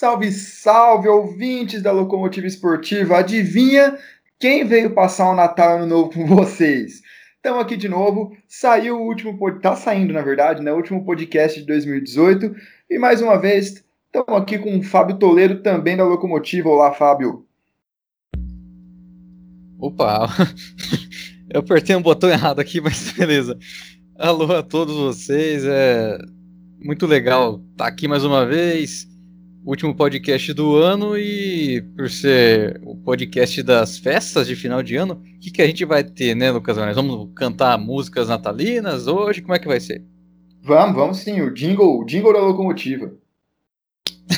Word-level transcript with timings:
Salve, 0.00 0.32
salve, 0.32 1.08
ouvintes 1.08 1.82
da 1.82 1.92
Locomotiva 1.92 2.46
Esportiva. 2.46 3.18
Adivinha 3.18 3.98
quem 4.38 4.64
veio 4.64 4.94
passar 4.94 5.28
o 5.28 5.36
Natal 5.36 5.76
Ano 5.76 5.86
Novo 5.86 6.10
com 6.14 6.24
vocês? 6.26 7.02
Estamos 7.36 7.60
aqui 7.60 7.76
de 7.76 7.86
novo. 7.86 8.34
Saiu 8.48 8.96
o 8.96 9.06
último 9.06 9.36
podcast, 9.36 9.62
tá 9.62 9.76
saindo 9.76 10.14
na 10.14 10.22
verdade, 10.22 10.62
né? 10.62 10.72
O 10.72 10.76
último 10.76 11.04
podcast 11.04 11.60
de 11.60 11.66
2018. 11.66 12.56
E 12.88 12.98
mais 12.98 13.20
uma 13.20 13.38
vez, 13.38 13.84
estamos 14.06 14.40
aqui 14.40 14.58
com 14.58 14.78
o 14.78 14.82
Fábio 14.82 15.18
Toledo, 15.18 15.62
também 15.62 15.98
da 15.98 16.04
Locomotiva. 16.04 16.70
Olá, 16.70 16.94
Fábio. 16.94 17.44
Opa, 19.78 20.30
eu 21.52 21.60
apertei 21.60 21.94
um 21.94 22.00
botão 22.00 22.30
errado 22.30 22.58
aqui, 22.58 22.80
mas 22.80 23.12
beleza. 23.12 23.58
Alô 24.18 24.50
a 24.50 24.62
todos 24.62 24.96
vocês, 24.96 25.62
é 25.66 26.16
muito 26.82 27.06
legal 27.06 27.62
estar 27.72 27.86
aqui 27.86 28.08
mais 28.08 28.24
uma 28.24 28.46
vez. 28.46 29.09
Último 29.64 29.94
podcast 29.94 30.54
do 30.54 30.76
ano 30.76 31.18
e 31.18 31.82
por 31.94 32.08
ser 32.08 32.80
o 32.82 32.96
podcast 32.96 33.62
das 33.62 33.98
festas 33.98 34.46
de 34.46 34.56
final 34.56 34.82
de 34.82 34.96
ano, 34.96 35.14
o 35.14 35.38
que, 35.38 35.50
que 35.50 35.60
a 35.60 35.66
gente 35.66 35.84
vai 35.84 36.02
ter, 36.02 36.34
né, 36.34 36.50
Lucas? 36.50 36.78
Nós 36.78 36.96
vamos 36.96 37.28
cantar 37.36 37.76
músicas 37.76 38.28
natalinas 38.28 39.06
hoje? 39.06 39.42
Como 39.42 39.54
é 39.54 39.58
que 39.58 39.68
vai 39.68 39.78
ser? 39.78 40.02
Vamos, 40.62 40.96
vamos 40.96 41.18
sim, 41.18 41.42
o 41.42 41.52
jingle, 41.52 42.00
o 42.00 42.04
jingle 42.04 42.32
da 42.32 42.40
locomotiva. 42.40 43.12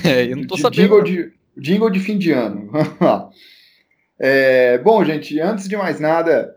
É, 0.04 0.24
eu 0.24 0.36
não 0.36 0.46
tô 0.46 0.56
sabendo. 0.56 0.82
Jingle 0.82 1.04
de, 1.04 1.32
jingle 1.56 1.90
de 1.90 2.00
fim 2.00 2.16
de 2.18 2.32
ano. 2.32 2.72
é, 4.18 4.78
bom, 4.78 5.04
gente, 5.04 5.38
antes 5.38 5.68
de 5.68 5.76
mais 5.76 6.00
nada, 6.00 6.56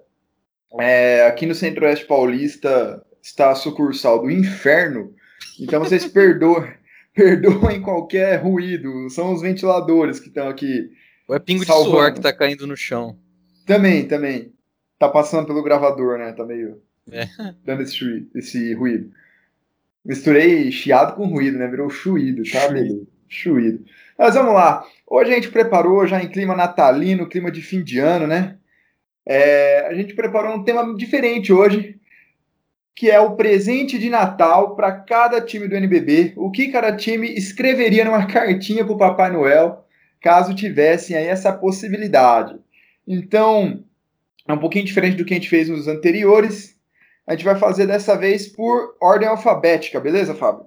é, 0.80 1.28
aqui 1.28 1.46
no 1.46 1.54
Centro-Oeste 1.54 2.06
Paulista 2.06 3.06
está 3.22 3.52
a 3.52 3.56
sucursal 3.56 4.22
do 4.22 4.32
inferno, 4.32 5.14
então 5.60 5.80
vocês 5.82 6.06
perdoem, 6.08 6.72
perdoem 7.18 7.82
qualquer 7.82 8.36
ruído, 8.42 9.10
são 9.10 9.34
os 9.34 9.42
ventiladores 9.42 10.20
que 10.20 10.28
estão 10.28 10.50
aqui. 10.50 10.92
Ou 11.28 11.36
é 11.36 11.40
pingo 11.40 11.66
salvando. 11.66 11.90
de 11.90 11.98
suor 11.98 12.14
que 12.14 12.22
tá 12.22 12.34
caindo 12.34 12.68
no 12.68 12.76
chão. 12.78 13.18
Também, 13.66 14.06
também. 14.08 14.54
Tá 15.00 15.10
passando 15.10 15.48
pelo 15.48 15.64
gravador, 15.64 16.18
né? 16.20 16.32
Tá 16.34 16.46
meio 16.46 16.82
É. 17.12 17.28
dando 17.64 17.82
esse, 17.84 18.28
esse 18.36 18.74
ruído. 18.76 19.10
Misturei 20.04 20.72
chiado 20.72 21.16
com 21.16 21.26
ruído, 21.26 21.58
né? 21.58 21.68
Virou 21.68 21.90
chuído, 21.90 22.44
tá? 22.50 22.68
Beleza. 22.68 23.02
Chuído. 23.28 23.84
Mas 24.18 24.36
vamos 24.36 24.54
lá. 24.54 24.86
Hoje 25.08 25.32
a 25.32 25.36
gente 25.36 25.50
preparou 25.50 26.06
já 26.06 26.22
em 26.22 26.30
clima 26.30 26.56
natalino, 26.56 27.28
clima 27.28 27.52
de 27.52 27.62
fim 27.62 27.84
de 27.84 27.98
ano, 28.00 28.28
né? 28.28 28.58
É, 29.28 29.88
a 29.88 29.94
gente 29.96 30.14
preparou 30.14 30.56
um 30.56 30.64
tema 30.64 30.96
diferente 30.96 31.52
hoje, 31.52 32.00
que 32.96 33.12
é 33.12 33.20
o 33.20 33.36
presente 33.36 34.00
de 34.00 34.10
Natal 34.10 34.76
para 34.76 34.92
cada 34.92 35.42
time 35.42 35.68
do 35.68 35.76
NBB. 35.76 36.34
O 36.38 36.50
que 36.50 36.70
cada 36.70 36.96
time 36.96 37.28
escreveria 37.28 38.06
numa 38.06 38.26
cartinha 38.28 38.86
para 38.86 38.94
o 38.94 38.98
Papai 38.98 39.32
Noel, 39.32 39.86
caso 40.22 40.56
tivessem 40.56 41.16
aí 41.16 41.28
essa 41.28 41.52
possibilidade. 41.52 42.58
Então, 43.06 43.84
é 44.48 44.54
um 44.54 44.60
pouquinho 44.60 44.86
diferente 44.86 45.18
do 45.18 45.26
que 45.26 45.34
a 45.34 45.38
gente 45.38 45.50
fez 45.50 45.68
nos 45.68 45.88
anteriores. 45.88 46.76
A 47.28 47.34
gente 47.34 47.44
vai 47.44 47.58
fazer 47.58 47.86
dessa 47.86 48.18
vez 48.18 48.48
por 48.48 48.96
ordem 49.02 49.28
alfabética, 49.28 50.00
beleza, 50.00 50.34
Fábio? 50.34 50.66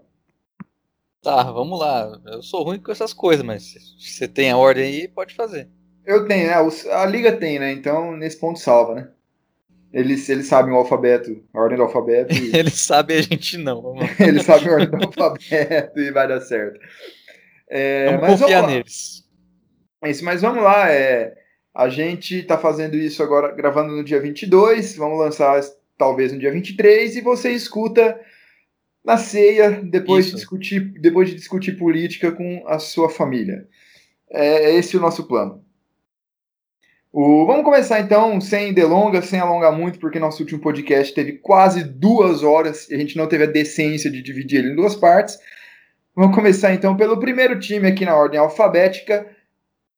Tá, 1.22 1.50
vamos 1.50 1.80
lá. 1.80 2.12
Eu 2.26 2.42
sou 2.42 2.62
ruim 2.62 2.78
com 2.78 2.92
essas 2.92 3.12
coisas, 3.12 3.44
mas 3.44 3.62
se 3.62 3.78
você 3.98 4.28
tem 4.28 4.50
a 4.50 4.56
ordem 4.56 4.84
aí, 4.84 5.08
pode 5.08 5.34
fazer. 5.34 5.68
Eu 6.04 6.26
tenho, 6.26 6.46
né? 6.46 6.54
A 6.92 7.06
liga 7.06 7.32
tem, 7.32 7.58
né? 7.58 7.72
Então, 7.72 8.16
nesse 8.16 8.38
ponto 8.38 8.58
salva, 8.58 8.94
né? 8.94 9.08
Eles, 9.92 10.28
eles 10.28 10.46
sabem 10.46 10.72
o 10.72 10.76
alfabeto, 10.76 11.42
a 11.52 11.60
ordem 11.60 11.76
do 11.78 11.84
alfabeto. 11.84 12.34
e- 12.34 12.54
Ele 12.56 12.70
sabe 12.70 13.14
e 13.14 13.18
a 13.18 13.22
gente 13.22 13.56
não. 13.56 13.94
Eles 14.20 14.44
sabem 14.44 14.68
a 14.68 14.72
ordem 14.72 14.90
do 14.90 15.06
alfabeto 15.06 15.98
e 16.00 16.10
vai 16.10 16.28
dar 16.28 16.40
certo. 16.40 16.78
É, 17.70 18.16
vamos 18.16 18.40
confiar 18.40 18.60
vamos 18.60 18.74
neles. 18.74 19.24
É 20.02 20.10
isso, 20.10 20.24
mas 20.24 20.42
vamos 20.42 20.62
lá. 20.62 20.90
É, 20.90 21.34
a 21.74 21.88
gente 21.88 22.42
tá 22.42 22.58
fazendo 22.58 22.96
isso 22.96 23.22
agora, 23.22 23.54
gravando 23.54 23.94
no 23.94 24.04
dia 24.04 24.20
22. 24.20 24.96
Vamos 24.96 25.18
lançar 25.18 25.60
talvez 25.96 26.32
no 26.32 26.38
dia 26.38 26.52
23. 26.52 27.16
E 27.16 27.20
você 27.20 27.50
escuta 27.50 28.18
na 29.04 29.16
ceia, 29.16 29.70
depois 29.82 30.26
de, 30.26 30.34
discutir, 30.34 30.80
depois 31.00 31.30
de 31.30 31.34
discutir 31.34 31.72
política 31.78 32.30
com 32.30 32.62
a 32.66 32.78
sua 32.78 33.08
família. 33.08 33.66
É 34.30 34.74
esse 34.74 34.96
o 34.96 35.00
nosso 35.00 35.26
plano. 35.26 35.64
O- 37.12 37.46
vamos 37.46 37.64
começar 37.64 38.00
então, 38.00 38.40
sem 38.40 38.72
delongas, 38.72 39.26
sem 39.26 39.40
alongar 39.40 39.72
muito, 39.72 39.98
porque 39.98 40.18
nosso 40.18 40.42
último 40.42 40.60
podcast 40.60 41.14
teve 41.14 41.38
quase 41.38 41.82
duas 41.82 42.42
horas 42.42 42.88
e 42.90 42.94
a 42.94 42.98
gente 42.98 43.16
não 43.16 43.26
teve 43.26 43.44
a 43.44 43.48
decência 43.48 44.10
de 44.10 44.22
dividir 44.22 44.58
ele 44.58 44.72
em 44.72 44.76
duas 44.76 44.94
partes. 44.94 45.38
Vamos 46.14 46.34
começar 46.34 46.74
então 46.74 46.96
pelo 46.96 47.18
primeiro 47.18 47.58
time 47.58 47.88
aqui 47.88 48.04
na 48.04 48.14
ordem 48.14 48.38
alfabética, 48.38 49.26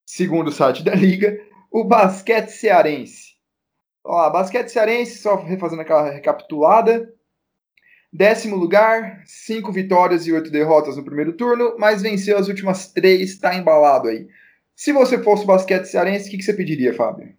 segundo 0.06 0.48
o 0.48 0.52
site 0.52 0.84
da 0.84 0.94
Liga, 0.94 1.38
o 1.70 1.82
Basquete 1.84 2.50
Cearense. 2.50 3.30
Lá, 4.04 4.30
Basquete 4.30 4.68
Cearense, 4.68 5.18
só 5.18 5.36
refazendo 5.36 5.82
aquela 5.82 6.10
recapitulada. 6.10 7.12
Décimo 8.12 8.56
lugar, 8.56 9.22
cinco 9.24 9.70
vitórias 9.72 10.26
e 10.26 10.32
oito 10.32 10.50
derrotas 10.50 10.96
no 10.96 11.04
primeiro 11.04 11.32
turno, 11.32 11.76
mas 11.78 12.02
venceu 12.02 12.36
as 12.38 12.48
últimas 12.48 12.88
três, 12.92 13.38
tá 13.38 13.54
embalado 13.54 14.08
aí. 14.08 14.26
Se 14.80 14.94
você 14.94 15.22
fosse 15.22 15.44
basquete 15.44 15.84
cearense, 15.84 16.26
o 16.26 16.30
que, 16.30 16.38
que 16.38 16.42
você 16.42 16.54
pediria, 16.54 16.94
Fábio? 16.94 17.36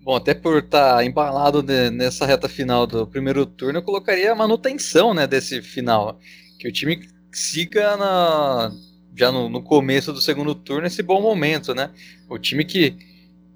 Bom, 0.00 0.14
até 0.14 0.32
por 0.32 0.58
estar 0.62 1.04
embalado 1.04 1.60
ne- 1.60 1.90
nessa 1.90 2.24
reta 2.24 2.48
final 2.48 2.86
do 2.86 3.04
primeiro 3.04 3.44
turno, 3.44 3.80
eu 3.80 3.82
colocaria 3.82 4.30
a 4.30 4.34
manutenção 4.36 5.12
né, 5.12 5.26
desse 5.26 5.60
final. 5.60 6.16
Que 6.60 6.68
o 6.68 6.72
time 6.72 7.00
siga 7.32 7.96
na- 7.96 8.70
já 9.16 9.32
no, 9.32 9.48
no 9.48 9.60
começo 9.60 10.12
do 10.12 10.20
segundo 10.20 10.54
turno 10.54 10.86
esse 10.86 11.02
bom 11.02 11.20
momento, 11.20 11.74
né? 11.74 11.90
O 12.30 12.38
time 12.38 12.64
que 12.64 12.96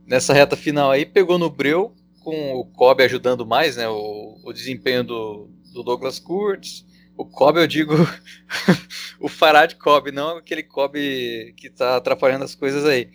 nessa 0.04 0.34
reta 0.34 0.56
final 0.56 0.90
aí 0.90 1.06
pegou 1.06 1.38
no 1.38 1.48
breu 1.48 1.94
com 2.24 2.54
o 2.54 2.64
Kobe 2.64 3.04
ajudando 3.04 3.46
mais, 3.46 3.76
né? 3.76 3.86
O, 3.88 4.40
o 4.44 4.52
desempenho 4.52 5.04
do, 5.04 5.48
do 5.72 5.84
Douglas 5.84 6.18
Kurtz. 6.18 6.84
O 7.16 7.24
Kobe, 7.24 7.60
eu 7.60 7.68
digo 7.68 7.94
o 9.22 9.28
Farad 9.28 9.74
Kobe, 9.76 10.12
não 10.12 10.36
aquele 10.38 10.62
Kobe 10.62 11.54
que 11.56 11.70
tá 11.70 11.96
atrapalhando 11.96 12.44
as 12.44 12.54
coisas 12.54 12.84
aí. 12.84 13.10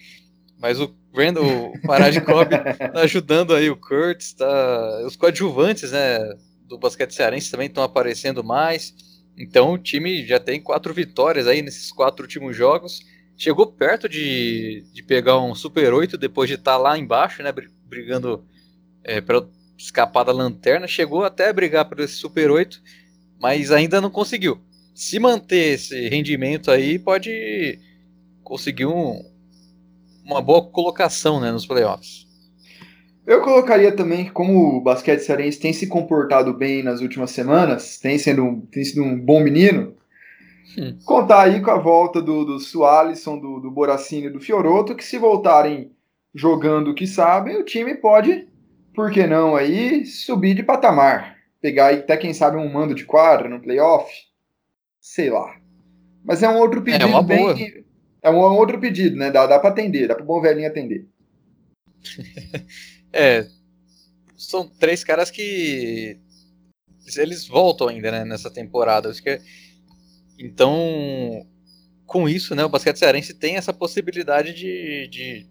Mas 0.59 0.79
o 0.79 0.88
Brandon, 1.13 1.72
o 1.72 1.81
Farad 1.85 2.19
Kobe 2.22 2.51
tá 2.94 3.01
ajudando 3.01 3.53
aí 3.56 3.69
o 3.69 3.78
Kurtz, 3.78 4.34
tá... 4.34 5.03
os 5.06 5.16
coadjuvantes, 5.16 5.91
né, 5.91 6.19
do 6.68 6.78
basquete 6.78 7.13
cearense 7.13 7.51
também 7.51 7.68
estão 7.68 7.84
aparecendo 7.84 8.44
mais. 8.44 8.94
Então 9.38 9.73
o 9.73 9.78
time 9.78 10.25
já 10.25 10.40
tem 10.40 10.62
quatro 10.62 10.94
vitórias 10.94 11.47
aí 11.47 11.62
nesses 11.62 11.91
quatro 11.91 12.24
últimos 12.24 12.56
jogos. 12.56 13.01
Chegou 13.38 13.68
perto 13.68 14.09
de, 14.09 14.84
de 14.94 15.03
pegar 15.03 15.39
um 15.39 15.53
Super 15.53 15.94
8 15.94 16.18
depois 16.18 16.50
de 16.50 16.56
estar 16.56 16.78
lá 16.78 16.97
embaixo, 16.97 17.44
né, 17.44 17.51
bri- 17.51 17.69
brigando 17.85 18.44
é, 19.03 19.22
para 19.22 19.45
escapar 19.78 20.24
da 20.24 20.31
lanterna. 20.31 20.88
Chegou 20.88 21.24
até 21.24 21.50
a 21.50 21.53
brigar 21.53 21.85
por 21.85 22.00
esse 22.00 22.16
Super 22.16 22.51
8, 22.51 22.81
mas 23.39 23.72
ainda 23.72 24.01
não 24.01 24.09
conseguiu. 24.09 24.59
Se 24.97 25.19
manter 25.19 25.75
esse 25.75 26.09
rendimento 26.09 26.72
aí, 26.72 26.97
pode 26.97 27.80
conseguir 28.44 28.88
um, 28.88 29.24
uma 30.25 30.41
boa 30.41 30.68
colocação 30.72 31.40
né, 31.40 31.52
nos 31.52 31.68
playoffs. 31.68 32.25
Eu 33.24 33.44
colocaria 33.44 33.96
também 33.96 34.25
que 34.25 34.31
como 34.31 34.78
o 34.78 34.81
basquete 34.81 35.19
cearense 35.19 35.59
tem 35.59 35.72
se 35.72 35.86
comportado 35.86 36.52
bem 36.52 36.81
nas 36.81 37.00
últimas 37.00 37.30
semanas, 37.30 38.00
tem, 38.00 38.18
sendo 38.18 38.68
tem 38.72 38.84
sido 38.84 39.03
um 39.03 39.16
bom 39.16 39.40
menino, 39.40 39.96
Hum. 40.75 40.97
contar 41.06 41.44
aí 41.44 41.62
com 41.62 41.72
a 41.72 41.78
volta 41.78 42.19
do, 42.19 42.44
do 42.44 42.59
Sualisson, 42.59 43.38
do, 43.38 43.59
do 43.59 43.69
Boracini 43.69 44.28
e 44.28 44.30
do 44.31 44.40
Fioroto, 44.40 44.96
que 44.96 45.06
se 45.06 45.19
voltarem 45.19 45.91
jogando 46.34 46.90
o 46.90 46.96
que 46.96 47.06
sabem, 47.06 47.57
o 47.57 47.63
time 47.63 47.96
pode, 47.96 48.47
por 48.96 49.12
que 49.12 49.28
não 49.28 49.56
aí, 49.56 50.06
subir 50.06 50.56
de 50.56 50.63
patamar. 50.63 51.38
Pegar 51.62 51.88
aí 51.88 52.00
até, 52.00 52.18
quem 52.18 52.34
sabe, 52.34 52.57
um 52.57 52.72
mando 52.72 52.95
de 52.95 53.06
quadra 53.06 53.48
no 53.48 53.62
playoff. 53.62 54.26
Sei 55.02 55.30
lá. 55.30 55.60
Mas 56.24 56.44
é 56.44 56.50
um 56.50 56.58
outro 56.58 56.82
pedido 56.82 57.08
uma 57.08 57.24
bem... 57.24 57.38
boa. 57.38 57.56
É 58.22 58.30
um 58.30 58.38
outro 58.58 58.80
pedido, 58.80 59.16
né? 59.16 59.32
Dá, 59.32 59.46
dá 59.48 59.60
pra 59.60 59.70
atender, 59.70 60.08
dá 60.08 60.16
pro 60.16 60.26
bom 60.26 60.42
velhinho 60.42 60.68
atender. 60.68 61.08
É, 63.14 63.48
são 64.36 64.68
três 64.68 65.02
caras 65.04 65.32
que 65.32 66.20
eles 67.16 67.48
voltam 67.48 67.88
ainda 67.88 68.12
né, 68.12 68.26
nessa 68.26 68.52
temporada. 68.52 69.10
Acho 69.10 69.24
que 69.24 69.30
é- 69.30 69.42
Então, 70.38 71.48
com 72.06 72.28
isso, 72.28 72.54
né, 72.54 72.64
o 72.66 72.70
basquete 72.70 73.00
cearense 73.00 73.34
tem 73.34 73.56
essa 73.56 73.74
possibilidade 73.74 74.54
de, 74.54 75.08
de, 75.08 75.48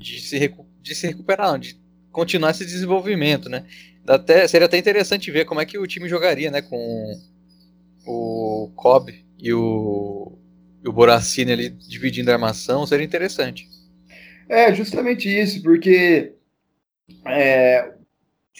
de, 0.00 0.20
se, 0.20 0.38
recu- 0.38 0.68
de 0.80 0.94
se 0.94 1.06
recuperar, 1.06 1.52
não, 1.52 1.58
de 1.58 1.80
continuar 2.12 2.50
esse 2.50 2.64
desenvolvimento, 2.66 3.48
né? 3.48 3.66
Até, 4.06 4.46
seria 4.46 4.66
até 4.66 4.76
interessante 4.76 5.30
ver 5.30 5.46
como 5.46 5.60
é 5.60 5.66
que 5.66 5.78
o 5.78 5.86
time 5.86 6.08
jogaria, 6.08 6.50
né, 6.50 6.60
com 6.62 7.18
o 8.06 8.70
Kobe 8.76 9.24
e 9.38 9.52
o, 9.52 10.38
e 10.82 10.88
o 10.88 10.92
Boracini 10.92 11.52
ali 11.52 11.70
dividindo 11.70 12.30
a 12.30 12.34
armação, 12.34 12.86
seria 12.86 13.04
interessante. 13.04 13.68
É, 14.48 14.74
justamente 14.74 15.28
isso, 15.28 15.62
porque 15.62 16.34
é, 17.26 17.92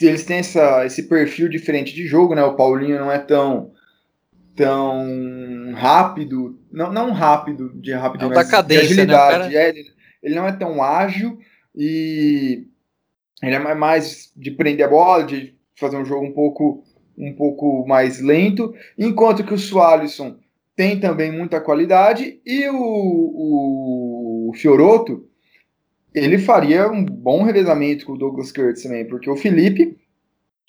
eles 0.00 0.24
têm 0.24 0.38
essa, 0.38 0.84
esse 0.84 1.04
perfil 1.04 1.48
diferente 1.48 1.94
de 1.94 2.06
jogo, 2.06 2.34
né? 2.34 2.42
O 2.42 2.56
Paulinho 2.56 2.98
não 2.98 3.12
é 3.12 3.18
tão 3.18 3.72
tão 4.56 5.72
rápido, 5.74 6.60
não, 6.70 6.92
não 6.92 7.12
rápido 7.12 7.72
de 7.74 7.92
rápido, 7.92 8.26
é 8.26 8.28
mas 8.28 8.48
cadência, 8.48 8.82
de 8.82 8.92
agilidade. 8.92 9.52
Né, 9.52 9.68
ele, 9.68 9.84
ele 10.22 10.34
não 10.34 10.46
é 10.46 10.52
tão 10.52 10.80
ágil 10.80 11.38
e 11.74 12.68
ele 13.42 13.54
é 13.54 13.74
mais 13.74 14.32
de 14.36 14.52
prender 14.52 14.86
a 14.86 14.90
bola, 14.90 15.24
de 15.24 15.54
fazer 15.74 15.96
um 15.96 16.04
jogo 16.04 16.24
um 16.24 16.32
pouco 16.32 16.84
um 17.16 17.32
pouco 17.32 17.86
mais 17.86 18.20
lento, 18.20 18.74
enquanto 18.98 19.44
que 19.44 19.54
o 19.54 19.58
Sualisson 19.58 20.36
tem 20.76 20.98
também 20.98 21.30
muita 21.30 21.60
qualidade 21.60 22.40
e 22.44 22.68
o, 22.68 24.48
o 24.48 24.52
Fioroto 24.54 25.28
ele 26.14 26.38
faria 26.38 26.88
um 26.88 27.04
bom 27.04 27.42
revezamento 27.42 28.06
com 28.06 28.12
o 28.12 28.18
Douglas 28.18 28.52
Kurtz 28.52 28.82
também, 28.82 29.04
porque 29.04 29.28
o 29.28 29.36
Felipe, 29.36 29.96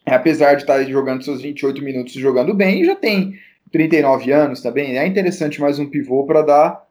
apesar 0.06 0.56
de 0.56 0.64
estar 0.64 0.84
jogando 0.84 1.24
seus 1.24 1.42
28 1.42 1.84
minutos 1.84 2.14
jogando 2.14 2.54
bem, 2.54 2.84
já 2.84 2.96
tem 2.96 3.36
39 3.72 4.32
anos 4.32 4.62
também. 4.62 4.98
É 4.98 5.06
interessante 5.06 5.62
mais 5.62 5.78
um 5.78 5.88
pivô 5.88 6.26
para 6.26 6.42
dar 6.42 6.86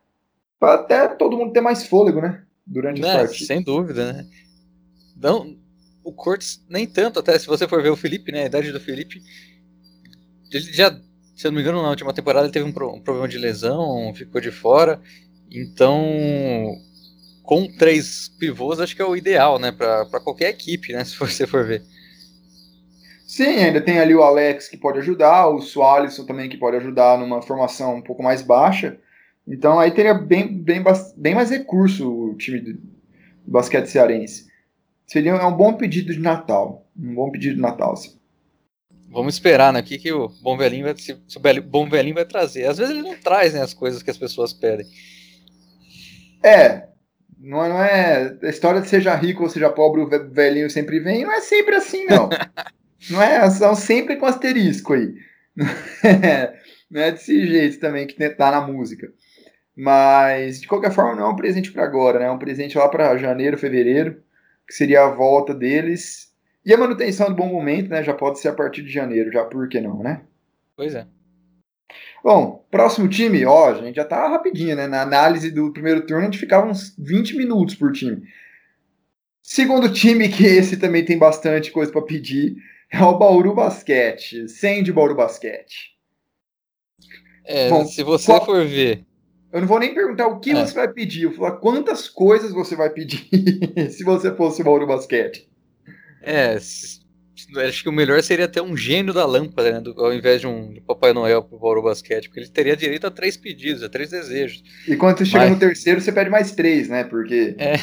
para 0.61 0.75
até 0.75 1.09
todo 1.09 1.37
mundo 1.37 1.53
ter 1.53 1.61
mais 1.61 1.87
fôlego, 1.87 2.21
né? 2.21 2.43
Durante 2.67 3.05
é. 3.05 3.27
Sem 3.27 3.63
dúvida, 3.63 4.13
né? 4.13 4.27
Não, 5.17 5.54
o 6.05 6.13
Cortes 6.13 6.65
nem 6.69 6.87
tanto, 6.87 7.19
até 7.19 7.39
se 7.39 7.47
você 7.47 7.67
for 7.67 7.83
ver 7.83 7.89
o 7.89 7.97
Felipe, 7.97 8.31
né? 8.31 8.43
A 8.43 8.47
idade 8.47 8.71
do 8.71 8.79
Felipe, 8.79 9.23
ele 10.53 10.73
já, 10.73 10.91
se 11.35 11.47
eu 11.47 11.51
não 11.51 11.57
me 11.57 11.63
engano, 11.63 11.83
na 11.83 11.89
última 11.89 12.13
temporada 12.13 12.47
ele 12.47 12.53
teve 12.53 12.69
um, 12.69 12.73
pro, 12.73 12.95
um 12.95 13.01
problema 13.01 13.27
de 13.27 13.39
lesão, 13.39 14.13
ficou 14.15 14.41
de 14.41 14.51
fora. 14.51 15.01
Então, 15.51 16.77
com 17.43 17.67
três 17.77 18.29
pivôs, 18.39 18.81
acho 18.81 18.95
que 18.95 19.03
é 19.03 19.05
o 19.05 19.17
ideal, 19.17 19.59
né? 19.59 19.73
Para 19.73 20.21
qualquer 20.21 20.51
equipe, 20.51 20.93
né? 20.93 21.03
Se 21.05 21.19
você 21.19 21.47
for 21.47 21.67
ver. 21.67 21.83
Sim, 23.27 23.65
ainda 23.65 23.81
tem 23.81 23.99
ali 23.99 24.15
o 24.15 24.23
Alex 24.23 24.69
que 24.69 24.77
pode 24.77 24.99
ajudar, 24.99 25.49
o 25.49 25.61
Sualisson 25.61 26.25
também 26.25 26.49
que 26.49 26.59
pode 26.59 26.77
ajudar 26.77 27.19
numa 27.19 27.41
formação 27.43 27.97
um 27.97 28.03
pouco 28.03 28.23
mais 28.23 28.43
baixa. 28.43 28.99
Então 29.47 29.81
aí 29.81 29.91
teria 29.91 30.15
bem, 30.15 30.47
bem, 30.47 30.83
bem 31.17 31.35
mais 31.35 31.51
recurso 31.51 32.11
o 32.11 32.37
time 32.37 32.61
do 32.61 32.79
basquete 33.47 33.87
cearense. 33.87 34.47
Seria 35.07 35.33
é 35.33 35.45
um 35.45 35.57
bom 35.57 35.75
pedido 35.75 36.13
de 36.13 36.19
Natal. 36.19 36.87
Um 36.99 37.15
bom 37.15 37.31
pedido 37.31 37.57
de 37.57 37.61
Natal. 37.61 37.97
Sim. 37.97 38.19
Vamos 39.11 39.35
esperar, 39.35 39.73
né? 39.73 39.81
O 39.81 39.85
que, 39.85 39.99
que 39.99 40.13
o 40.13 40.29
Bom 40.43 40.57
Velhinho 40.57 40.85
vai, 40.85 40.97
se, 40.97 41.17
se 41.29 41.39
o 41.39 41.63
Bom 41.63 41.89
Velhinho 41.89 42.17
vai 42.17 42.25
trazer. 42.25 42.67
Às 42.67 42.79
vezes 42.79 42.93
ele 42.93 43.03
não 43.03 43.17
traz 43.17 43.55
né, 43.55 43.63
as 43.63 43.73
coisas 43.73 44.03
que 44.03 44.11
as 44.11 44.19
pessoas 44.19 44.53
pedem. 44.53 44.87
É, 46.43 46.89
não 47.39 47.65
é, 47.65 47.69
não 47.69 47.83
é. 47.83 48.39
A 48.43 48.49
história 48.49 48.81
de 48.81 48.89
seja 48.89 49.15
rico 49.15 49.43
ou 49.43 49.49
seja 49.49 49.71
pobre, 49.71 50.01
o 50.01 50.09
velhinho 50.33 50.71
sempre 50.71 50.99
vem, 50.99 51.25
não 51.25 51.33
é 51.33 51.41
sempre 51.41 51.77
assim, 51.77 52.07
não. 52.07 52.29
não 53.11 53.23
é? 53.23 53.49
São 53.51 53.75
sempre 53.75 54.17
com 54.17 54.27
asterisco 54.27 54.95
aí. 54.95 55.15
Não 56.91 57.01
é, 57.01 57.11
desse 57.11 57.47
jeito 57.47 57.81
também 57.81 58.07
que 58.07 58.29
tá 58.31 58.53
na 58.53 58.61
música. 58.61 59.09
Mas, 59.77 60.61
de 60.61 60.69
qualquer 60.69 60.93
forma, 60.93 61.17
não 61.17 61.29
é 61.29 61.33
um 61.33 61.37
presente 61.37 61.73
para 61.73 61.83
agora, 61.83 62.21
né? 62.21 62.27
É 62.27 62.31
um 62.31 62.39
presente 62.39 62.79
lá 62.79 62.89
para 62.89 63.17
janeiro, 63.19 63.59
fevereiro, 63.59 64.23
que 64.67 64.75
seria 64.75 65.05
a 65.05 65.11
volta 65.11 65.55
deles. 65.55 66.33
E 66.65 66.73
a 66.73 66.79
manutenção 66.79 67.29
do 67.29 67.35
bom 67.35 67.49
momento, 67.49 67.91
né? 67.91 68.03
Já 68.03 68.15
pode 68.15 68.39
ser 68.39 68.49
a 68.49 68.55
partir 68.55 68.83
de 68.83 68.91
janeiro, 68.91 69.33
já 69.33 69.45
por 69.45 69.69
que 69.69 69.81
não, 69.81 70.03
né? 70.03 70.23
Pois 70.77 70.95
é. 70.95 71.07
Bom, 72.23 72.65
próximo 72.71 73.07
time, 73.07 73.45
ó, 73.45 73.71
a 73.71 73.75
gente 73.75 73.97
já 73.97 74.05
tá 74.05 74.27
rapidinho, 74.29 74.75
né? 74.75 74.87
Na 74.87 75.03
análise 75.03 75.51
do 75.51 75.73
primeiro 75.73 76.07
turno, 76.07 76.23
a 76.23 76.25
gente 76.25 76.39
ficava 76.39 76.67
uns 76.67 76.95
20 76.99 77.37
minutos 77.37 77.75
por 77.75 77.93
time. 77.93 78.23
Segundo 79.43 79.93
time, 79.93 80.29
que 80.31 80.45
esse 80.45 80.79
também 80.79 81.05
tem 81.05 81.19
bastante 81.19 81.71
coisa 81.71 81.93
para 81.93 82.01
pedir, 82.01 82.57
é 82.91 83.03
o 83.03 83.19
Bauru 83.19 83.55
Basquete. 83.55 84.49
Sem 84.49 84.83
de 84.83 84.91
Bauru 84.91 85.15
Basquete. 85.15 85.95
É, 87.45 87.69
Bom, 87.69 87.85
se 87.85 88.03
você 88.03 88.27
qual... 88.27 88.45
for 88.47 88.67
ver. 88.67 89.05
Eu 89.55 89.61
não 89.61 89.69
vou 89.69 89.79
nem 89.79 89.95
perguntar 89.95 90.27
o 90.27 90.41
que 90.41 90.51
é. 90.51 90.55
você 90.55 90.75
vai 90.75 90.93
pedir, 90.93 91.23
eu 91.23 91.31
vou 91.31 91.39
falar 91.39 91.61
quantas 91.61 92.09
coisas 92.09 92.51
você 92.51 92.75
vai 92.75 92.91
pedir 92.91 93.29
se 93.89 94.03
você 94.03 94.35
fosse 94.35 94.61
o 94.61 94.65
Bauru 94.65 94.85
Basquete. 94.85 95.49
É, 96.21 96.57
acho 96.57 97.83
que 97.85 97.89
o 97.89 97.93
melhor 97.93 98.21
seria 98.21 98.49
ter 98.49 98.61
um 98.61 98.77
gênio 98.77 99.15
da 99.15 99.25
lâmpada, 99.25 99.75
né? 99.75 99.81
Do, 99.81 99.93
ao 100.05 100.13
invés 100.13 100.41
de 100.41 100.49
um 100.49 100.75
Papai 100.85 101.13
Noel 101.13 101.45
pro 101.45 101.57
Bauru 101.57 101.85
Basquete, 101.85 102.27
porque 102.27 102.41
ele 102.41 102.49
teria 102.49 102.77
direito 102.77 103.07
a 103.07 103.13
três 103.13 103.37
pedidos, 103.37 103.85
a 103.85 103.89
três 103.89 104.11
desejos. 104.11 104.61
E 104.89 104.97
quando 104.97 105.19
você 105.19 105.25
chega 105.25 105.45
Mas... 105.45 105.53
no 105.53 105.61
terceiro, 105.61 106.01
você 106.01 106.11
pede 106.11 106.31
mais 106.31 106.51
três, 106.51 106.89
né? 106.89 107.05
Porque. 107.05 107.55
É. 107.57 107.75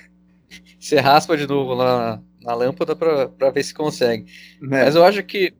você 0.80 0.98
raspa 0.98 1.36
de 1.36 1.46
novo 1.46 1.74
lá 1.74 2.22
na, 2.42 2.52
na 2.52 2.54
lâmpada 2.54 2.96
para 2.96 3.50
ver 3.50 3.64
se 3.64 3.74
consegue. 3.74 4.24
É. 4.62 4.66
Mas 4.66 4.94
eu 4.94 5.04
acho 5.04 5.22
que, 5.24 5.52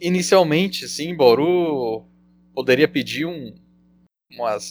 inicialmente, 0.00 0.88
sim, 0.88 1.14
Bauru 1.14 2.04
poderia 2.52 2.88
pedir 2.88 3.24
um, 3.24 3.54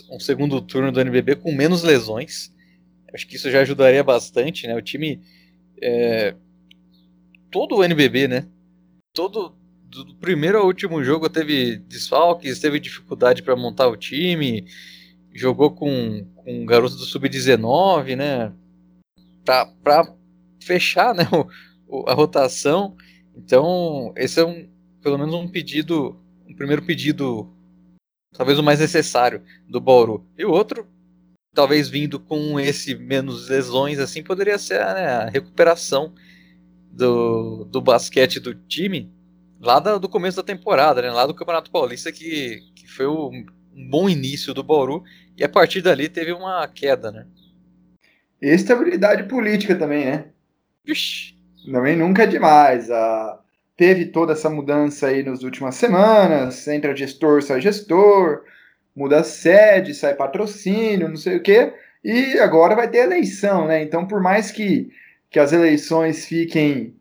um 0.09 0.19
segundo 0.19 0.61
turno 0.61 0.91
do 0.91 0.99
NBB 0.99 1.35
com 1.37 1.51
menos 1.51 1.83
lesões. 1.83 2.53
Acho 3.13 3.27
que 3.27 3.35
isso 3.35 3.51
já 3.51 3.61
ajudaria 3.61 4.03
bastante, 4.03 4.67
né? 4.67 4.75
O 4.75 4.81
time. 4.81 5.21
É, 5.81 6.35
todo 7.51 7.77
o 7.77 7.83
NBB, 7.83 8.27
né? 8.27 8.47
Todo 9.13 9.55
do 9.83 10.15
primeiro 10.15 10.57
ao 10.57 10.65
último 10.65 11.03
jogo 11.03 11.29
teve 11.29 11.77
desfalques, 11.77 12.59
teve 12.59 12.79
dificuldade 12.79 13.43
para 13.43 13.55
montar 13.55 13.87
o 13.87 13.95
time, 13.95 14.65
jogou 15.31 15.71
com, 15.71 16.25
com 16.35 16.65
garotos 16.65 16.97
do 16.97 17.05
sub-19, 17.05 18.15
né? 18.15 18.51
Para 19.83 20.15
fechar, 20.61 21.13
né? 21.13 21.27
O, 21.31 22.01
o, 22.01 22.09
a 22.09 22.13
rotação. 22.13 22.95
Então, 23.35 24.13
esse 24.15 24.39
é 24.39 24.45
um, 24.45 24.67
pelo 25.01 25.17
menos 25.17 25.33
um 25.33 25.47
pedido, 25.47 26.19
um 26.47 26.55
primeiro 26.55 26.81
pedido, 26.83 27.53
talvez 28.33 28.59
o 28.59 28.63
mais 28.63 28.79
necessário 28.79 29.41
do 29.67 29.79
Bauru. 29.79 30.25
E 30.37 30.45
o 30.45 30.51
outro, 30.51 30.87
talvez 31.53 31.87
vindo 31.89 32.19
com 32.19 32.59
esse 32.59 32.95
menos 32.95 33.49
lesões, 33.49 33.99
assim, 33.99 34.23
poderia 34.23 34.57
ser 34.57 34.79
né, 34.79 35.07
a 35.07 35.29
recuperação 35.29 36.13
do, 36.91 37.65
do 37.65 37.81
basquete 37.81 38.39
do 38.39 38.53
time 38.53 39.11
lá 39.59 39.79
da, 39.79 39.97
do 39.97 40.09
começo 40.09 40.37
da 40.37 40.43
temporada, 40.43 41.01
né? 41.01 41.09
Lá 41.09 41.25
do 41.25 41.33
Campeonato 41.33 41.71
Paulista, 41.71 42.11
que, 42.11 42.59
que 42.75 42.87
foi 42.87 43.05
o, 43.05 43.29
um 43.29 43.89
bom 43.89 44.09
início 44.09 44.53
do 44.53 44.63
Bauru, 44.63 45.03
e 45.37 45.43
a 45.43 45.49
partir 45.49 45.81
dali 45.81 46.09
teve 46.09 46.33
uma 46.33 46.67
queda, 46.67 47.11
né? 47.11 47.25
Estabilidade 48.41 49.23
política 49.23 49.73
também, 49.73 50.05
né? 50.05 50.25
Ixi. 50.85 51.33
Também 51.71 51.95
nunca 51.95 52.23
é 52.23 52.27
demais. 52.27 52.91
Ah, 52.91 53.39
teve 53.75 54.05
toda 54.05 54.33
essa 54.33 54.49
mudança 54.49 55.07
aí 55.07 55.23
nas 55.23 55.43
últimas 55.43 55.75
semanas, 55.75 56.67
entra 56.67 56.95
gestor, 56.95 57.41
sai 57.41 57.61
gestor, 57.61 58.43
muda 58.95 59.23
sede, 59.23 59.93
sai 59.93 60.13
patrocínio, 60.13 61.09
não 61.09 61.15
sei 61.15 61.37
o 61.37 61.41
quê, 61.41 61.73
e 62.03 62.39
agora 62.39 62.75
vai 62.75 62.89
ter 62.89 62.99
eleição, 62.99 63.67
né? 63.67 63.81
Então, 63.81 64.07
por 64.07 64.21
mais 64.21 64.51
que 64.51 64.91
que 65.29 65.39
as 65.39 65.51
eleições 65.51 66.27
fiquem 66.27 66.95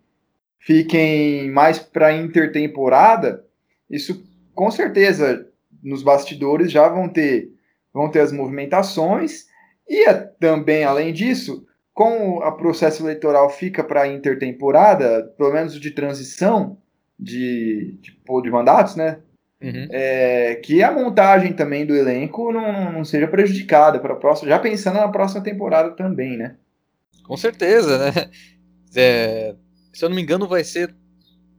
fiquem 0.58 1.50
mais 1.50 1.78
para 1.78 2.16
intertemporada, 2.16 3.44
isso 3.90 4.25
com 4.54 4.70
certeza 4.70 5.46
nos 5.82 6.02
bastidores 6.02 6.73
já 6.73 6.88
vão 6.88 7.08
ter 7.08 7.50
vão 7.92 8.11
ter 8.11 8.20
as 8.20 8.32
movimentações 8.32 9.46
e 9.87 10.08
é 10.08 10.14
também 10.14 10.82
além 10.82 11.12
disso, 11.12 11.66
com 11.94 12.38
o 12.38 12.52
processo 12.52 13.02
eleitoral 13.02 13.50
fica 13.50 13.84
para 13.84 14.08
intertemporada, 14.08 15.25
pelo 15.37 15.52
menos 15.52 15.78
de 15.78 15.90
transição 15.90 16.78
de, 17.18 17.99
de, 18.00 18.16
de 18.42 18.50
mandatos, 18.50 18.96
né? 18.96 19.18
Uhum. 19.62 19.87
É, 19.90 20.56
que 20.56 20.82
a 20.82 20.90
montagem 20.90 21.52
também 21.52 21.87
do 21.87 21.94
elenco 21.94 22.50
não, 22.50 22.92
não 22.92 23.04
seja 23.04 23.28
prejudicada 23.28 24.00
para 24.00 24.14
a 24.14 24.16
próxima, 24.16 24.49
já 24.49 24.58
pensando 24.58 24.96
na 24.96 25.08
próxima 25.08 25.42
temporada 25.42 25.90
também, 25.90 26.37
né? 26.37 26.56
Com 27.25 27.37
certeza, 27.37 27.99
né? 27.99 28.30
É, 28.94 29.54
se 29.90 30.04
eu 30.04 30.11
não 30.11 30.16
me 30.16 30.20
engano, 30.20 30.46
vai 30.46 30.62
ser 30.62 30.94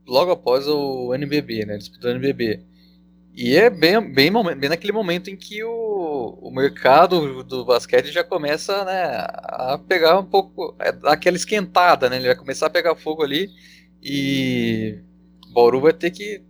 logo 0.06 0.30
após 0.30 0.68
o 0.68 1.12
NBB, 1.14 1.64
né? 1.66 1.76
Disputa 1.76 2.08
do 2.08 2.14
NBB. 2.14 2.60
E 3.34 3.56
é 3.56 3.68
bem, 3.68 4.00
bem, 4.12 4.30
bem 4.56 4.70
naquele 4.70 4.92
momento 4.92 5.28
em 5.28 5.36
que 5.36 5.64
o, 5.64 5.70
o 6.28 6.50
mercado 6.50 7.42
do 7.44 7.64
basquete 7.64 8.12
já 8.12 8.24
começa 8.24 8.84
né, 8.84 9.26
a 9.42 9.78
pegar 9.78 10.18
um 10.18 10.24
pouco, 10.24 10.76
é, 10.78 10.92
aquela 11.04 11.36
esquentada, 11.36 12.08
né? 12.10 12.16
Ele 12.16 12.26
vai 12.26 12.36
começar 12.36 12.66
a 12.66 12.70
pegar 12.70 12.96
fogo 12.96 13.22
ali 13.22 13.48
e 14.02 14.98
o 15.48 15.52
Bauru 15.52 15.80
vai 15.80 15.92
ter 15.92 16.10
que, 16.10 16.42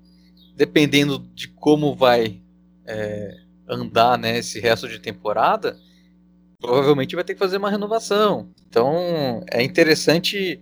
dependendo 0.56 1.18
de 1.18 1.48
como 1.48 1.94
vai 1.94 2.42
é, 2.86 3.34
andar 3.68 4.18
né, 4.18 4.38
esse 4.38 4.58
resto 4.60 4.88
de 4.88 4.98
temporada, 4.98 5.78
provavelmente 6.58 7.14
vai 7.14 7.24
ter 7.24 7.34
que 7.34 7.40
fazer 7.40 7.58
uma 7.58 7.70
renovação. 7.70 8.50
Então 8.66 9.44
é 9.50 9.62
interessante 9.62 10.60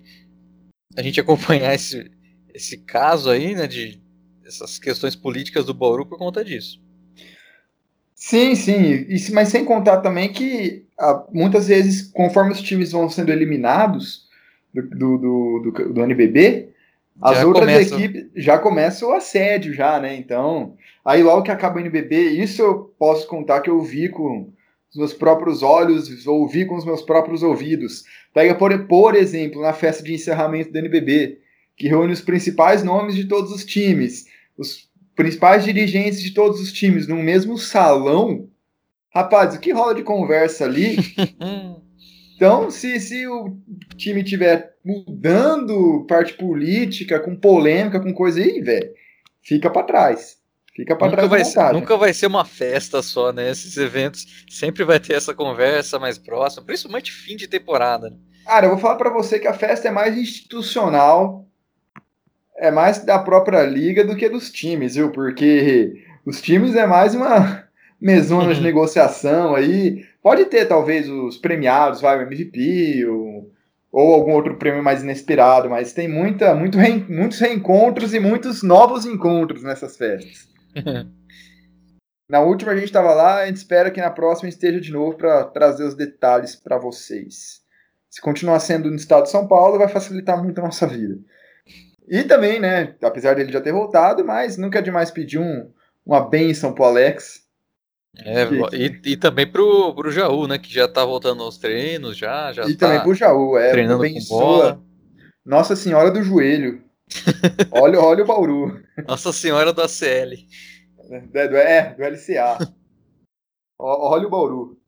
a 0.97 1.03
gente 1.03 1.21
acompanhar 1.21 1.75
esse, 1.75 2.11
esse 2.53 2.79
caso 2.79 3.31
aí, 3.31 3.55
né, 3.55 3.67
de 3.67 4.03
essas 4.45 4.79
questões 4.79 5.15
políticas 5.15 5.65
do 5.65 5.73
Bauru 5.73 6.05
por 6.05 6.19
conta 6.19 6.45
disso. 6.45 6.82
Sim, 8.25 8.55
sim, 8.55 9.05
mas 9.33 9.49
sem 9.49 9.65
contar 9.65 10.01
também 10.01 10.33
que 10.33 10.87
ah, 10.97 11.25
muitas 11.33 11.67
vezes, 11.67 12.03
conforme 12.13 12.53
os 12.53 12.63
times 12.63 12.93
vão 12.93 13.09
sendo 13.09 13.33
eliminados 13.33 14.29
do, 14.73 15.19
do, 15.19 15.19
do, 15.19 15.93
do 15.93 16.03
NBB, 16.05 16.69
As 17.21 17.39
já 17.39 17.47
outras 17.47 17.67
começa... 17.67 17.95
equipes 17.97 18.31
já 18.37 18.59
começam 18.61 19.09
o 19.09 19.13
assédio 19.13 19.75
já, 19.75 19.99
né? 19.99 20.15
Então, 20.15 20.77
aí 21.05 21.21
logo 21.21 21.43
que 21.43 21.51
acaba 21.51 21.79
o 21.79 21.81
NBB, 21.81 22.31
isso 22.41 22.63
eu 22.63 22.95
posso 22.97 23.27
contar 23.27 23.61
que 23.61 23.69
eu 23.69 23.83
vi 23.83 24.09
com 24.09 24.53
os 24.91 24.97
meus 24.97 25.13
próprios 25.13 25.61
olhos, 25.61 26.25
ouvi 26.25 26.65
com 26.65 26.77
os 26.77 26.85
meus 26.85 27.03
próprios 27.03 27.43
ouvidos. 27.43 28.05
Pega, 28.33 28.55
por, 28.55 28.87
por 28.87 29.17
exemplo, 29.17 29.61
na 29.61 29.73
festa 29.73 30.01
de 30.01 30.15
encerramento 30.15 30.71
do 30.71 30.79
NBB, 30.79 31.41
que 31.77 31.89
reúne 31.89 32.13
os 32.13 32.21
principais 32.21 32.85
nomes 32.85 33.17
de 33.17 33.25
todos 33.25 33.51
os 33.51 33.65
times, 33.65 34.27
os 34.57 34.89
principais 35.15 35.65
dirigentes 35.65 36.23
de 36.23 36.33
todos 36.33 36.61
os 36.61 36.73
times 36.73 37.07
no 37.07 37.17
mesmo 37.17 37.59
salão. 37.59 38.49
Rapaz, 39.15 39.55
o 39.55 39.61
que 39.61 39.73
rola 39.73 39.95
de 39.95 40.03
conversa 40.03 40.65
ali? 40.65 40.97
Então, 42.35 42.73
se, 42.73 42.99
se 42.99 43.25
o 43.29 43.57
time 43.97 44.25
tiver 44.25 44.75
mudando 44.85 46.05
parte 46.09 46.33
política, 46.33 47.21
com 47.21 47.37
polêmica, 47.37 48.01
com 48.01 48.13
coisa 48.13 48.41
aí, 48.41 48.61
velho, 48.61 48.91
fica 49.45 49.71
para 49.71 49.85
trás. 49.85 50.39
Fica 50.75 50.97
para 50.97 51.13
trás. 51.13 51.29
Vai 51.29 51.45
ser, 51.45 51.73
nunca 51.73 51.97
vai 51.97 52.13
ser 52.13 52.27
uma 52.27 52.45
festa 52.45 53.01
só, 53.01 53.33
né? 53.33 53.49
Esses 53.49 53.77
eventos 53.77 54.45
sempre 54.51 54.83
vai 54.83 54.99
ter 54.99 55.13
essa 55.13 55.33
conversa 55.33 56.01
mais 56.01 56.19
próxima, 56.19 56.65
principalmente 56.65 57.13
fim 57.13 57.37
de 57.37 57.47
temporada. 57.47 58.11
Né? 58.11 58.17
Cara, 58.45 58.67
eu 58.67 58.71
vou 58.71 58.79
falar 58.79 58.97
para 58.97 59.11
você 59.11 59.39
que 59.39 59.47
a 59.47 59.55
festa 59.55 59.87
é 59.87 59.93
mais 59.93 60.19
institucional, 60.19 61.47
é 62.63 62.71
mais 62.71 63.05
da 63.05 63.19
própria 63.19 63.65
liga 63.65 64.05
do 64.05 64.15
que 64.15 64.29
dos 64.29 64.49
times, 64.49 64.95
viu? 64.95 65.11
Porque 65.11 66.01
os 66.25 66.41
times 66.41 66.77
é 66.77 66.87
mais 66.87 67.13
uma 67.13 67.65
mesona 68.01 68.47
uhum. 68.47 68.53
de 68.53 68.61
negociação 68.61 69.57
aí. 69.57 70.07
Pode 70.23 70.45
ter, 70.45 70.67
talvez, 70.67 71.09
os 71.09 71.37
premiados, 71.37 72.01
vai, 72.01 72.17
o 72.17 72.23
MVP, 72.23 73.05
ou, 73.07 73.51
ou 73.91 74.15
algum 74.15 74.31
outro 74.33 74.57
prêmio 74.59 74.81
mais 74.81 75.03
inesperado, 75.03 75.69
mas 75.69 75.93
tem 75.93 76.07
muita, 76.07 76.55
muito 76.55 76.79
re, 76.79 77.05
muitos 77.09 77.41
reencontros 77.41 78.15
e 78.15 78.21
muitos 78.21 78.63
novos 78.63 79.05
encontros 79.05 79.65
nessas 79.65 79.97
festas. 79.97 80.49
na 82.31 82.41
última 82.41 82.71
a 82.71 82.77
gente 82.77 82.85
estava 82.85 83.13
lá, 83.13 83.41
a 83.41 83.47
gente 83.47 83.57
espera 83.57 83.91
que 83.91 84.01
na 84.01 84.11
próxima 84.11 84.49
esteja 84.49 84.81
de 84.81 84.93
novo 84.93 85.17
para 85.17 85.43
trazer 85.47 85.83
os 85.83 85.97
detalhes 85.97 86.55
para 86.55 86.79
vocês. 86.79 87.61
Se 88.09 88.21
continuar 88.21 88.61
sendo 88.61 88.89
no 88.89 88.95
estado 88.95 89.25
de 89.25 89.31
São 89.31 89.49
Paulo, 89.49 89.79
vai 89.79 89.89
facilitar 89.89 90.41
muito 90.41 90.61
a 90.61 90.65
nossa 90.65 90.87
vida. 90.87 91.19
E 92.09 92.25
também, 92.25 92.61
né, 92.61 92.95
apesar 93.03 93.35
dele 93.35 93.53
já 93.53 93.61
ter 93.61 93.73
voltado, 93.73 94.25
mas 94.25 94.57
nunca 94.57 94.79
é 94.79 94.83
demais 94.83 95.11
pedir 95.11 95.39
um, 95.39 95.71
uma 96.05 96.21
benção 96.21 96.73
pro 96.73 96.85
Alex, 96.85 97.43
é, 98.19 98.45
e, 98.77 99.13
e, 99.13 99.17
também 99.17 99.51
pro, 99.51 99.95
pro 99.95 100.13
Jaú, 100.13 100.47
né? 100.47 100.59
Que 100.59 100.73
já 100.73 100.87
tá 100.87 101.05
voltando 101.05 101.43
aos 101.43 101.57
treinos, 101.57 102.17
já. 102.17 102.53
já 102.53 102.65
e 102.65 102.77
tá 102.77 102.87
também 102.87 103.03
pro 103.03 103.15
Jaú, 103.15 103.57
é. 103.57 103.71
Treinando 103.71 104.05
com 104.05 104.25
bola. 104.29 104.83
Nossa 105.45 105.75
Senhora 105.75 106.11
do 106.11 106.23
Joelho. 106.23 106.85
olha, 107.73 107.99
olha 108.01 108.23
o 108.23 108.27
Bauru. 108.27 108.83
Nossa 109.07 109.33
Senhora 109.33 109.73
do 109.73 109.81
ACL. 109.81 110.35
É, 111.35 111.49
do, 111.49 111.57
é, 111.57 111.95
do 111.95 112.03
LCA. 112.03 112.59
olha 113.79 114.27
o 114.27 114.31
Bauru. 114.31 114.79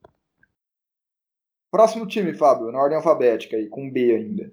Próximo 1.70 2.06
time, 2.06 2.34
Fábio, 2.34 2.70
na 2.70 2.78
ordem 2.78 2.96
alfabética 2.96 3.56
aí, 3.56 3.68
com 3.68 3.90
B 3.90 4.14
ainda. 4.14 4.52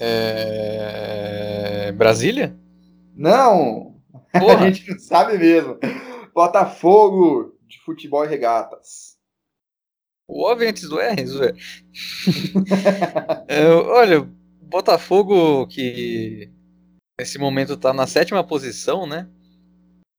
É... 0.00 1.92
Brasília? 1.92 2.56
Não! 3.14 4.00
Porra. 4.32 4.64
A 4.66 4.70
gente 4.70 4.90
não 4.90 4.98
sabe 4.98 5.38
mesmo. 5.38 5.78
Botafogo 6.34 7.56
de 7.68 7.78
futebol 7.80 8.24
e 8.24 8.28
regatas. 8.28 9.16
O 10.26 10.44
O 10.44 10.52
antes 10.52 10.88
do 10.88 10.98
R, 11.00 11.26
Zé. 11.26 11.54
é, 13.48 13.66
olha, 13.68 14.26
Botafogo 14.62 15.66
que 15.66 16.50
nesse 17.20 17.38
momento 17.38 17.74
está 17.74 17.92
na 17.92 18.06
sétima 18.06 18.42
posição, 18.42 19.06
né? 19.06 19.28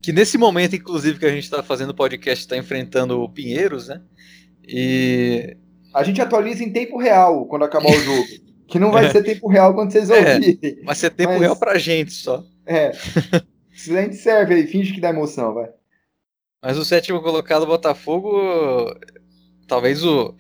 Que 0.04 0.12
nesse 0.12 0.38
momento, 0.38 0.76
inclusive, 0.76 1.18
que 1.18 1.26
a 1.26 1.32
gente 1.32 1.46
está 1.46 1.64
fazendo 1.64 1.90
o 1.90 1.96
podcast, 1.96 2.44
está 2.44 2.58
enfrentando 2.58 3.22
o 3.22 3.30
Pinheiros, 3.30 3.88
né? 3.88 4.02
E. 4.68 5.58
A 5.94 6.04
gente 6.04 6.22
atualiza 6.22 6.64
em 6.64 6.72
tempo 6.72 6.98
real 6.98 7.46
quando 7.48 7.64
acabar 7.64 7.90
o 7.90 8.00
jogo. 8.00 8.28
Que 8.74 8.80
não 8.80 8.92
vai 8.92 9.06
é. 9.06 9.12
ser 9.12 9.22
tempo 9.22 9.48
real 9.48 9.72
quando 9.76 9.92
vocês 9.92 10.10
é, 10.10 10.34
ouvirem. 10.34 10.84
Vai 10.84 10.96
ser 10.96 11.12
tempo 11.12 11.34
Mas... 11.34 11.42
real 11.42 11.56
pra 11.56 11.78
gente 11.78 12.12
só. 12.12 12.44
É. 12.66 12.92
Se 13.72 13.96
a 13.96 14.02
gente 14.02 14.16
serve 14.16 14.56
aí, 14.56 14.66
finge 14.66 14.92
que 14.92 15.00
dá 15.00 15.10
emoção, 15.10 15.54
vai. 15.54 15.70
Mas 16.60 16.76
o 16.76 16.84
sétimo 16.84 17.22
colocado, 17.22 17.68
Botafogo, 17.68 18.32
talvez 19.68 20.04
o 20.04 20.34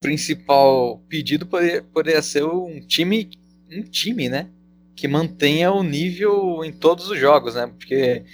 principal 0.00 1.04
pedido 1.10 1.44
poderia, 1.44 1.82
poderia 1.82 2.22
ser 2.22 2.42
um 2.42 2.80
time, 2.80 3.28
um 3.70 3.82
time, 3.82 4.30
né? 4.30 4.48
Que 4.96 5.06
mantenha 5.06 5.70
o 5.72 5.82
nível 5.82 6.64
em 6.64 6.72
todos 6.72 7.10
os 7.10 7.18
jogos, 7.18 7.54
né? 7.54 7.66
Porque 7.66 8.24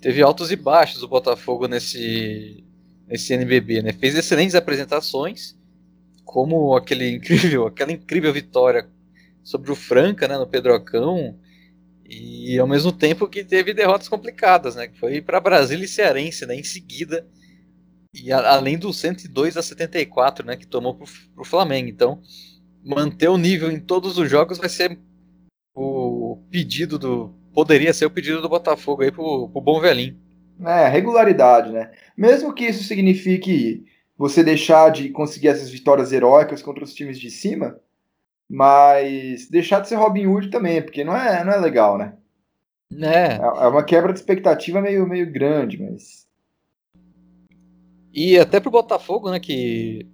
teve 0.00 0.22
altos 0.22 0.52
e 0.52 0.56
baixos 0.56 1.02
o 1.02 1.08
Botafogo 1.08 1.66
nesse, 1.66 2.62
nesse 3.08 3.34
NBB, 3.34 3.82
né? 3.82 3.92
Fez 3.94 4.14
excelentes 4.14 4.54
apresentações, 4.54 5.58
como 6.30 6.76
aquele 6.76 7.10
incrível, 7.10 7.66
aquela 7.66 7.90
incrível 7.90 8.32
vitória 8.32 8.88
sobre 9.42 9.72
o 9.72 9.74
Franca, 9.74 10.28
né? 10.28 10.38
No 10.38 10.46
Pedrocão 10.46 11.36
e 12.08 12.56
ao 12.56 12.68
mesmo 12.68 12.92
tempo 12.92 13.26
que 13.26 13.42
teve 13.42 13.74
derrotas 13.74 14.08
complicadas, 14.08 14.76
né? 14.76 14.86
Que 14.86 14.96
foi 14.96 15.20
para 15.20 15.40
Brasília 15.40 15.84
e 15.84 15.88
Cearense, 15.88 16.46
né? 16.46 16.54
Em 16.54 16.62
seguida. 16.62 17.26
E 18.14 18.32
a, 18.32 18.48
além 18.52 18.78
do 18.78 18.92
102 18.92 19.56
a 19.56 19.62
74, 19.62 20.46
né? 20.46 20.56
Que 20.56 20.68
tomou 20.68 20.94
para 20.94 21.04
o 21.36 21.44
Flamengo. 21.44 21.88
Então, 21.88 22.22
manter 22.84 23.28
o 23.28 23.36
nível 23.36 23.68
em 23.68 23.80
todos 23.80 24.16
os 24.16 24.30
jogos 24.30 24.56
vai 24.56 24.68
ser 24.68 24.96
o 25.74 26.40
pedido 26.48 26.96
do. 26.96 27.34
Poderia 27.52 27.92
ser 27.92 28.06
o 28.06 28.10
pedido 28.10 28.40
do 28.40 28.48
Botafogo 28.48 29.02
aí 29.02 29.10
pro, 29.10 29.48
pro 29.48 29.60
bom 29.60 29.80
velhinho. 29.80 30.16
É, 30.64 30.86
regularidade, 30.86 31.72
né? 31.72 31.90
Mesmo 32.16 32.54
que 32.54 32.66
isso 32.66 32.84
signifique 32.84 33.84
você 34.20 34.44
deixar 34.44 34.90
de 34.90 35.08
conseguir 35.08 35.48
essas 35.48 35.70
vitórias 35.70 36.12
heróicas 36.12 36.60
contra 36.60 36.84
os 36.84 36.92
times 36.92 37.18
de 37.18 37.30
cima, 37.30 37.80
mas 38.46 39.48
deixar 39.48 39.80
de 39.80 39.88
ser 39.88 39.94
Robin 39.94 40.26
Hood 40.26 40.50
também, 40.50 40.82
porque 40.82 41.02
não 41.02 41.16
é, 41.16 41.42
não 41.42 41.50
é 41.50 41.56
legal, 41.56 41.96
né? 41.96 42.18
É. 43.00 43.36
É 43.36 43.66
uma 43.66 43.82
quebra 43.82 44.12
de 44.12 44.18
expectativa 44.18 44.78
meio, 44.82 45.08
meio 45.08 45.32
grande, 45.32 45.82
mas. 45.82 46.26
E 48.12 48.38
até 48.38 48.60
pro 48.60 48.70
Botafogo, 48.70 49.30
né, 49.30 49.40
que 49.40 50.06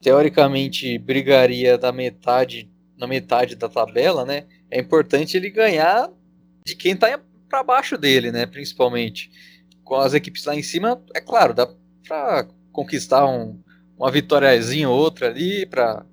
teoricamente 0.00 0.96
brigaria 0.96 1.76
da 1.76 1.92
metade 1.92 2.72
na 2.96 3.06
metade 3.06 3.54
da 3.54 3.68
tabela, 3.68 4.24
né? 4.24 4.46
É 4.70 4.80
importante 4.80 5.36
ele 5.36 5.50
ganhar 5.50 6.10
de 6.64 6.74
quem 6.74 6.96
tá 6.96 7.20
para 7.50 7.62
baixo 7.62 7.98
dele, 7.98 8.32
né, 8.32 8.46
principalmente. 8.46 9.30
Com 9.84 9.96
as 9.96 10.14
equipes 10.14 10.46
lá 10.46 10.54
em 10.56 10.62
cima, 10.62 11.04
é 11.14 11.20
claro, 11.20 11.52
dá 11.52 11.68
para 12.08 12.48
conquistar 12.72 13.26
um, 13.26 13.58
uma 13.98 14.10
vitóriazinha 14.10 14.88
ou 14.88 14.98
outra 14.98 15.28
ali 15.28 15.66
para 15.66 16.04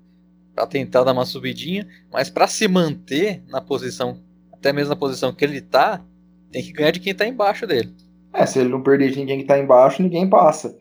tentar 0.68 1.04
dar 1.04 1.12
uma 1.12 1.24
subidinha, 1.24 1.86
mas 2.12 2.28
para 2.28 2.46
se 2.46 2.66
manter 2.68 3.42
na 3.48 3.60
posição, 3.60 4.20
até 4.52 4.72
mesmo 4.72 4.90
na 4.90 4.96
posição 4.96 5.32
que 5.32 5.44
ele 5.44 5.60
tá, 5.60 6.02
tem 6.50 6.62
que 6.62 6.72
ganhar 6.72 6.90
de 6.90 7.00
quem 7.00 7.14
tá 7.14 7.26
embaixo 7.26 7.66
dele. 7.66 7.94
É, 8.32 8.44
se 8.44 8.58
ele 8.58 8.68
não 8.68 8.82
perder 8.82 9.10
de 9.10 9.18
ninguém 9.18 9.38
que 9.38 9.44
tá 9.44 9.58
embaixo, 9.58 10.02
ninguém 10.02 10.28
passa. 10.28 10.76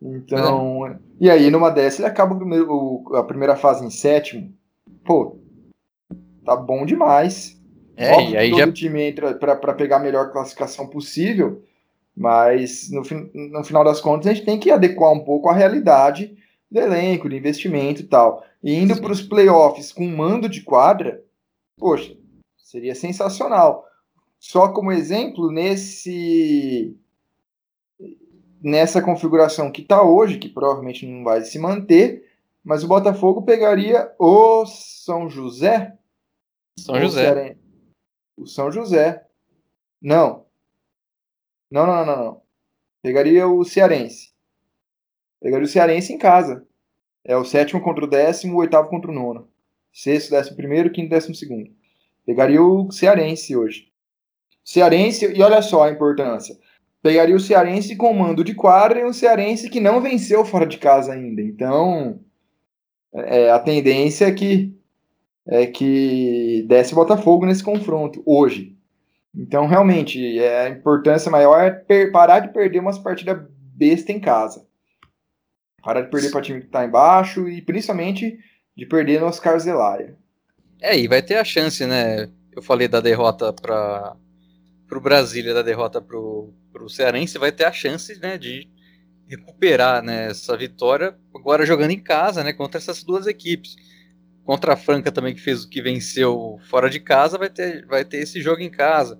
Então, 0.00 0.86
é. 0.86 0.98
e 1.20 1.30
aí 1.30 1.50
numa 1.50 1.70
dessa 1.70 2.02
ele 2.02 2.08
acaba 2.08 2.36
a 3.18 3.22
primeira 3.22 3.56
fase 3.56 3.84
em 3.84 3.90
sétimo. 3.90 4.52
Pô, 5.04 5.38
tá 6.44 6.56
bom 6.56 6.84
demais. 6.84 7.60
É, 7.96 8.12
Óbvio 8.12 8.30
e 8.30 8.36
aí 8.36 8.50
todo 8.50 8.58
já... 8.58 8.72
time 8.72 9.02
entra 9.02 9.34
para 9.34 9.74
pegar 9.74 9.96
a 9.96 10.00
melhor 10.00 10.32
classificação 10.32 10.86
possível, 10.86 11.62
mas 12.16 12.90
no, 12.90 13.02
no 13.34 13.64
final 13.64 13.84
das 13.84 14.00
contas 14.00 14.26
a 14.26 14.34
gente 14.34 14.44
tem 14.44 14.58
que 14.58 14.70
adequar 14.70 15.12
um 15.12 15.24
pouco 15.24 15.48
a 15.48 15.54
realidade 15.54 16.36
do 16.70 16.78
elenco, 16.78 17.28
de 17.28 17.36
investimento 17.36 18.02
e 18.02 18.04
tal. 18.04 18.44
E 18.62 18.74
indo 18.74 19.00
para 19.00 19.12
os 19.12 19.22
playoffs 19.22 19.92
com 19.92 20.06
mando 20.06 20.48
de 20.48 20.62
quadra, 20.62 21.22
poxa, 21.76 22.16
seria 22.56 22.94
sensacional. 22.94 23.86
Só 24.38 24.68
como 24.68 24.92
exemplo, 24.92 25.50
nesse 25.50 26.96
nessa 28.62 29.02
configuração 29.02 29.72
que 29.72 29.82
está 29.82 30.02
hoje, 30.02 30.38
que 30.38 30.48
provavelmente 30.48 31.04
não 31.04 31.24
vai 31.24 31.42
se 31.42 31.58
manter, 31.58 32.28
mas 32.62 32.84
o 32.84 32.88
Botafogo 32.88 33.42
pegaria 33.42 34.12
o 34.18 34.64
São 34.66 35.28
José. 35.28 35.98
São 36.78 37.00
José. 37.00 37.56
O 38.36 38.46
São 38.46 38.70
José. 38.70 39.26
Não. 40.00 40.44
Não, 41.72 41.86
não, 41.86 42.04
não, 42.04 42.16
não. 42.16 42.42
Pegaria 43.02 43.48
o 43.48 43.64
Cearense. 43.64 44.28
Pegaria 45.40 45.64
o 45.64 45.68
Cearense 45.68 46.12
em 46.12 46.18
casa. 46.18 46.66
É 47.24 47.34
o 47.34 47.46
sétimo 47.46 47.80
contra 47.80 48.04
o 48.04 48.08
décimo, 48.08 48.56
o 48.56 48.58
oitavo 48.58 48.90
contra 48.90 49.10
o 49.10 49.14
nono. 49.14 49.48
Sexto, 49.90 50.30
décimo 50.30 50.56
primeiro, 50.56 50.92
quinto, 50.92 51.08
décimo 51.08 51.34
segundo. 51.34 51.70
Pegaria 52.26 52.62
o 52.62 52.92
Cearense 52.92 53.56
hoje. 53.56 53.88
Cearense, 54.62 55.32
e 55.34 55.42
olha 55.42 55.62
só 55.62 55.84
a 55.84 55.90
importância. 55.90 56.54
Pegaria 57.02 57.34
o 57.34 57.40
Cearense 57.40 57.96
com 57.96 58.12
mando 58.12 58.44
de 58.44 58.54
quadra 58.54 59.00
e 59.00 59.04
um 59.06 59.12
Cearense 59.12 59.70
que 59.70 59.80
não 59.80 60.02
venceu 60.02 60.44
fora 60.44 60.66
de 60.66 60.76
casa 60.76 61.14
ainda. 61.14 61.40
Então, 61.40 62.20
é, 63.14 63.50
a 63.50 63.58
tendência 63.58 64.26
é 64.26 64.32
que 64.32 64.76
é 65.46 65.66
que 65.66 66.64
desse 66.68 66.94
Botafogo 66.94 67.46
nesse 67.46 67.64
confronto 67.64 68.22
hoje. 68.26 68.76
Então, 69.34 69.66
realmente, 69.66 70.38
é, 70.38 70.66
a 70.66 70.68
importância 70.68 71.30
maior 71.30 71.60
é 71.88 72.06
parar 72.10 72.40
de 72.40 72.52
perder 72.52 72.80
umas 72.80 72.98
partidas 72.98 73.46
besta 73.74 74.12
em 74.12 74.20
casa. 74.20 74.66
Parar 75.82 76.02
de 76.02 76.10
perder 76.10 76.30
para 76.30 76.42
time 76.42 76.60
que 76.60 76.66
está 76.66 76.84
embaixo 76.84 77.48
e 77.48 77.62
principalmente 77.62 78.38
de 78.76 78.86
perder 78.86 79.20
no 79.20 79.26
Oscar 79.26 79.58
Zelaya. 79.58 80.16
É, 80.80 80.98
e 80.98 81.08
vai 81.08 81.22
ter 81.22 81.36
a 81.36 81.44
chance, 81.44 81.84
né? 81.86 82.28
Eu 82.54 82.62
falei 82.62 82.88
da 82.88 83.00
derrota 83.00 83.52
para 83.52 84.16
o 84.90 85.00
Brasília, 85.00 85.54
da 85.54 85.62
derrota 85.62 86.00
para 86.02 86.18
o 86.18 86.88
Cearense, 86.88 87.38
vai 87.38 87.50
ter 87.50 87.64
a 87.64 87.72
chance 87.72 88.18
né, 88.20 88.36
de 88.36 88.68
recuperar 89.26 90.02
né, 90.02 90.26
essa 90.26 90.54
vitória 90.56 91.16
agora 91.34 91.64
jogando 91.64 91.92
em 91.92 92.00
casa, 92.00 92.44
né, 92.44 92.52
contra 92.52 92.78
essas 92.78 93.02
duas 93.02 93.26
equipes. 93.26 93.76
Contra 94.44 94.72
a 94.72 94.76
Franca 94.76 95.12
também 95.12 95.34
que 95.34 95.40
fez 95.40 95.64
o 95.64 95.68
que 95.68 95.80
venceu 95.80 96.58
fora 96.68 96.90
de 96.90 96.98
casa, 96.98 97.38
vai 97.38 97.48
ter, 97.48 97.86
vai 97.86 98.04
ter 98.04 98.18
esse 98.18 98.40
jogo 98.42 98.60
em 98.60 98.70
casa. 98.70 99.18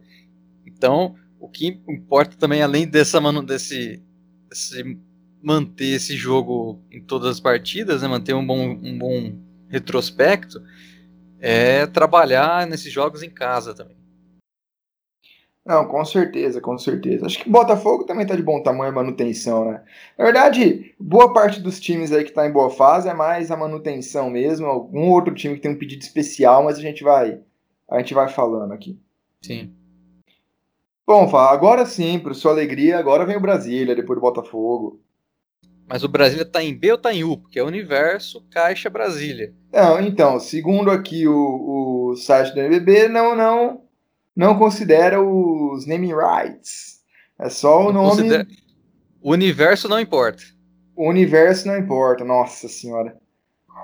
Então, 0.67 1.14
o 1.38 1.49
que 1.49 1.81
importa 1.88 2.37
também, 2.37 2.62
além 2.62 2.87
dessa 2.87 3.21
desse, 3.43 4.02
desse 4.49 4.99
manter 5.43 5.95
esse 5.97 6.17
jogo 6.17 6.81
em 6.91 7.00
todas 7.00 7.29
as 7.29 7.41
partidas, 7.41 8.02
né, 8.02 8.09
manter 8.09 8.35
um 8.35 8.47
bom, 8.47 8.79
um 8.83 8.99
bom 8.99 9.38
retrospecto, 9.69 10.62
é 11.41 11.87
trabalhar 11.87 12.67
nesses 12.67 12.93
jogos 12.93 13.23
em 13.23 13.31
casa 13.31 13.75
também. 13.75 13.97
Não, 15.64 15.87
com 15.87 16.04
certeza, 16.04 16.61
com 16.61 16.76
certeza. 16.76 17.25
Acho 17.25 17.38
que 17.38 17.49
Botafogo 17.49 18.04
também 18.04 18.26
tá 18.26 18.35
de 18.35 18.42
bom 18.42 18.61
tamanho 18.61 18.90
a 18.90 18.95
manutenção, 18.95 19.71
né? 19.71 19.83
Na 20.19 20.25
verdade, 20.25 20.92
boa 20.99 21.33
parte 21.33 21.61
dos 21.61 21.78
times 21.78 22.11
aí 22.11 22.25
que 22.25 22.33
tá 22.33 22.47
em 22.47 22.52
boa 22.52 22.69
fase 22.69 23.09
é 23.09 23.14
mais 23.14 23.50
a 23.50 23.57
manutenção 23.57 24.28
mesmo. 24.28 24.66
Algum 24.66 25.11
outro 25.11 25.33
time 25.33 25.54
que 25.54 25.61
tem 25.61 25.71
um 25.71 25.78
pedido 25.78 26.02
especial, 26.02 26.64
mas 26.64 26.78
a 26.78 26.81
gente 26.81 27.04
vai, 27.04 27.40
a 27.88 27.99
gente 27.99 28.12
vai 28.12 28.28
falando 28.28 28.73
aqui. 28.73 28.99
Sim. 29.40 29.73
Bom, 31.07 31.28
agora 31.37 31.87
sim, 31.87 32.19
para 32.19 32.35
sua 32.35 32.50
alegria, 32.50 32.99
agora 32.99 33.25
vem 33.25 33.37
o 33.37 33.40
Brasília, 33.40 33.95
depois 33.95 34.16
do 34.16 34.23
Botafogo. 34.23 35.00
Mas 35.87 36.02
o 36.02 36.09
Brasília 36.09 36.45
tá 36.45 36.62
em 36.62 36.75
B 36.75 36.92
ou 36.92 36.99
tá 36.99 37.12
em 37.12 37.23
U? 37.23 37.37
Porque 37.37 37.59
é 37.59 37.62
Universo 37.62 38.45
Caixa 38.50 38.90
Brasília. 38.90 39.52
Não, 39.73 40.00
então, 40.00 40.40
segundo 40.40 40.90
aqui 40.90 41.28
o, 41.28 42.11
o 42.11 42.16
site 42.16 42.52
do 42.54 42.61
NBB, 42.61 43.09
não, 43.09 43.37
não 43.37 43.81
não 44.34 44.58
considera 44.58 45.22
os 45.22 45.86
naming 45.86 46.14
rights. 46.14 47.02
É 47.38 47.48
só 47.48 47.88
o 47.88 47.92
não 47.92 48.04
nome. 48.04 48.16
Considera... 48.16 48.46
O 49.20 49.30
universo 49.32 49.88
não 49.88 50.00
importa. 50.00 50.42
O 50.96 51.08
universo 51.08 51.66
não 51.66 51.78
importa, 51.78 52.24
nossa 52.24 52.68
senhora. 52.68 53.16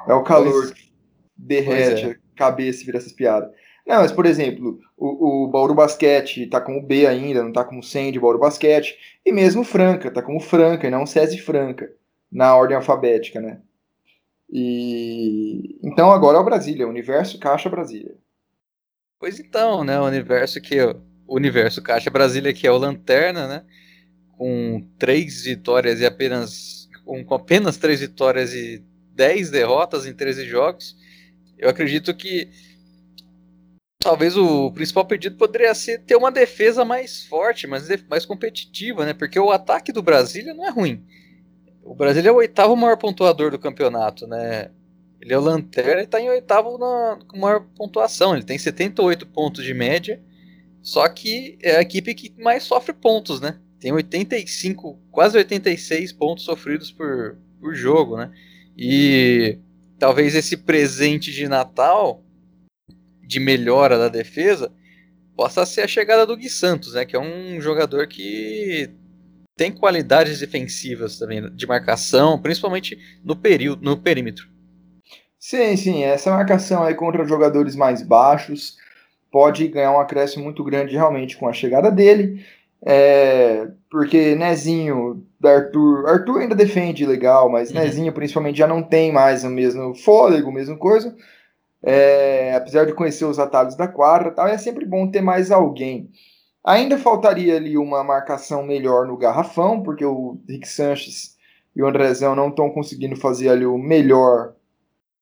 É 0.07 0.15
o 0.15 0.23
calor 0.23 0.53
pois... 0.53 0.71
que 0.73 0.93
derrete 1.37 2.07
é. 2.07 2.11
a 2.11 2.17
cabeça 2.37 2.83
e 2.83 2.87
vira 2.87 2.99
essas 2.99 3.13
piadas. 3.13 3.51
Não, 3.87 4.03
mas 4.03 4.13
por 4.13 4.27
exemplo, 4.27 4.79
o, 4.97 5.45
o 5.45 5.49
Bauru 5.49 5.75
Basquete 5.75 6.47
tá 6.47 6.61
como 6.61 6.83
B 6.83 7.07
ainda, 7.07 7.43
não 7.43 7.53
tá 7.53 7.65
como 7.65 7.83
Sem 7.83 8.13
de 8.13 8.21
Bauru 8.21 8.39
Basquete. 8.39 8.97
E 9.25 9.33
mesmo 9.33 9.65
Franca, 9.65 10.11
tá 10.11 10.23
como 10.23 10.41
Franca 10.41 10.87
e 10.87 10.91
não 10.91 11.07
SESI 11.07 11.39
Franca, 11.39 11.91
na 12.31 12.55
ordem 12.55 12.77
alfabética, 12.77 13.41
né? 13.41 13.61
E 14.51 15.79
então 15.83 16.11
agora 16.11 16.39
é 16.39 16.41
o 16.41 16.45
Brasília, 16.45 16.87
Universo 16.87 17.39
Caixa 17.39 17.69
Brasília. 17.69 18.15
Pois 19.19 19.41
então, 19.41 19.83
né? 19.83 19.99
O 20.01 20.07
universo 20.07 20.61
que 20.61 20.81
o 20.81 20.95
universo 21.29 21.83
Caixa 21.83 22.11
Brasília 22.11 22.53
que 22.53 22.67
é 22.67 22.71
o 22.71 22.79
Lanterna, 22.79 23.49
né? 23.49 23.65
Com 24.37 24.87
três 24.99 25.43
vitórias 25.43 26.01
e 26.01 26.07
apenas 26.07 26.89
com, 27.05 27.35
apenas 27.35 27.77
três 27.77 28.01
vitórias 28.01 28.55
e 28.55 28.85
dez 29.15 29.51
derrotas 29.51 30.07
em 30.07 30.15
13 30.15 30.47
jogos. 30.47 30.97
Eu 31.59 31.69
acredito 31.69 32.15
que 32.15 32.49
talvez 33.99 34.37
o 34.37 34.71
principal 34.71 35.05
pedido 35.05 35.37
poderia 35.37 35.75
ser 35.75 35.99
ter 36.03 36.15
uma 36.15 36.31
defesa 36.31 36.85
mais 36.85 37.25
forte, 37.25 37.67
mais, 37.67 37.89
mais 38.09 38.25
competitiva, 38.25 39.05
né? 39.05 39.13
Porque 39.13 39.39
o 39.41 39.51
ataque 39.51 39.93
do 39.93 40.03
Brasília 40.03 40.55
não 40.55 40.65
é 40.65 40.71
ruim. 40.71 41.05
O 41.83 41.95
Brasília 41.95 42.29
é 42.29 42.33
o 42.33 42.37
oitavo 42.37 42.77
maior 42.77 42.97
pontuador 42.97 43.51
do 43.51 43.59
campeonato, 43.59 44.27
né? 44.27 44.71
Ele 45.21 45.33
é 45.33 45.39
o 45.39 45.43
Lanterna 45.43 46.01
e 46.01 46.05
está 46.05 46.21
em 46.21 46.29
oitavo 46.29 46.79
na, 46.79 47.19
com 47.27 47.39
maior 47.39 47.67
pontuação. 47.77 48.35
Ele 48.35 48.45
tem 48.45 48.59
78 48.59 49.27
pontos 49.27 49.65
de 49.65 49.75
média. 49.75 50.23
Só 50.81 51.09
que 51.09 51.59
é 51.61 51.77
a 51.77 51.83
equipe 51.83 52.15
que 52.15 52.33
mais 52.41 52.63
sofre 52.63 52.93
pontos, 52.93 53.41
né? 53.41 53.59
Tem 53.81 53.93
85, 53.93 54.99
quase 55.11 55.37
86 55.37 56.13
pontos 56.13 56.45
sofridos 56.45 56.91
por, 56.91 57.37
por 57.61 57.75
jogo, 57.75 58.17
né? 58.17 58.33
E 58.77 59.59
talvez 59.99 60.35
esse 60.35 60.57
presente 60.57 61.33
de 61.33 61.49
Natal 61.49 62.25
de 63.23 63.41
melhora 63.41 63.99
da 63.99 64.09
defesa 64.09 64.73
possa 65.37 65.67
ser 65.67 65.83
a 65.83 65.89
chegada 65.89 66.25
do 66.25 66.37
Gui 66.37 66.49
Santos, 66.49 66.95
né? 66.95 67.05
Que 67.05 67.17
é 67.17 67.21
um 67.21 67.61
jogador 67.61 68.07
que 68.07 68.91
tem 69.57 69.73
qualidades 69.73 70.39
defensivas 70.39 71.19
também 71.19 71.55
de 71.55 71.67
marcação, 71.67 72.41
principalmente 72.41 72.99
no 73.25 73.37
período, 73.37 73.83
no 73.83 73.97
perímetro. 73.97 74.49
Sim, 75.49 75.79
sim, 75.79 76.05
essa 76.05 76.31
marcação 76.31 76.83
aí 76.83 76.95
contra 76.95 77.25
jogadores 77.25 77.75
mais 77.75 78.03
baixos 78.03 78.77
pode 79.33 79.67
ganhar 79.69 79.93
um 79.93 79.99
acréscimo 79.99 80.45
muito 80.45 80.63
grande 80.63 80.95
realmente 80.95 81.39
com 81.39 81.49
a 81.49 81.55
chegada 81.55 81.91
dele. 81.91 82.45
É, 82.85 83.67
porque 83.91 84.35
Nezinho, 84.35 85.27
Arthur, 85.43 86.07
Arthur 86.07 86.41
ainda 86.41 86.55
defende 86.55 87.07
legal, 87.07 87.49
mas 87.49 87.71
uhum. 87.71 87.77
Nezinho 87.77 88.13
principalmente 88.13 88.59
já 88.59 88.67
não 88.67 88.83
tem 88.83 89.11
mais 89.11 89.43
o 89.43 89.49
mesmo 89.49 89.95
fôlego, 89.95 90.53
mesmo 90.53 90.77
coisa. 90.77 91.17
É, 91.83 92.55
apesar 92.55 92.85
de 92.85 92.93
conhecer 92.93 93.25
os 93.25 93.39
atalhos 93.39 93.75
da 93.75 93.89
quadra, 93.89 94.31
tal, 94.31 94.49
é 94.49 94.59
sempre 94.59 94.85
bom 94.85 95.11
ter 95.11 95.23
mais 95.23 95.51
alguém. 95.51 96.11
Ainda 96.63 96.99
faltaria 96.99 97.57
ali 97.57 97.79
uma 97.79 98.05
marcação 98.05 98.63
melhor 98.63 99.07
no 99.07 99.17
garrafão, 99.17 99.83
porque 99.83 100.05
o 100.05 100.37
Rick 100.47 100.69
Sanches 100.69 101.39
e 101.75 101.83
o 101.83 101.87
Andrezão 101.87 102.37
não 102.37 102.49
estão 102.51 102.69
conseguindo 102.69 103.17
fazer 103.17 103.49
ali 103.49 103.65
o 103.65 103.79
melhor 103.79 104.58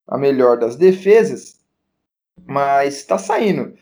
a 0.06 0.16
melhor 0.18 0.58
das 0.58 0.76
defesas, 0.76 1.60
mas 2.46 2.96
está 2.96 3.18
saindo 3.18 3.74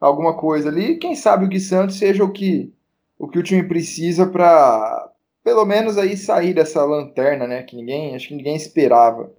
alguma 0.00 0.36
coisa 0.36 0.68
ali. 0.68 0.98
Quem 0.98 1.14
sabe 1.14 1.44
o 1.44 1.48
Gui 1.48 1.60
Santos 1.60 1.96
seja 1.96 2.24
o 2.24 2.32
que 2.32 2.72
o 3.18 3.28
que 3.28 3.38
o 3.38 3.42
time 3.42 3.64
precisa 3.64 4.26
para 4.26 5.10
pelo 5.42 5.64
menos 5.64 5.96
aí 5.96 6.16
sair 6.16 6.54
dessa 6.54 6.84
lanterna, 6.84 7.46
né? 7.46 7.62
Que 7.62 7.74
ninguém, 7.74 8.14
acho 8.14 8.28
que 8.28 8.34
ninguém 8.34 8.54
esperava. 8.54 9.32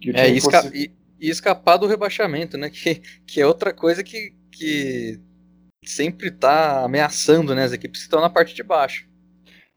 Que 0.00 0.10
o 0.10 0.16
é, 0.16 0.26
time 0.26 0.38
é, 0.38 0.40
fosse... 0.40 0.68
e, 0.74 0.90
e, 1.20 1.30
escapar 1.30 1.76
do 1.76 1.86
rebaixamento, 1.86 2.58
né? 2.58 2.68
Que, 2.74 3.00
que 3.26 3.40
é 3.40 3.46
outra 3.46 3.72
coisa 3.72 4.02
que, 4.02 4.34
que 4.50 5.20
sempre 5.84 6.28
está 6.28 6.84
ameaçando, 6.84 7.54
né? 7.54 7.64
As 7.64 7.72
equipes 7.72 8.00
que 8.00 8.06
estão 8.06 8.20
na 8.20 8.28
parte 8.28 8.54
de 8.54 8.62
baixo. 8.62 9.08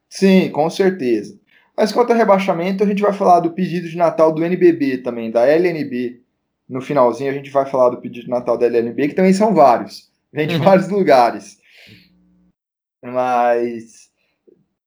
Sim, 0.10 0.50
com 0.50 0.70
certeza. 0.70 1.40
Mas 1.82 1.92
quanto 1.92 2.12
ao 2.12 2.18
rebaixamento, 2.18 2.84
a 2.84 2.86
gente 2.86 3.02
vai 3.02 3.12
falar 3.12 3.40
do 3.40 3.54
pedido 3.54 3.90
de 3.90 3.98
Natal 3.98 4.32
do 4.32 4.46
NBB 4.46 5.00
também, 5.00 5.32
da 5.32 5.48
LNB. 5.48 6.22
No 6.70 6.80
finalzinho 6.80 7.32
a 7.32 7.34
gente 7.34 7.50
vai 7.50 7.66
falar 7.66 7.90
do 7.90 8.00
pedido 8.00 8.26
de 8.26 8.30
Natal 8.30 8.56
da 8.56 8.68
LNB, 8.68 9.08
que 9.08 9.16
também 9.16 9.34
são 9.34 9.52
vários. 9.52 10.12
Vem 10.32 10.48
de 10.48 10.58
uhum. 10.58 10.62
vários 10.62 10.90
lugares. 10.90 11.58
Mas 13.02 14.12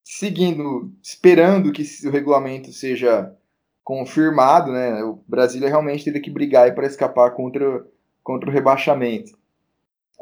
seguindo, 0.04 0.92
esperando 1.02 1.72
que 1.72 1.83
o 2.07 2.12
regulamento 2.12 2.72
seja 2.72 3.35
confirmado, 3.83 4.70
né? 4.70 5.02
O 5.02 5.18
Brasília 5.26 5.68
realmente 5.68 6.04
teria 6.04 6.22
que 6.22 6.30
brigar 6.30 6.72
para 6.76 6.87
escapar 6.87 7.33
contra, 7.33 7.85
contra 8.22 8.48
o 8.48 8.52
rebaixamento. 8.52 9.37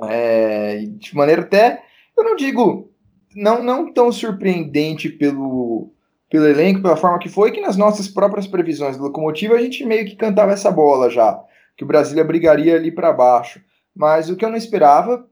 É, 0.04 0.87
de 0.87 1.14
maneira 1.14 1.42
até, 1.42 1.85
eu 2.16 2.24
não 2.24 2.35
digo, 2.35 2.90
não, 3.37 3.62
não 3.62 3.92
tão 3.92 4.11
surpreendente 4.11 5.11
pelo, 5.11 5.92
pelo 6.33 6.47
elenco, 6.47 6.81
pela 6.81 6.97
forma 6.97 7.18
que 7.18 7.29
foi, 7.29 7.53
que 7.53 7.61
nas 7.61 7.77
nossas 7.77 8.09
próprias 8.09 8.47
previsões 8.47 8.97
do 8.97 9.03
Locomotiva 9.03 9.55
a 9.55 9.61
gente 9.61 9.85
meio 9.85 10.07
que 10.07 10.16
cantava 10.16 10.51
essa 10.51 10.71
bola 10.71 11.11
já, 11.11 11.38
que 11.77 11.85
o 11.85 11.87
Brasília 11.87 12.25
brigaria 12.25 12.75
ali 12.75 12.90
para 12.90 13.12
baixo. 13.12 13.62
Mas 13.95 14.31
o 14.31 14.37
que 14.37 14.42
eu 14.42 14.49
não 14.49 14.57
esperava 14.57 15.29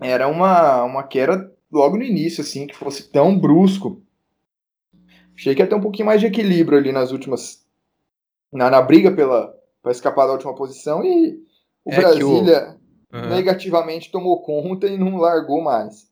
era 0.00 0.28
uma, 0.28 0.84
uma 0.84 1.02
queda 1.02 1.52
logo 1.70 1.96
no 1.96 2.04
início, 2.04 2.42
assim, 2.42 2.68
que 2.68 2.76
fosse 2.76 3.10
tão 3.10 3.36
brusco. 3.36 4.00
Achei 5.36 5.52
que 5.52 5.62
ia 5.62 5.66
ter 5.66 5.74
um 5.74 5.80
pouquinho 5.80 6.06
mais 6.06 6.20
de 6.20 6.28
equilíbrio 6.28 6.78
ali 6.78 6.92
nas 6.92 7.10
últimas. 7.10 7.66
na, 8.52 8.70
na 8.70 8.80
briga 8.80 9.10
pela 9.10 9.52
para 9.82 9.90
escapar 9.90 10.26
da 10.26 10.34
última 10.34 10.54
posição 10.54 11.02
e 11.02 11.42
o 11.84 11.90
é 11.90 11.96
Brasília 11.96 12.76
o... 13.12 13.16
Uhum. 13.16 13.30
negativamente 13.30 14.12
tomou 14.12 14.42
conta 14.42 14.86
e 14.86 14.96
não 14.96 15.16
largou 15.16 15.60
mais. 15.60 16.08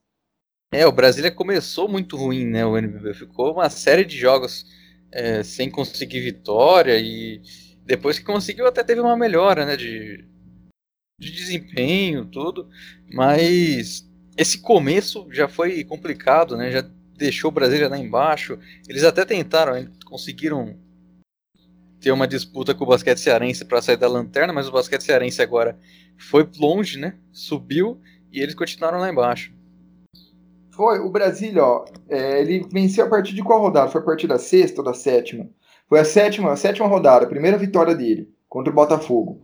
É, 0.71 0.85
o 0.85 0.91
Brasília 0.91 1.31
começou 1.31 1.89
muito 1.89 2.15
ruim, 2.15 2.45
né? 2.45 2.63
O 2.65 2.77
NBB 2.77 3.13
ficou 3.15 3.53
uma 3.53 3.69
série 3.71 4.05
de 4.05 4.15
jogos 4.17 4.67
é, 5.11 5.41
sem 5.41 5.69
conseguir 5.69 6.21
vitória 6.21 6.99
e 6.99 7.41
depois 7.83 8.19
que 8.19 8.25
conseguiu 8.25 8.67
até 8.67 8.83
teve 8.83 9.01
uma 9.01 9.17
melhora, 9.17 9.65
né? 9.65 9.75
De, 9.75 10.23
de 11.19 11.31
desempenho, 11.31 12.25
tudo. 12.25 12.69
Mas 13.11 14.07
esse 14.37 14.59
começo 14.59 15.27
já 15.31 15.47
foi 15.47 15.83
complicado, 15.83 16.55
né? 16.55 16.71
Já 16.71 16.81
deixou 17.17 17.49
o 17.49 17.53
Brasília 17.53 17.89
lá 17.89 17.97
embaixo. 17.97 18.59
Eles 18.87 19.03
até 19.03 19.25
tentaram, 19.25 19.91
conseguiram 20.05 20.77
ter 21.99 22.11
uma 22.11 22.27
disputa 22.27 22.75
com 22.75 22.83
o 22.83 22.87
basquete 22.87 23.19
cearense 23.19 23.65
para 23.65 23.81
sair 23.81 23.97
da 23.97 24.07
lanterna, 24.07 24.53
mas 24.53 24.67
o 24.67 24.71
basquete 24.71 25.01
cearense 25.03 25.41
agora 25.41 25.77
foi 26.15 26.47
longe, 26.59 26.99
né? 26.99 27.17
Subiu 27.31 27.99
e 28.31 28.39
eles 28.39 28.53
continuaram 28.53 28.99
lá 28.99 29.09
embaixo. 29.09 29.58
Foi, 30.79 30.97
o 30.99 31.09
Brasília, 31.09 31.61
ó, 31.61 31.83
é, 32.07 32.39
ele 32.39 32.65
venceu 32.71 33.05
a 33.05 33.09
partir 33.09 33.35
de 33.35 33.43
qual 33.43 33.59
rodada? 33.59 33.91
Foi 33.91 33.99
a 33.99 34.03
partir 34.05 34.27
da 34.27 34.39
sexta 34.39 34.79
ou 34.79 34.85
da 34.85 34.93
sétima? 34.93 35.49
Foi 35.89 35.99
a 35.99 36.05
sétima, 36.05 36.53
a 36.53 36.55
sétima 36.55 36.87
rodada, 36.87 37.25
a 37.25 37.27
primeira 37.27 37.57
vitória 37.57 37.93
dele 37.93 38.33
contra 38.47 38.71
o 38.71 38.75
Botafogo. 38.75 39.41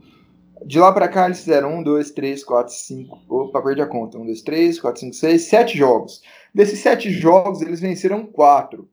De 0.65 0.79
lá 0.79 0.93
para 0.93 1.09
cá 1.09 1.25
eles 1.25 1.39
fizeram 1.39 1.79
1, 1.79 1.83
2, 1.83 2.11
3, 2.11 2.41
4, 2.41 2.73
5. 2.73 3.25
Opa, 3.27 3.61
perdi 3.61 3.81
a 3.81 3.85
conta. 3.85 4.17
1, 4.17 4.25
2, 4.27 4.41
3, 4.43 4.79
4, 4.79 4.99
5, 5.01 5.13
6, 5.13 5.41
7 5.41 5.77
jogos. 5.77 6.21
Desses 6.53 6.79
7 6.79 7.11
jogos, 7.11 7.61
eles 7.61 7.81
venceram 7.81 8.25
4. 8.25 8.89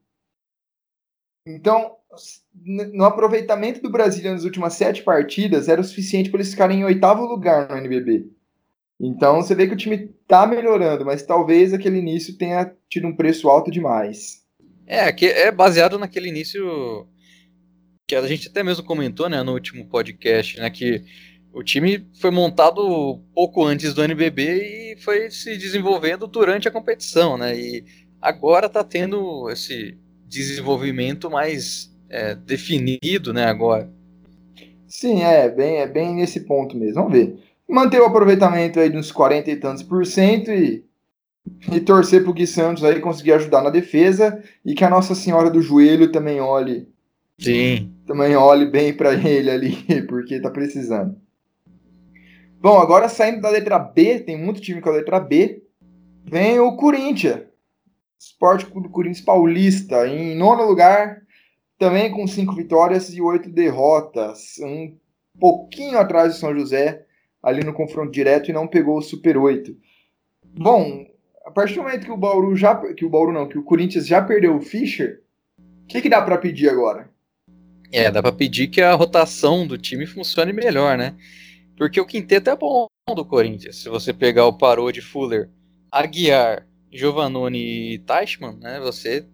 Então, 1.46 1.94
no 2.66 3.04
aproveitamento 3.04 3.80
do 3.80 3.88
Brasília 3.88 4.32
nas 4.32 4.42
últimas 4.42 4.74
7 4.74 5.04
partidas, 5.04 5.68
era 5.68 5.80
o 5.80 5.84
suficiente 5.84 6.28
para 6.28 6.40
eles 6.40 6.50
ficarem 6.50 6.80
em 6.80 6.84
oitavo 6.84 7.24
lugar 7.24 7.68
no 7.68 7.76
NBB. 7.76 8.32
Então 9.02 9.42
você 9.42 9.52
vê 9.52 9.66
que 9.66 9.74
o 9.74 9.76
time 9.76 10.14
está 10.22 10.46
melhorando, 10.46 11.04
mas 11.04 11.26
talvez 11.26 11.74
aquele 11.74 11.98
início 11.98 12.38
tenha 12.38 12.72
tido 12.88 13.08
um 13.08 13.16
preço 13.16 13.48
alto 13.48 13.68
demais. 13.68 14.42
É, 14.86 15.12
que 15.12 15.26
é 15.26 15.50
baseado 15.50 15.98
naquele 15.98 16.28
início 16.28 17.08
que 18.06 18.14
a 18.14 18.24
gente 18.26 18.48
até 18.48 18.62
mesmo 18.62 18.84
comentou, 18.84 19.28
né, 19.28 19.42
no 19.42 19.52
último 19.52 19.88
podcast, 19.88 20.60
né, 20.60 20.70
que 20.70 21.02
o 21.52 21.62
time 21.64 22.06
foi 22.20 22.30
montado 22.30 23.20
pouco 23.34 23.64
antes 23.64 23.92
do 23.92 24.04
NBB 24.04 24.94
e 24.94 24.96
foi 25.02 25.30
se 25.30 25.56
desenvolvendo 25.58 26.26
durante 26.26 26.68
a 26.68 26.70
competição, 26.70 27.36
né? 27.36 27.54
E 27.54 27.84
agora 28.20 28.66
está 28.66 28.82
tendo 28.82 29.50
esse 29.50 29.98
desenvolvimento 30.26 31.30
mais 31.30 31.94
é, 32.08 32.34
definido, 32.34 33.34
né? 33.34 33.44
Agora. 33.44 33.92
Sim, 34.88 35.22
é 35.22 35.48
bem, 35.50 35.76
é 35.76 35.86
bem 35.86 36.14
nesse 36.14 36.40
ponto 36.40 36.74
mesmo. 36.74 36.94
Vamos 37.02 37.12
ver. 37.12 37.36
Manter 37.72 38.02
o 38.02 38.04
aproveitamento 38.04 38.78
aí 38.78 38.90
nos 38.90 39.10
40 39.10 39.50
e 39.50 39.56
tantos 39.56 39.82
por 39.82 40.04
cento 40.04 40.50
e, 40.50 40.84
e 41.72 41.80
torcer 41.80 42.20
para 42.20 42.30
o 42.30 42.34
Gui 42.34 42.46
Santos 42.46 42.84
aí 42.84 43.00
conseguir 43.00 43.32
ajudar 43.32 43.62
na 43.62 43.70
defesa 43.70 44.44
e 44.62 44.74
que 44.74 44.84
a 44.84 44.90
Nossa 44.90 45.14
Senhora 45.14 45.48
do 45.48 45.62
Joelho 45.62 46.12
também 46.12 46.38
olhe. 46.38 46.86
Sim. 47.38 47.94
Também 48.06 48.36
olhe 48.36 48.66
bem 48.66 48.94
para 48.94 49.14
ele 49.14 49.50
ali, 49.50 49.74
porque 50.06 50.34
está 50.34 50.50
precisando. 50.50 51.16
Bom, 52.60 52.78
agora 52.78 53.08
saindo 53.08 53.40
da 53.40 53.48
letra 53.48 53.78
B, 53.78 54.20
tem 54.20 54.36
muito 54.36 54.60
time 54.60 54.82
com 54.82 54.90
a 54.90 54.92
letra 54.92 55.18
B, 55.18 55.62
vem 56.26 56.60
o 56.60 56.76
Corinthians. 56.76 57.40
Esporte 58.20 58.66
Clube 58.66 58.90
Corinthians 58.90 59.24
Paulista, 59.24 60.06
em 60.06 60.36
nono 60.36 60.66
lugar, 60.66 61.22
também 61.78 62.10
com 62.10 62.26
cinco 62.26 62.54
vitórias 62.54 63.08
e 63.14 63.22
oito 63.22 63.48
derrotas. 63.48 64.58
Um 64.60 64.94
pouquinho 65.40 65.98
atrás 65.98 66.34
do 66.34 66.38
São 66.38 66.54
José, 66.54 67.06
ali 67.42 67.64
no 67.64 67.72
confronto 67.72 68.12
direto, 68.12 68.50
e 68.50 68.54
não 68.54 68.68
pegou 68.68 68.98
o 68.98 69.02
Super 69.02 69.36
8. 69.36 69.76
Bom, 70.44 71.06
a 71.44 71.50
partir 71.50 71.74
do 71.74 71.82
momento 71.82 72.04
que 72.04 72.12
o 72.12 72.16
Bauru 72.16 72.54
já. 72.54 72.74
Que 72.94 73.04
o 73.04 73.10
Bauru 73.10 73.32
não, 73.32 73.48
que 73.48 73.58
o 73.58 73.64
Corinthians 73.64 74.06
já 74.06 74.22
perdeu 74.22 74.56
o 74.56 74.60
Fischer, 74.60 75.22
o 75.58 75.86
que, 75.86 76.00
que 76.00 76.08
dá 76.08 76.22
para 76.22 76.38
pedir 76.38 76.68
agora? 76.68 77.10
É, 77.90 78.10
dá 78.10 78.22
para 78.22 78.32
pedir 78.32 78.68
que 78.68 78.80
a 78.80 78.94
rotação 78.94 79.66
do 79.66 79.76
time 79.76 80.06
funcione 80.06 80.52
melhor, 80.52 80.96
né? 80.96 81.14
Porque 81.76 82.00
o 82.00 82.06
quinteto 82.06 82.48
é 82.48 82.56
bom 82.56 82.86
do 83.14 83.24
Corinthians. 83.24 83.82
Se 83.82 83.88
você 83.88 84.12
pegar 84.12 84.46
o 84.46 84.56
Parô 84.56 84.90
de 84.90 85.02
Fuller, 85.02 85.50
Aguiar, 85.90 86.66
Giovannone 86.90 87.94
e 87.94 87.98
Teichmann, 87.98 88.56
né, 88.58 88.80
você 88.80 89.26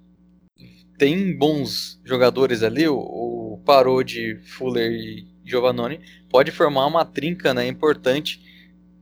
tem 0.97 1.37
bons 1.37 2.01
jogadores 2.05 2.63
ali. 2.63 2.89
O, 2.89 2.99
o 2.99 4.03
de 4.03 4.37
Fuller 4.45 4.91
e 4.91 5.27
Giovannone 5.49 6.01
pode 6.29 6.51
formar 6.51 6.87
uma 6.87 7.05
trinca 7.05 7.55
né, 7.55 7.67
importante 7.67 8.41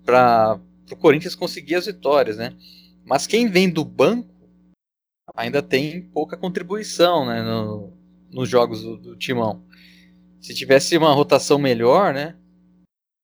para 0.04 0.60
o 0.90 0.96
Corinthians 0.96 1.34
conseguir 1.34 1.74
as 1.74 1.86
vitórias. 1.86 2.36
Né? 2.36 2.54
Mas 3.04 3.26
quem 3.26 3.48
vem 3.48 3.68
do 3.68 3.84
banco 3.84 4.34
ainda 5.34 5.62
tem 5.62 6.02
pouca 6.02 6.36
contribuição 6.36 7.26
né, 7.26 7.42
no, 7.42 7.92
nos 8.30 8.48
jogos 8.48 8.82
do, 8.82 8.96
do 8.96 9.16
Timão. 9.16 9.62
Se 10.40 10.54
tivesse 10.54 10.96
uma 10.96 11.12
rotação 11.12 11.58
melhor, 11.58 12.14
né, 12.14 12.36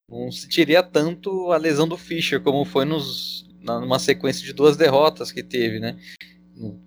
não 0.09 0.31
sentiria 0.31 0.83
tanto 0.83 1.53
a 1.53 1.57
lesão 1.57 1.87
do 1.87 1.97
Fischer 1.97 2.41
como 2.41 2.65
foi 2.65 2.85
nos 2.85 3.43
numa 3.63 3.99
sequência 3.99 4.45
de 4.45 4.53
duas 4.53 4.77
derrotas 4.77 5.31
que 5.31 5.43
teve, 5.43 5.79
né? 5.79 5.97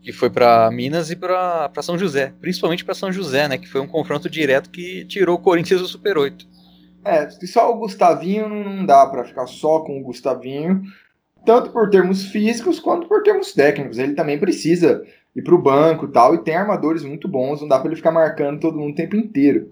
Que 0.01 0.11
foi 0.11 0.29
para 0.29 0.69
Minas 0.71 1.09
e 1.09 1.15
para 1.15 1.71
São 1.81 1.97
José, 1.97 2.33
principalmente 2.39 2.85
para 2.85 2.93
São 2.93 3.11
José, 3.11 3.47
né? 3.47 3.57
Que 3.57 3.67
foi 3.67 3.81
um 3.81 3.87
confronto 3.87 4.29
direto 4.29 4.69
que 4.69 5.05
tirou 5.05 5.35
o 5.35 5.41
Corinthians 5.41 5.81
do 5.81 5.87
Super 5.87 6.17
8. 6.17 6.47
É, 7.03 7.29
só 7.45 7.71
o 7.71 7.77
Gustavinho 7.77 8.49
não 8.49 8.85
dá 8.85 9.05
para 9.05 9.23
ficar 9.23 9.45
só 9.45 9.81
com 9.81 9.99
o 9.99 10.03
Gustavinho, 10.03 10.81
tanto 11.45 11.69
por 11.69 11.89
termos 11.89 12.25
físicos 12.25 12.79
quanto 12.79 13.07
por 13.07 13.21
termos 13.21 13.53
técnicos. 13.53 13.99
Ele 13.99 14.13
também 14.13 14.39
precisa 14.39 15.03
ir 15.35 15.43
para 15.43 15.53
o 15.53 15.61
banco 15.61 16.07
tal, 16.07 16.33
e 16.33 16.43
tem 16.43 16.55
armadores 16.55 17.03
muito 17.03 17.27
bons, 17.27 17.61
não 17.61 17.67
dá 17.67 17.77
para 17.77 17.89
ele 17.89 17.97
ficar 17.97 18.11
marcando 18.11 18.59
todo 18.59 18.79
mundo 18.79 18.93
o 18.93 18.95
tempo 18.95 19.15
inteiro. 19.15 19.69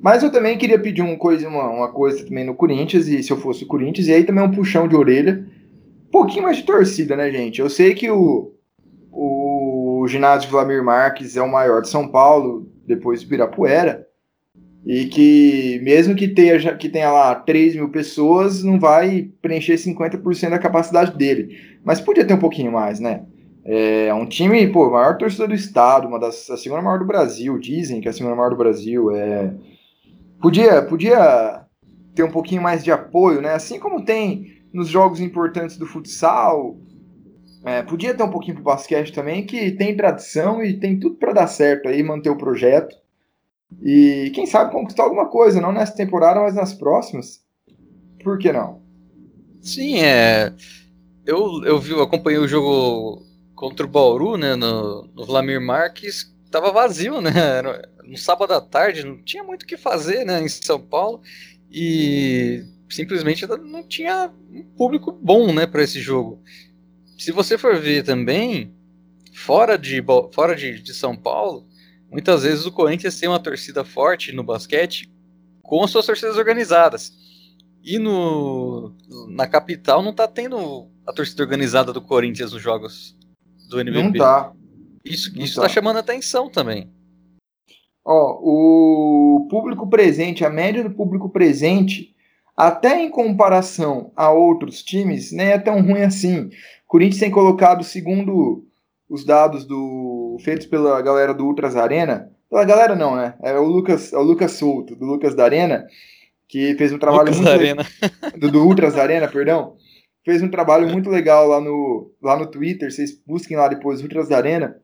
Mas 0.00 0.22
eu 0.22 0.30
também 0.30 0.56
queria 0.56 0.78
pedir 0.78 1.02
uma 1.02 1.16
coisa, 1.16 1.48
uma, 1.48 1.68
uma 1.68 1.92
coisa 1.92 2.24
também 2.24 2.44
no 2.44 2.54
Corinthians, 2.54 3.08
e 3.08 3.22
se 3.22 3.32
eu 3.32 3.36
fosse 3.36 3.64
o 3.64 3.66
Corinthians, 3.66 4.06
e 4.06 4.12
aí 4.12 4.24
também 4.24 4.44
um 4.44 4.50
puxão 4.50 4.86
de 4.86 4.94
orelha. 4.94 5.44
Um 6.06 6.10
pouquinho 6.10 6.44
mais 6.44 6.58
de 6.58 6.62
torcida, 6.62 7.16
né, 7.16 7.30
gente? 7.30 7.60
Eu 7.60 7.68
sei 7.68 7.94
que 7.94 8.10
o, 8.10 8.52
o 10.00 10.08
ginásio 10.08 10.50
Vladimir 10.50 10.82
Marques 10.82 11.36
é 11.36 11.42
o 11.42 11.50
maior 11.50 11.82
de 11.82 11.88
São 11.88 12.08
Paulo, 12.08 12.68
depois 12.86 13.22
do 13.22 13.28
Pirapuera, 13.28 14.06
e 14.84 15.06
que 15.06 15.80
mesmo 15.82 16.14
que 16.14 16.28
tenha, 16.28 16.76
que 16.76 16.88
tenha 16.88 17.10
lá 17.10 17.34
3 17.34 17.76
mil 17.76 17.90
pessoas, 17.90 18.62
não 18.62 18.78
vai 18.78 19.30
preencher 19.42 19.74
50% 19.74 20.50
da 20.50 20.58
capacidade 20.58 21.16
dele. 21.16 21.56
Mas 21.84 22.00
podia 22.00 22.24
ter 22.24 22.34
um 22.34 22.38
pouquinho 22.38 22.72
mais, 22.72 22.98
né? 22.98 23.24
É 23.64 24.12
um 24.14 24.26
time, 24.26 24.66
pô, 24.68 24.90
maior 24.90 25.18
torcida 25.18 25.46
do 25.46 25.54
estado, 25.54 26.08
uma 26.08 26.18
das 26.18 26.48
a 26.50 26.56
segunda 26.56 26.82
maior 26.82 26.98
do 26.98 27.04
Brasil, 27.04 27.58
dizem 27.58 28.00
que 28.00 28.08
é 28.08 28.10
a 28.10 28.14
segunda 28.14 28.34
maior 28.34 28.50
do 28.50 28.56
Brasil. 28.56 29.14
É, 29.14 29.52
Podia, 30.40 30.80
podia 30.80 31.66
ter 32.14 32.22
um 32.22 32.30
pouquinho 32.30 32.62
mais 32.62 32.82
de 32.82 32.90
apoio, 32.90 33.42
né? 33.42 33.52
Assim 33.52 33.78
como 33.78 34.04
tem 34.04 34.62
nos 34.72 34.88
jogos 34.88 35.20
importantes 35.20 35.76
do 35.76 35.86
futsal. 35.86 36.78
É, 37.64 37.82
podia 37.82 38.14
ter 38.14 38.22
um 38.22 38.30
pouquinho 38.30 38.54
pro 38.56 38.64
basquete 38.64 39.12
também, 39.12 39.44
que 39.44 39.72
tem 39.72 39.96
tradição 39.96 40.62
e 40.62 40.78
tem 40.78 40.98
tudo 40.98 41.16
para 41.16 41.32
dar 41.32 41.46
certo 41.46 41.88
aí, 41.88 42.02
manter 42.02 42.30
o 42.30 42.38
projeto. 42.38 42.96
E 43.82 44.32
quem 44.34 44.46
sabe 44.46 44.72
conquistar 44.72 45.04
alguma 45.04 45.28
coisa, 45.28 45.60
não 45.60 45.72
nessa 45.72 45.94
temporada, 45.94 46.40
mas 46.40 46.54
nas 46.54 46.72
próximas. 46.72 47.44
Por 48.22 48.38
que 48.38 48.52
não? 48.52 48.80
Sim, 49.60 50.00
é. 50.00 50.52
Eu, 51.26 51.62
eu 51.64 51.78
vi, 51.78 51.94
acompanhei 52.00 52.38
o 52.38 52.48
jogo 52.48 53.22
contra 53.54 53.84
o 53.84 53.88
Bauru, 53.88 54.36
né, 54.38 54.56
no, 54.56 55.06
no 55.14 55.26
Vlamir 55.26 55.60
Marques, 55.60 56.34
tava 56.50 56.72
vazio, 56.72 57.20
né? 57.20 57.30
no 58.10 58.16
sábado 58.16 58.52
à 58.52 58.60
tarde, 58.60 59.06
não 59.06 59.22
tinha 59.22 59.44
muito 59.44 59.62
o 59.62 59.66
que 59.66 59.76
fazer, 59.76 60.24
né, 60.24 60.42
em 60.42 60.48
São 60.48 60.80
Paulo. 60.80 61.20
E 61.70 62.64
simplesmente 62.88 63.46
não 63.46 63.86
tinha 63.86 64.32
um 64.50 64.64
público 64.76 65.12
bom, 65.12 65.52
né, 65.52 65.66
para 65.66 65.82
esse 65.82 66.00
jogo. 66.00 66.42
Se 67.20 67.32
você 67.32 67.58
for 67.58 67.78
ver 67.78 68.02
também, 68.02 68.74
fora 69.34 69.76
de 69.76 70.02
fora 70.32 70.56
de, 70.56 70.80
de 70.80 70.94
São 70.94 71.14
Paulo, 71.14 71.66
muitas 72.10 72.44
vezes 72.44 72.64
o 72.64 72.72
Corinthians 72.72 73.20
tem 73.20 73.28
uma 73.28 73.38
torcida 73.38 73.84
forte 73.84 74.32
no 74.32 74.42
basquete 74.42 75.12
com 75.62 75.84
as 75.84 75.90
suas 75.90 76.06
torcidas 76.06 76.38
organizadas. 76.38 77.12
E 77.84 77.98
no, 77.98 78.94
na 79.28 79.46
capital 79.46 80.02
não 80.02 80.14
tá 80.14 80.26
tendo 80.26 80.88
a 81.06 81.12
torcida 81.12 81.42
organizada 81.42 81.92
do 81.92 82.00
Corinthians 82.00 82.52
nos 82.52 82.62
jogos 82.62 83.14
do 83.68 83.78
NBB. 83.78 84.02
Não 84.02 84.12
tá. 84.12 84.54
Isso, 85.04 85.38
isso 85.38 85.56
tá. 85.56 85.62
tá 85.62 85.68
chamando 85.68 85.98
atenção 85.98 86.48
também. 86.48 86.90
Ó, 88.02 88.40
o 88.42 89.46
público 89.50 89.86
presente, 89.90 90.42
a 90.42 90.48
média 90.48 90.82
do 90.82 90.90
público 90.90 91.28
presente, 91.28 92.16
até 92.56 92.98
em 92.98 93.10
comparação 93.10 94.10
a 94.16 94.30
outros 94.30 94.82
times, 94.82 95.32
nem 95.32 95.48
é 95.48 95.58
tão 95.58 95.82
ruim 95.82 96.00
assim. 96.00 96.48
Corinthians 96.90 97.20
tem 97.20 97.30
colocado, 97.30 97.84
segundo 97.84 98.66
os 99.08 99.24
dados 99.24 99.64
do 99.64 100.36
feitos 100.40 100.66
pela 100.66 101.00
galera 101.00 101.32
do 101.32 101.46
Ultras 101.46 101.76
Arena, 101.76 102.30
pela 102.48 102.64
galera 102.64 102.96
não, 102.96 103.14
né? 103.14 103.34
É 103.42 103.52
o 103.58 103.64
Lucas, 103.64 104.12
é 104.12 104.16
o 104.16 104.22
Lucas 104.22 104.52
Souto, 104.52 104.96
do 104.96 105.04
Lucas 105.06 105.34
da 105.34 105.44
Arena, 105.44 105.86
que 106.48 106.74
fez 106.74 106.92
um 106.92 106.98
trabalho 106.98 107.30
Lucas 107.30 107.36
muito 107.36 107.50
Arena. 107.50 107.86
Do, 108.36 108.50
do 108.50 108.64
Ultras 108.66 108.96
Arena, 108.98 109.28
perdão. 109.28 109.76
Fez 110.24 110.42
um 110.42 110.50
trabalho 110.50 110.88
muito 110.88 111.08
legal 111.08 111.46
lá 111.46 111.60
no, 111.60 112.10
lá 112.20 112.36
no 112.36 112.46
Twitter, 112.46 112.90
vocês 112.90 113.12
busquem 113.24 113.56
lá 113.56 113.68
depois 113.68 114.02
Ultras 114.02 114.28
da 114.28 114.36
Arena, 114.36 114.76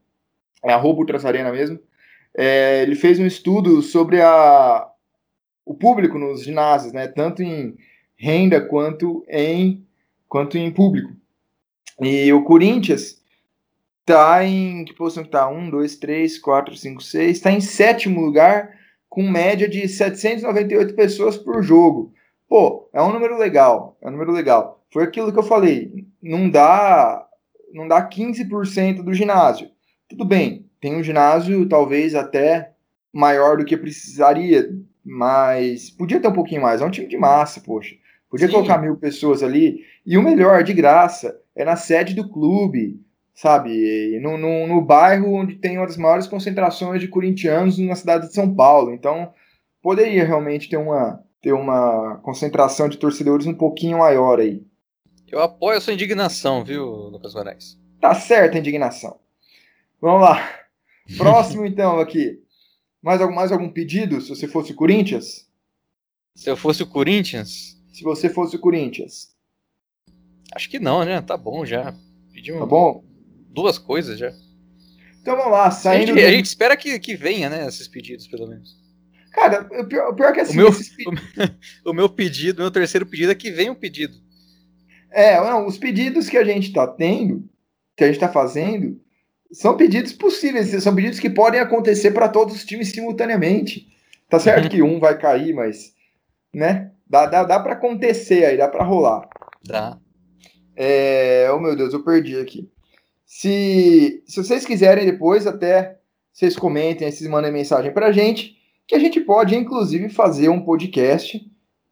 é 0.65 0.73
arroba 0.73 1.01
Ultras 1.01 1.25
Arena 1.25 1.51
mesmo 1.51 1.79
é, 2.37 2.83
ele 2.83 2.95
fez 2.95 3.19
um 3.19 3.27
estudo 3.27 3.81
sobre 3.81 4.21
a, 4.21 4.87
o 5.65 5.75
público 5.75 6.19
nos 6.19 6.45
ginásios, 6.45 6.93
né, 6.93 7.09
tanto 7.09 7.43
em 7.43 7.75
renda 8.15 8.61
quanto 8.61 9.25
em, 9.29 9.85
quanto 10.29 10.59
em 10.59 10.71
público. 10.71 11.13
E 12.01 12.33
o 12.33 12.45
Corinthians 12.45 13.23
está 14.01 14.45
em. 14.45 14.85
Que 14.85 14.95
posição 14.95 15.25
que 15.25 15.31
tá? 15.31 15.49
1, 15.49 15.71
2, 15.71 15.97
3, 15.97 16.39
4, 16.39 16.77
5, 16.77 17.03
6. 17.03 17.37
Está 17.37 17.51
em 17.51 17.61
sétimo 17.61 18.21
lugar 18.21 18.77
com 19.09 19.23
média 19.23 19.69
de 19.69 19.89
798 19.89 20.95
pessoas 20.95 21.37
por 21.37 21.63
jogo. 21.63 22.13
Pô, 22.49 22.89
é 22.93 23.03
um 23.03 23.13
número 23.13 23.37
legal, 23.39 23.97
é 24.01 24.09
um 24.09 24.13
número 24.13 24.33
legal. 24.33 24.85
Foi 24.93 25.03
aquilo 25.03 25.33
que 25.33 25.39
eu 25.39 25.43
falei, 25.43 26.07
não 26.23 26.49
dá, 26.49 27.27
não 27.73 27.89
dá 27.89 28.09
15% 28.09 29.03
do 29.03 29.13
ginásio. 29.13 29.69
Tudo 30.09 30.25
bem, 30.25 30.71
tem 30.81 30.95
um 30.95 31.03
ginásio 31.03 31.69
talvez 31.69 32.15
até 32.15 32.73
maior 33.13 33.57
do 33.57 33.65
que 33.65 33.77
precisaria, 33.77 34.71
mas 35.05 35.91
podia 35.91 36.21
ter 36.21 36.29
um 36.29 36.33
pouquinho 36.33 36.63
mais. 36.63 36.81
É 36.81 36.85
um 36.85 36.91
time 36.91 37.09
de 37.09 37.17
massa, 37.17 37.61
poxa. 37.61 37.97
Podia 38.31 38.47
Sim. 38.47 38.53
colocar 38.53 38.79
mil 38.79 38.97
pessoas 38.97 39.43
ali. 39.43 39.81
E 40.05 40.17
o 40.17 40.23
melhor, 40.23 40.63
de 40.63 40.73
graça, 40.73 41.41
é 41.57 41.65
na 41.65 41.75
sede 41.75 42.15
do 42.15 42.29
clube, 42.29 43.01
sabe? 43.35 44.21
No, 44.21 44.37
no, 44.37 44.67
no 44.67 44.83
bairro 44.83 45.33
onde 45.33 45.57
tem 45.57 45.79
uma 45.79 45.87
das 45.87 45.97
maiores 45.97 46.27
concentrações 46.27 47.01
de 47.01 47.09
corintianos 47.09 47.79
na 47.79 47.95
cidade 47.95 48.29
de 48.29 48.35
São 48.35 48.55
Paulo. 48.55 48.93
Então, 48.93 49.33
poderia 49.83 50.25
realmente 50.25 50.69
ter 50.69 50.77
uma, 50.77 51.25
ter 51.41 51.53
uma 51.53 52.21
concentração 52.23 52.89
de 52.89 52.99
torcedores 52.99 53.47
um 53.47 53.55
pouquinho 53.55 53.99
maior 53.99 54.39
aí. 54.39 54.63
Eu 55.27 55.41
apoio 55.41 55.79
a 55.79 55.81
sua 55.81 55.95
indignação, 55.95 56.63
viu, 56.63 56.85
Lucas 56.85 57.35
Moraes? 57.35 57.79
Tá 58.01 58.15
certa 58.15 58.57
a 58.57 58.61
indignação. 58.61 59.19
Vamos 60.01 60.21
lá. 60.21 60.49
Próximo, 61.17 61.65
então, 61.67 61.99
aqui. 61.99 62.43
Mais 63.03 63.21
algum, 63.21 63.35
mais 63.35 63.53
algum 63.53 63.69
pedido, 63.69 64.21
se 64.21 64.29
você 64.29 64.47
fosse 64.47 64.73
o 64.73 64.75
Corinthians? 64.75 65.49
Se 66.35 66.51
eu 66.51 66.57
fosse 66.57 66.83
o 66.83 66.87
Corinthians? 66.87 67.81
Se 67.93 68.03
você 68.03 68.29
fosse 68.29 68.57
o 68.57 68.59
Corinthians. 68.59 69.36
Acho 70.55 70.71
que 70.71 70.79
não, 70.79 71.05
né? 71.05 71.21
Tá 71.21 71.37
bom 71.37 71.65
já. 71.65 71.95
Pedi 72.33 72.53
um... 72.53 72.61
Tá 72.61 72.67
bom? 72.67 73.05
Duas 73.51 73.79
coisas 73.79 74.19
já. 74.19 74.33
Então 75.21 75.37
vamos 75.37 75.53
lá, 75.53 75.71
saindo. 75.71 76.05
A 76.05 76.07
gente, 76.07 76.21
do... 76.21 76.27
a 76.27 76.31
gente 76.31 76.47
espera 76.47 76.77
que, 76.77 76.99
que 76.99 77.17
venha, 77.17 77.51
né? 77.51 77.67
Esses 77.67 77.89
pedidos, 77.89 78.29
pelo 78.29 78.47
menos. 78.47 78.77
Cara, 79.33 79.69
o 79.81 79.87
pior, 79.87 80.11
o 80.11 80.15
pior 80.15 80.31
é 80.31 80.33
que 80.33 80.41
assim. 80.41 80.57
O 80.57 80.63
meu, 80.63 80.71
o 81.87 81.93
meu 81.93 82.09
pedido, 82.09 82.59
o 82.59 82.63
meu 82.63 82.71
terceiro 82.71 83.05
pedido 83.05 83.33
é 83.33 83.35
que 83.35 83.51
venha 83.51 83.73
um 83.73 83.75
pedido. 83.75 84.15
É, 85.11 85.41
não, 85.41 85.67
os 85.67 85.79
pedidos 85.79 86.29
que 86.29 86.37
a 86.37 86.45
gente 86.45 86.73
tá 86.73 86.87
tendo, 86.87 87.49
que 87.97 88.05
a 88.05 88.07
gente 88.07 88.21
tá 88.21 88.29
fazendo, 88.29 89.01
são 89.53 89.77
pedidos 89.77 90.13
possíveis, 90.13 90.71
são 90.83 90.95
pedidos 90.95 91.19
que 91.19 91.31
podem 91.31 91.61
acontecer 91.61 92.11
para 92.13 92.29
todos 92.29 92.55
os 92.55 92.65
times 92.65 92.89
simultaneamente. 92.89 93.89
Tá 94.29 94.39
certo 94.39 94.65
uhum. 94.65 94.71
que 94.71 94.83
um 94.83 94.99
vai 94.99 95.19
cair, 95.19 95.55
mas, 95.55 95.93
né? 96.53 96.93
Dá, 97.09 97.27
dá, 97.27 97.45
dá 97.45 97.61
para 97.61 97.75
acontecer 97.75 98.45
aí, 98.45 98.57
dá 98.57 98.69
para 98.69 98.85
rolar. 98.85 99.29
Dá. 99.65 99.99
É, 100.77 101.51
oh 101.53 101.59
meu 101.59 101.75
Deus, 101.75 101.95
eu 101.95 102.05
perdi 102.05 102.39
aqui. 102.39 102.71
Se, 103.25 104.23
se 104.27 104.45
vocês 104.45 104.65
quiserem 104.65 105.07
depois, 105.07 105.47
até 105.47 105.99
vocês 106.33 106.55
comentem, 106.55 107.11
vocês 107.11 107.29
mandem 107.29 107.51
mensagem 107.51 107.93
pra 107.93 108.13
gente, 108.13 108.57
que 108.87 108.95
a 108.95 108.99
gente 108.99 109.21
pode, 109.21 109.57
inclusive, 109.57 110.11
fazer 110.11 110.51
um 110.51 110.63
podcast 110.63 111.45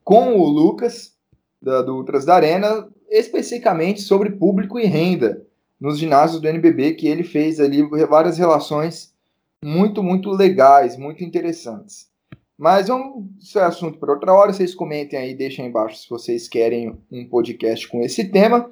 com 0.05 0.38
o 0.38 0.44
Lucas, 0.44 1.14
da, 1.61 1.81
do 1.81 1.97
Ultras 1.97 2.27
da 2.27 2.35
Arena, 2.35 2.87
especificamente 3.11 4.03
sobre 4.03 4.31
público 4.31 4.79
e 4.79 4.85
renda 4.85 5.44
nos 5.81 5.99
ginásios 5.99 6.40
do 6.40 6.49
NBB, 6.49 6.92
que 6.92 7.09
ele 7.09 7.25
fez 7.25 7.59
ali 7.59 7.83
várias 8.07 8.38
relações 8.38 9.14
muito, 9.64 10.03
muito 10.03 10.31
legais, 10.31 10.97
muito 10.97 11.25
interessantes. 11.25 12.11
Mas 12.57 12.88
vamos, 12.88 13.27
isso 13.40 13.59
é 13.59 13.64
assunto 13.64 13.99
para 13.99 14.12
outra 14.12 14.33
hora. 14.33 14.53
Vocês 14.53 14.75
comentem 14.75 15.19
aí, 15.19 15.35
deixem 15.35 15.67
embaixo 15.67 15.99
se 15.99 16.09
vocês 16.09 16.49
querem 16.49 16.99
um 17.11 17.29
podcast 17.29 17.88
com 17.88 18.01
esse 18.01 18.25
tema. 18.25 18.71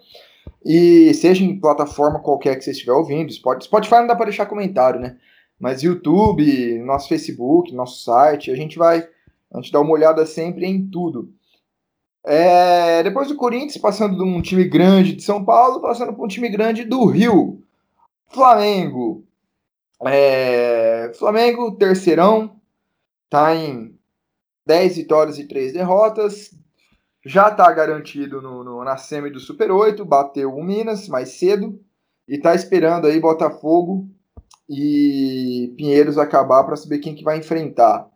E 0.65 1.13
seja 1.15 1.45
em 1.45 1.59
plataforma 1.59 2.21
qualquer 2.21 2.57
que 2.57 2.65
você 2.65 2.71
estiver 2.71 2.93
ouvindo, 2.93 3.33
Spotify 3.33 3.97
não 3.97 4.07
dá 4.07 4.15
para 4.15 4.27
deixar 4.27 4.47
comentário, 4.47 5.01
né? 5.01 5.17
Mas 5.59 5.83
YouTube, 5.83 6.79
nosso 6.81 7.09
Facebook, 7.09 7.73
nosso 7.75 8.03
site, 8.03 8.51
a 8.51 8.55
gente 8.57 8.79
vai, 8.79 9.07
a 9.53 9.61
gente 9.61 9.73
dá 9.73 9.81
uma 9.81 9.93
olhada 9.93 10.25
sempre 10.27 10.67
em 10.67 10.89
tudo. 10.89 11.33
É, 12.25 13.03
depois 13.03 13.29
do 13.29 13.37
Corinthians, 13.37 13.77
passando 13.77 14.17
de 14.17 14.23
um 14.23 14.41
time 14.41 14.65
grande 14.65 15.15
de 15.15 15.23
São 15.23 15.45
Paulo, 15.45 15.81
passando 15.81 16.13
para 16.13 16.25
um 16.25 16.29
time 16.29 16.49
grande 16.49 16.85
do 16.85 17.05
Rio. 17.07 17.63
Flamengo. 18.31 19.25
É, 20.05 21.13
Flamengo, 21.15 21.73
terceirão, 21.73 22.57
tá 23.33 23.57
em 23.57 23.99
10 24.67 24.97
vitórias 24.97 25.39
e 25.39 25.49
3 25.49 25.73
derrotas. 25.73 26.51
Já 27.25 27.49
está 27.49 27.73
garantido 27.73 28.43
no, 28.43 28.63
no, 28.63 28.85
na 28.85 28.97
semi 28.97 29.31
do 29.31 29.41
Super 29.41 29.71
8, 29.71 30.05
bateu 30.05 30.55
o 30.55 30.63
Minas 30.63 31.09
mais 31.09 31.31
cedo. 31.31 31.81
E 32.29 32.37
está 32.37 32.55
esperando 32.55 33.07
aí 33.07 33.19
Botafogo 33.19 34.09
e 34.69 35.73
Pinheiros 35.77 36.19
acabar 36.19 36.65
para 36.65 36.77
saber 36.77 36.99
quem 36.99 37.15
que 37.15 37.25
vai 37.25 37.39
enfrentar. 37.39 38.09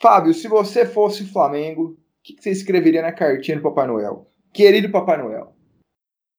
Fábio, 0.00 0.32
se 0.32 0.46
você 0.46 0.86
fosse 0.86 1.24
o 1.24 1.32
Flamengo, 1.32 1.98
que, 2.26 2.34
que 2.34 2.42
você 2.42 2.50
escreveria 2.50 3.02
na 3.02 3.12
cartinha 3.12 3.56
do 3.56 3.62
Papai 3.62 3.86
Noel? 3.86 4.28
Querido 4.52 4.90
Papai 4.90 5.16
Noel. 5.16 5.54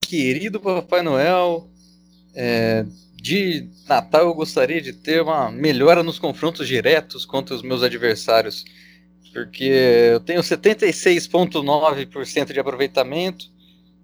Querido 0.04 0.60
Papai 0.60 1.02
Noel, 1.02 1.70
é, 2.36 2.86
de 3.22 3.70
Natal 3.88 4.28
eu 4.28 4.34
gostaria 4.34 4.82
de 4.82 4.94
ter 4.94 5.22
uma 5.22 5.52
melhora 5.52 6.02
nos 6.04 6.20
confrontos 6.20 6.68
diretos 6.68 7.26
contra 7.26 7.56
os 7.56 7.62
meus 7.62 7.84
adversários. 7.84 8.64
Porque 9.34 9.72
eu 10.14 10.20
tenho 10.20 10.42
76,9% 10.42 12.54
de 12.54 12.60
aproveitamento. 12.60 13.46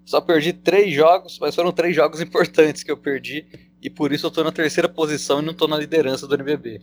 Só 0.06 0.20
perdi 0.20 0.52
três 0.52 0.94
jogos, 0.94 1.40
mas 1.40 1.56
foram 1.56 1.72
três 1.72 1.96
jogos 1.96 2.20
importantes 2.22 2.84
que 2.84 2.92
eu 2.92 2.98
perdi. 2.98 3.46
E 3.82 3.90
por 3.90 4.12
isso 4.12 4.26
eu 4.26 4.30
estou 4.30 4.44
na 4.44 4.52
terceira 4.52 4.90
posição 4.90 5.40
e 5.40 5.46
não 5.46 5.54
estou 5.54 5.68
na 5.68 5.78
liderança 5.78 6.28
do 6.28 6.36
NBB. 6.36 6.82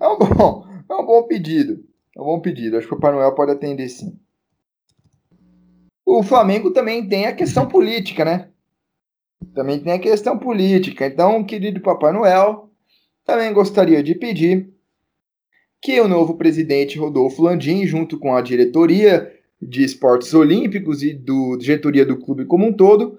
É 0.00 0.06
um 0.06 0.18
bom, 0.18 0.64
é 0.88 0.94
um 0.94 1.04
bom 1.04 1.24
pedido. 1.24 1.84
É 2.16 2.20
um 2.20 2.24
bom 2.24 2.40
pedido. 2.40 2.76
Acho 2.76 2.86
que 2.86 2.94
o 2.94 2.98
Papai 2.98 3.16
Noel 3.16 3.34
pode 3.34 3.52
atender 3.52 3.88
sim. 3.88 4.18
O 6.06 6.22
Flamengo 6.22 6.70
também 6.70 7.06
tem 7.06 7.26
a 7.26 7.34
questão 7.34 7.66
política, 7.66 8.24
né? 8.24 8.48
Também 9.54 9.80
tem 9.80 9.92
a 9.92 9.98
questão 9.98 10.38
política. 10.38 11.06
Então, 11.06 11.44
querido 11.44 11.80
Papai 11.80 12.12
Noel, 12.12 12.70
também 13.24 13.52
gostaria 13.52 14.02
de 14.02 14.14
pedir 14.14 14.70
que 15.80 16.00
o 16.00 16.08
novo 16.08 16.36
presidente 16.36 16.98
Rodolfo 16.98 17.42
Landim, 17.42 17.86
junto 17.86 18.18
com 18.18 18.34
a 18.34 18.42
diretoria 18.42 19.32
de 19.60 19.84
esportes 19.84 20.34
olímpicos 20.34 21.02
e 21.02 21.12
do 21.12 21.56
diretoria 21.56 22.04
do 22.04 22.16
clube 22.16 22.44
como 22.44 22.66
um 22.66 22.72
todo, 22.72 23.18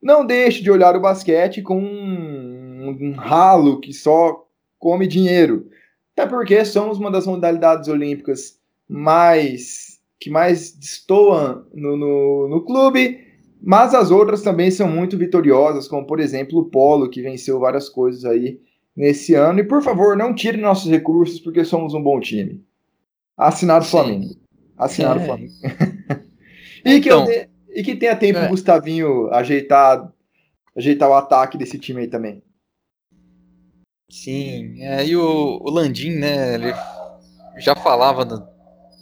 não 0.00 0.24
deixe 0.24 0.62
de 0.62 0.70
olhar 0.70 0.96
o 0.96 1.00
basquete 1.00 1.62
com 1.62 1.78
um, 1.78 2.96
um 3.00 3.12
ralo 3.12 3.80
que 3.80 3.92
só 3.92 4.46
come 4.78 5.06
dinheiro. 5.06 5.68
Até 6.12 6.28
porque 6.28 6.64
somos 6.64 6.98
uma 6.98 7.10
das 7.10 7.26
modalidades 7.26 7.88
olímpicas 7.88 8.58
mais 8.88 10.00
que 10.18 10.30
mais 10.30 10.72
destoam 10.72 11.64
no, 11.74 11.96
no, 11.96 12.48
no 12.48 12.64
clube, 12.64 13.31
mas 13.62 13.94
as 13.94 14.10
outras 14.10 14.42
também 14.42 14.70
são 14.70 14.88
muito 14.88 15.16
vitoriosas, 15.16 15.86
como 15.86 16.06
por 16.06 16.18
exemplo 16.18 16.58
o 16.58 16.64
polo, 16.64 17.08
que 17.08 17.22
venceu 17.22 17.60
várias 17.60 17.88
coisas 17.88 18.24
aí 18.24 18.60
nesse 18.96 19.34
ano. 19.34 19.60
E 19.60 19.64
por 19.64 19.82
favor, 19.82 20.16
não 20.16 20.34
tire 20.34 20.56
nossos 20.56 20.90
recursos, 20.90 21.38
porque 21.38 21.64
somos 21.64 21.94
um 21.94 22.02
bom 22.02 22.18
time. 22.18 22.64
Assinado. 23.36 23.84
Flamengo. 23.84 24.34
Assinado 24.76 25.20
é. 25.20 25.24
Flamengo. 25.24 25.52
e, 26.84 26.94
então, 26.94 27.24
que 27.24 27.48
e 27.74 27.82
que 27.82 27.96
tenha 27.96 28.14
tempo 28.14 28.38
é. 28.38 28.46
o 28.46 28.50
Gustavinho 28.50 29.32
ajeitar, 29.32 30.12
ajeitar 30.76 31.08
o 31.08 31.14
ataque 31.14 31.56
desse 31.56 31.78
time 31.78 32.02
aí 32.02 32.08
também. 32.08 32.42
Sim, 34.10 34.82
é, 34.82 35.06
e 35.06 35.16
o, 35.16 35.58
o 35.62 35.70
Landim, 35.70 36.10
né, 36.10 36.54
ele 36.54 36.74
já 37.56 37.74
falava, 37.74 38.26
no, 38.26 38.46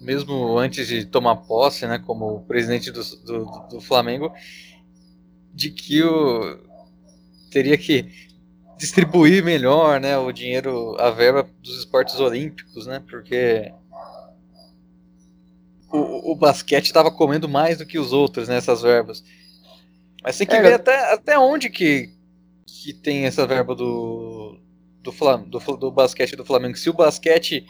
mesmo 0.01 0.59
antes 0.59 0.89
de 0.89 1.05
tomar 1.05 1.37
posse, 1.37 1.87
né, 1.87 1.99
como 1.99 2.45
presidente 2.47 2.91
do, 2.91 3.03
do, 3.25 3.45
do 3.69 3.81
Flamengo, 3.81 4.33
de 5.53 5.71
que 5.71 6.03
o, 6.03 6.59
teria 7.51 7.77
que 7.77 8.11
distribuir 8.79 9.45
melhor, 9.45 10.01
né, 10.01 10.17
o 10.17 10.33
dinheiro, 10.33 10.97
a 10.99 11.11
verba 11.11 11.49
dos 11.63 11.79
esportes 11.79 12.19
olímpicos, 12.19 12.87
né, 12.87 13.03
porque 13.09 13.73
o, 15.93 16.33
o 16.33 16.37
basquete 16.37 16.87
estava 16.87 17.11
comendo 17.11 17.49
mais 17.49 17.79
do 17.79 17.87
que 17.87 17.99
os 17.99 18.13
outros 18.13 18.49
nessas 18.49 18.83
né, 18.83 18.89
verbas. 18.89 19.23
Mas 20.23 20.39
tem 20.39 20.47
que 20.47 20.55
é, 20.55 20.63
ver 20.63 20.75
até, 20.75 21.13
até 21.13 21.39
onde 21.39 21.69
que, 21.69 22.11
que 22.67 22.93
tem 22.93 23.27
essa 23.27 23.47
verba 23.47 23.75
do, 23.75 24.59
do, 25.03 25.13
do, 25.47 25.77
do 25.77 25.91
basquete 25.91 26.37
do 26.37 26.45
Flamengo. 26.45 26.77
Se 26.77 26.91
o 26.91 26.95
basquete 26.95 27.67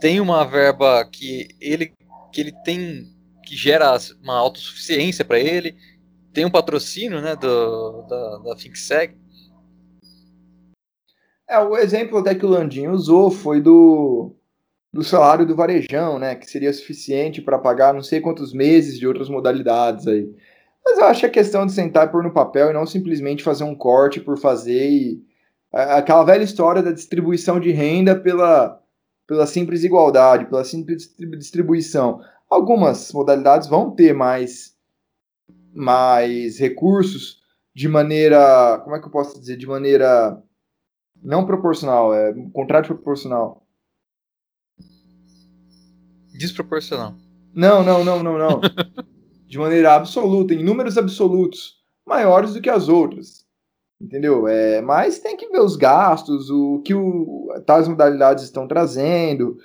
tem 0.00 0.20
uma 0.20 0.44
verba 0.44 1.04
que 1.04 1.48
ele, 1.60 1.92
que 2.32 2.40
ele 2.40 2.52
tem 2.64 3.06
que 3.46 3.56
gera 3.56 3.96
uma 4.22 4.36
autossuficiência 4.36 5.24
para 5.24 5.38
ele, 5.38 5.76
tem 6.32 6.44
um 6.44 6.50
patrocínio 6.50 7.20
né, 7.20 7.36
do, 7.36 8.02
da, 8.02 8.38
da 8.38 8.56
FinSeg. 8.56 9.16
É, 11.48 11.58
o 11.60 11.76
exemplo 11.76 12.18
até 12.18 12.34
que 12.34 12.44
o 12.44 12.48
Landinho 12.48 12.90
usou 12.90 13.30
foi 13.30 13.60
do, 13.60 14.34
do 14.92 15.04
salário 15.04 15.46
do 15.46 15.54
varejão, 15.54 16.18
né? 16.18 16.34
Que 16.34 16.50
seria 16.50 16.72
suficiente 16.72 17.40
para 17.40 17.58
pagar 17.58 17.94
não 17.94 18.02
sei 18.02 18.20
quantos 18.20 18.52
meses 18.52 18.98
de 18.98 19.06
outras 19.06 19.28
modalidades 19.28 20.08
aí. 20.08 20.28
Mas 20.84 20.98
eu 20.98 21.04
acho 21.04 21.20
que 21.20 21.26
é 21.26 21.30
questão 21.30 21.64
de 21.64 21.72
sentar 21.72 22.08
e 22.08 22.10
pôr 22.10 22.24
no 22.24 22.32
papel 22.32 22.70
e 22.70 22.74
não 22.74 22.84
simplesmente 22.84 23.44
fazer 23.44 23.62
um 23.62 23.76
corte 23.76 24.20
por 24.20 24.38
fazer 24.38 24.90
e 24.90 25.24
aquela 25.72 26.24
velha 26.24 26.42
história 26.42 26.82
da 26.82 26.92
distribuição 26.92 27.60
de 27.60 27.70
renda 27.70 28.14
pela, 28.16 28.80
pela 29.26 29.46
simples 29.46 29.84
igualdade, 29.84 30.46
pela 30.46 30.64
simples 30.64 31.14
distribuição. 31.38 32.20
Algumas 32.48 33.12
modalidades 33.12 33.68
vão 33.68 33.90
ter 33.90 34.12
mais, 34.14 34.76
mais 35.74 36.58
recursos 36.58 37.40
de 37.74 37.88
maneira, 37.88 38.80
como 38.84 38.96
é 38.96 39.00
que 39.00 39.06
eu 39.06 39.10
posso 39.10 39.38
dizer, 39.38 39.56
de 39.56 39.66
maneira 39.66 40.42
não 41.22 41.44
proporcional, 41.44 42.14
é 42.14 42.32
contrário 42.52 42.88
de 42.88 42.94
proporcional. 42.94 43.66
Desproporcional. 46.32 47.14
Não, 47.54 47.82
não, 47.82 48.04
não, 48.04 48.22
não, 48.22 48.38
não. 48.38 48.60
de 49.48 49.58
maneira 49.58 49.94
absoluta, 49.94 50.54
em 50.54 50.62
números 50.62 50.98
absolutos, 50.98 51.76
maiores 52.06 52.54
do 52.54 52.60
que 52.60 52.68
as 52.68 52.88
outras. 52.88 53.45
Entendeu? 54.00 54.46
É, 54.46 54.82
mas 54.82 55.18
tem 55.18 55.36
que 55.36 55.48
ver 55.48 55.60
os 55.60 55.76
gastos, 55.76 56.50
o 56.50 56.80
que 56.82 56.94
o, 56.94 57.48
tais 57.66 57.88
modalidades 57.88 58.44
estão 58.44 58.68
trazendo, 58.68 59.58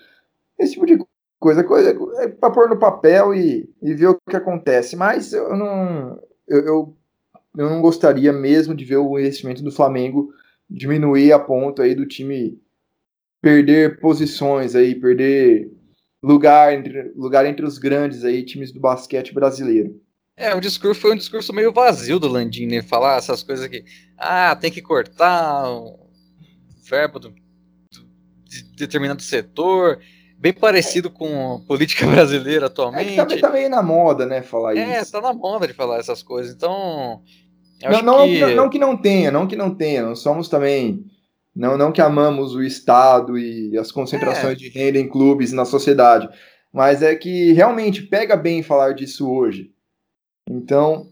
esse 0.59 0.73
tipo 0.73 0.85
de 0.85 0.99
coisa, 1.39 1.63
coisa 1.63 1.91
é 2.23 2.27
para 2.29 2.51
pôr 2.51 2.69
no 2.69 2.79
papel 2.79 3.33
e, 3.35 3.69
e 3.81 3.93
ver 3.95 4.07
o 4.09 4.19
que 4.29 4.35
acontece. 4.37 4.95
Mas 4.95 5.33
eu 5.33 5.55
não, 5.57 6.19
eu, 6.47 6.65
eu, 6.65 6.97
eu 7.57 7.69
não 7.69 7.81
gostaria 7.81 8.33
mesmo 8.33 8.75
de 8.75 8.85
ver 8.85 8.97
o 8.97 9.19
investimento 9.19 9.63
do 9.63 9.71
Flamengo 9.71 10.33
diminuir 10.69 11.33
a 11.33 11.39
ponto 11.39 11.81
aí 11.81 11.95
do 11.95 12.07
time 12.07 12.61
perder 13.41 13.99
posições 13.99 14.75
aí, 14.75 14.95
perder 14.95 15.71
lugar 16.23 16.73
entre, 16.73 17.11
lugar 17.15 17.45
entre 17.45 17.65
os 17.65 17.77
grandes 17.77 18.25
aí, 18.25 18.43
times 18.45 18.71
do 18.71 18.79
basquete 18.79 19.33
brasileiro. 19.33 20.00
É, 20.41 20.55
o 20.55 20.59
discurso 20.59 20.99
foi 20.99 21.13
um 21.13 21.15
discurso 21.15 21.53
meio 21.53 21.71
vazio 21.71 22.19
do 22.19 22.27
Landini, 22.27 22.77
né? 22.77 22.81
falar 22.81 23.17
essas 23.17 23.43
coisas 23.43 23.67
que, 23.67 23.85
ah, 24.17 24.55
tem 24.55 24.71
que 24.71 24.81
cortar 24.81 25.69
o 25.69 26.09
verbo 26.89 27.19
do, 27.19 27.29
do, 27.29 28.07
de 28.49 28.63
determinado 28.75 29.21
setor, 29.21 29.99
bem 30.39 30.51
parecido 30.51 31.11
com 31.11 31.57
a 31.63 31.67
política 31.67 32.07
brasileira 32.09 32.65
atualmente. 32.65 33.19
É 33.19 33.23
que 33.23 33.35
tá, 33.35 33.49
tá 33.49 33.53
meio 33.53 33.69
na 33.69 33.83
moda, 33.83 34.25
né, 34.25 34.41
falar 34.41 34.75
é, 34.75 34.99
isso. 34.99 35.15
É, 35.15 35.21
tá 35.21 35.27
na 35.27 35.31
moda 35.31 35.67
de 35.67 35.73
falar 35.73 35.99
essas 35.99 36.23
coisas, 36.23 36.55
então... 36.55 37.21
Não, 37.83 38.01
não, 38.01 38.25
que... 38.25 38.39
Não, 38.39 38.55
não 38.55 38.69
que 38.69 38.79
não 38.79 38.97
tenha, 38.97 39.29
não 39.29 39.45
que 39.45 39.55
não 39.55 39.75
tenha, 39.75 40.01
nós 40.01 40.19
somos 40.19 40.49
também... 40.49 41.05
Não, 41.55 41.77
não 41.77 41.91
que 41.91 42.01
amamos 42.01 42.55
o 42.55 42.63
Estado 42.63 43.37
e 43.37 43.77
as 43.77 43.91
concentrações 43.91 44.53
é. 44.53 44.55
de 44.55 44.69
renda 44.69 44.97
em 44.97 45.07
clubes 45.07 45.51
na 45.51 45.65
sociedade, 45.65 46.27
mas 46.73 47.03
é 47.03 47.13
que 47.13 47.51
realmente 47.51 48.01
pega 48.01 48.35
bem 48.35 48.63
falar 48.63 48.93
disso 48.93 49.29
hoje. 49.29 49.70
Então, 50.51 51.09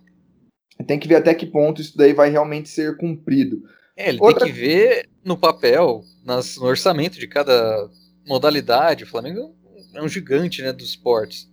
tem 0.85 0.99
que 0.99 1.07
ver 1.07 1.15
até 1.15 1.33
que 1.33 1.45
ponto 1.45 1.81
isso 1.81 1.97
daí 1.97 2.13
vai 2.13 2.29
realmente 2.29 2.69
ser 2.69 2.97
cumprido. 2.97 3.63
É, 3.95 4.09
ele 4.09 4.19
Outra... 4.21 4.45
tem 4.45 4.53
que 4.53 4.59
ver 4.59 5.09
no 5.23 5.37
papel, 5.37 6.03
nas, 6.23 6.57
no 6.57 6.65
orçamento 6.65 7.17
de 7.17 7.27
cada 7.27 7.89
modalidade. 8.27 9.03
O 9.03 9.07
Flamengo 9.07 9.55
é 9.93 10.01
um 10.01 10.07
gigante 10.07 10.61
né, 10.61 10.73
dos 10.73 10.89
esportes. 10.89 11.49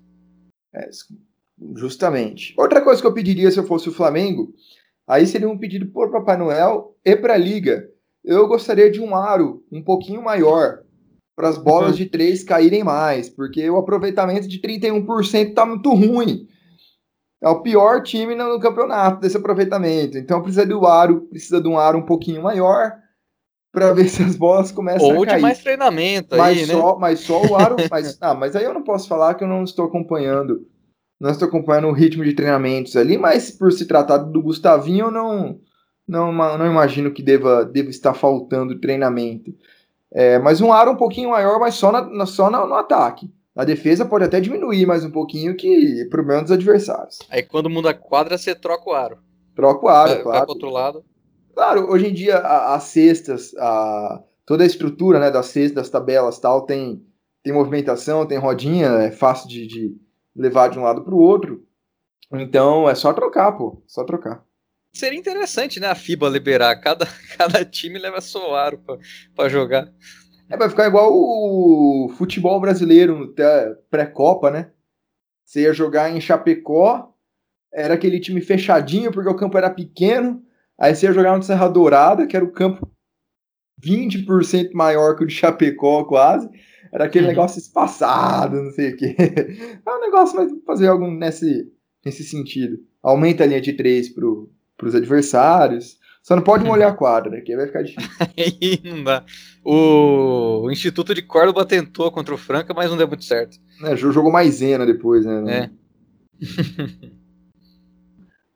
É, 0.75 0.89
justamente. 1.77 2.55
Outra 2.57 2.81
coisa 2.81 3.01
que 3.01 3.07
eu 3.07 3.15
pediria 3.15 3.51
se 3.51 3.59
eu 3.59 3.67
fosse 3.67 3.89
o 3.89 3.93
Flamengo, 3.93 4.53
aí 5.07 5.27
seria 5.27 5.49
um 5.49 5.59
pedido 5.59 5.87
por 5.87 6.11
Papai 6.11 6.37
Noel 6.37 6.97
e 7.05 7.17
para 7.17 7.35
a 7.35 7.39
Liga 7.39 7.89
eu 8.27 8.49
gostaria 8.49 8.91
de 8.91 9.01
um 9.01 9.15
aro 9.15 9.65
um 9.71 9.81
pouquinho 9.81 10.21
maior 10.21 10.81
para 11.37 11.49
as 11.49 11.57
bolas 11.57 11.93
uhum. 11.93 11.97
de 11.99 12.07
três 12.07 12.43
caírem 12.43 12.83
mais, 12.83 13.31
porque 13.31 13.71
o 13.71 13.77
aproveitamento 13.77 14.49
de 14.49 14.61
31% 14.61 15.51
está 15.51 15.65
muito 15.65 15.95
ruim. 15.95 16.49
É 17.43 17.49
o 17.49 17.61
pior 17.61 18.03
time 18.03 18.35
no 18.35 18.59
campeonato 18.59 19.21
desse 19.21 19.37
aproveitamento. 19.37 20.17
Então 20.17 20.43
precisa 20.43 20.65
do 20.65 20.87
aro, 20.87 21.23
precisa 21.23 21.61
de 21.61 21.69
um 21.69 21.79
aro 21.79 21.99
um 21.99 22.07
pouquinho 22.07 22.43
maior 22.43 22.93
para 23.73 23.93
ver 23.95 24.09
se 24.09 24.23
as 24.23 24.37
bolas 24.37 24.73
começam 24.73 25.07
Ou 25.07 25.23
a 25.23 25.27
cair. 25.27 25.35
Ou 25.35 25.37
de 25.37 25.43
mais 25.43 25.63
treinamento 25.63 26.37
mas 26.37 26.59
aí, 26.59 26.67
só, 26.67 26.93
né? 26.93 26.99
Mas 27.01 27.21
só 27.21 27.43
o 27.43 27.57
aro... 27.57 27.77
mas, 27.91 28.17
ah, 28.23 28.35
mas 28.35 28.57
aí 28.57 28.65
eu 28.65 28.75
não 28.75 28.83
posso 28.83 29.07
falar 29.07 29.35
que 29.35 29.45
eu 29.45 29.49
não 29.49 29.65
estou 29.65 29.85
acompanhando 29.85 30.67
não 31.21 31.31
estou 31.31 31.49
acompanhando 31.49 31.89
o 31.89 31.93
ritmo 31.93 32.25
de 32.25 32.35
treinamentos 32.35 32.97
ali, 32.97 33.17
mas 33.17 33.51
por 33.51 33.73
se 33.73 33.87
tratar 33.87 34.19
do 34.19 34.43
Gustavinho, 34.43 35.07
eu 35.07 35.11
não, 35.11 35.59
não, 36.07 36.31
não 36.33 36.67
imagino 36.67 37.11
que 37.11 37.23
deva, 37.23 37.65
deva 37.65 37.89
estar 37.89 38.15
faltando 38.15 38.79
treinamento. 38.79 39.53
É, 40.13 40.39
mas 40.39 40.61
um 40.61 40.73
aro 40.73 40.93
um 40.93 40.97
pouquinho 40.97 41.31
maior, 41.31 41.59
mas 41.59 41.75
só, 41.75 41.91
na, 41.91 42.27
só 42.27 42.51
no, 42.51 42.67
no 42.67 42.75
ataque. 42.75 43.33
Na 43.57 43.65
defesa 43.65 44.05
pode 44.05 44.23
até 44.23 44.39
diminuir 44.39 44.85
mais 44.85 45.03
um 45.03 45.11
pouquinho, 45.11 45.57
que 45.57 46.03
é 46.03 46.09
problema 46.11 46.43
dos 46.43 46.53
adversários. 46.53 47.21
Aí 47.31 47.43
quando 47.43 47.71
muda 47.71 47.89
a 47.89 47.95
quadra, 47.95 48.37
você 48.37 48.55
troca 48.55 48.91
o 48.91 48.93
aro. 48.93 49.19
Troca 49.55 49.87
o 49.87 49.89
aro, 49.89 50.11
vai, 50.11 50.23
claro. 50.23 50.39
Vai 50.39 50.43
pro 50.43 50.53
outro 50.53 50.69
lado. 50.69 51.05
Claro, 51.55 51.91
hoje 51.91 52.09
em 52.09 52.13
dia 52.13 52.37
as 52.37 52.83
cestas, 52.83 53.55
a, 53.57 54.23
toda 54.45 54.63
a 54.63 54.67
estrutura 54.67 55.19
né, 55.19 55.31
das 55.31 55.47
cestas, 55.47 55.73
das 55.73 55.89
tabelas 55.89 56.39
tal, 56.39 56.67
tem, 56.67 57.03
tem 57.43 57.51
movimentação, 57.51 58.27
tem 58.27 58.37
rodinha, 58.37 58.89
é 58.89 59.11
fácil 59.11 59.49
de, 59.49 59.67
de 59.67 59.97
levar 60.37 60.69
de 60.69 60.79
um 60.79 60.83
lado 60.83 61.03
para 61.03 61.15
o 61.15 61.19
outro. 61.19 61.67
Então 62.35 62.87
é 62.87 62.95
só 62.95 63.11
trocar, 63.15 63.53
pô. 63.53 63.83
Só 63.87 64.05
trocar. 64.05 64.45
Seria 64.93 65.19
interessante, 65.19 65.81
né? 65.81 65.89
A 65.89 65.95
FIBA 65.95 66.29
liberar. 66.29 66.77
Cada, 66.77 67.07
cada 67.39 67.65
time 67.65 67.99
leva 67.99 68.21
seu 68.21 68.55
aro 68.55 68.83
para 69.35 69.49
jogar. 69.49 69.91
É, 70.49 70.57
vai 70.57 70.69
ficar 70.69 70.87
igual 70.87 71.11
o 71.13 72.09
futebol 72.17 72.61
brasileiro 72.61 73.35
pré-copa, 73.91 74.51
né? 74.51 74.71
Você 75.45 75.63
ia 75.63 75.73
jogar 75.73 76.11
em 76.11 76.21
Chapecó, 76.21 77.13
era 77.73 77.95
aquele 77.95 78.21
time 78.21 78.41
fechadinho 78.41 79.13
porque 79.13 79.29
o 79.29 79.37
campo 79.37 79.59
era 79.59 79.71
pequeno. 79.71 80.43
Aí 80.79 80.95
você 80.95 81.07
ia 81.07 81.13
jogar 81.13 81.37
no 81.37 81.43
Serra 81.43 81.69
Dourada, 81.69 82.27
que 82.27 82.37
era 82.37 82.45
o 82.45 82.53
campo 82.53 82.91
20% 83.83 84.73
maior 84.73 85.17
que 85.17 85.25
o 85.25 85.27
de 85.27 85.35
Chapecó, 85.35 86.05
quase. 86.05 86.49
Era 86.93 87.05
aquele 87.05 87.27
uhum. 87.27 87.33
negócio 87.33 87.59
espaçado, 87.59 88.63
não 88.63 88.71
sei 88.71 88.91
o 88.91 88.97
quê. 88.97 89.17
É 89.85 89.91
um 89.91 90.01
negócio, 90.01 90.37
mas 90.37 90.51
fazer 90.65 90.89
algo 90.89 91.11
nesse, 91.11 91.71
nesse 92.05 92.25
sentido. 92.25 92.79
Aumenta 93.03 93.45
a 93.45 93.47
linha 93.47 93.61
de 93.61 93.73
3 93.73 94.09
pro, 94.11 94.51
para 94.77 94.89
os 94.89 94.95
adversários. 94.95 95.99
Só 96.27 96.35
não 96.35 96.43
pode 96.43 96.65
molhar 96.65 96.91
a 96.91 96.97
quadra, 96.97 97.31
né? 97.31 97.41
Que 97.41 97.55
vai 97.55 97.67
ficar 97.67 97.83
difícil. 97.83 98.11
aí 98.37 98.81
não 98.83 99.05
dá. 99.05 99.25
O... 99.65 100.63
o 100.65 100.71
Instituto 100.73 101.15
de 101.15 101.23
Córdoba 101.23 101.65
tentou 101.65 102.11
contra 102.11 102.35
o 102.35 102.39
Franca, 102.39 102.75
mas 102.75 102.91
não 102.91 102.97
deu 102.97 103.07
muito 103.07 103.23
certo. 103.23 103.59
É, 103.85 103.97
jogou 103.97 104.33
maisena 104.33 104.85
depois, 104.85 105.25
né? 105.25 105.71
É. 105.71 105.71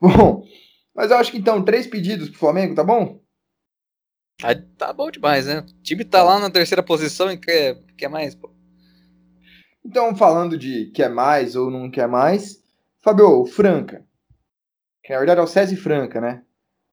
bom, 0.00 0.44
mas 0.92 1.12
eu 1.12 1.16
acho 1.18 1.30
que 1.30 1.38
então, 1.38 1.62
três 1.62 1.86
pedidos 1.86 2.28
pro 2.28 2.40
Flamengo, 2.40 2.74
tá 2.74 2.82
bom? 2.82 3.22
Tá 4.76 4.92
bom 4.92 5.10
demais, 5.10 5.46
né? 5.46 5.60
O 5.60 5.82
time 5.82 6.04
tá 6.04 6.24
lá 6.24 6.40
na 6.40 6.50
terceira 6.50 6.82
posição 6.82 7.30
e 7.30 7.36
quer, 7.36 7.80
quer 7.96 8.08
mais, 8.08 8.34
pô. 8.34 8.50
Então, 9.84 10.16
falando 10.16 10.58
de 10.58 10.86
quer 10.86 11.08
mais 11.08 11.54
ou 11.54 11.70
não 11.70 11.88
quer 11.88 12.08
mais, 12.08 12.62
Fabio, 13.00 13.46
Franca 13.46 14.04
que 15.10 15.12
na 15.12 15.18
verdade 15.18 15.40
é 15.40 15.42
o 15.42 15.46
César 15.46 15.76
Franca, 15.76 16.20
né? 16.20 16.42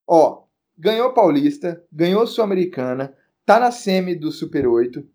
Ó, 0.07 0.46
ganhou 0.77 1.13
Paulista, 1.13 1.83
ganhou 1.91 2.27
Sul-Americana, 2.27 3.13
tá 3.45 3.59
na 3.59 3.71
semi 3.71 4.15
do 4.15 4.31
Super 4.31 4.67
8, 4.67 5.05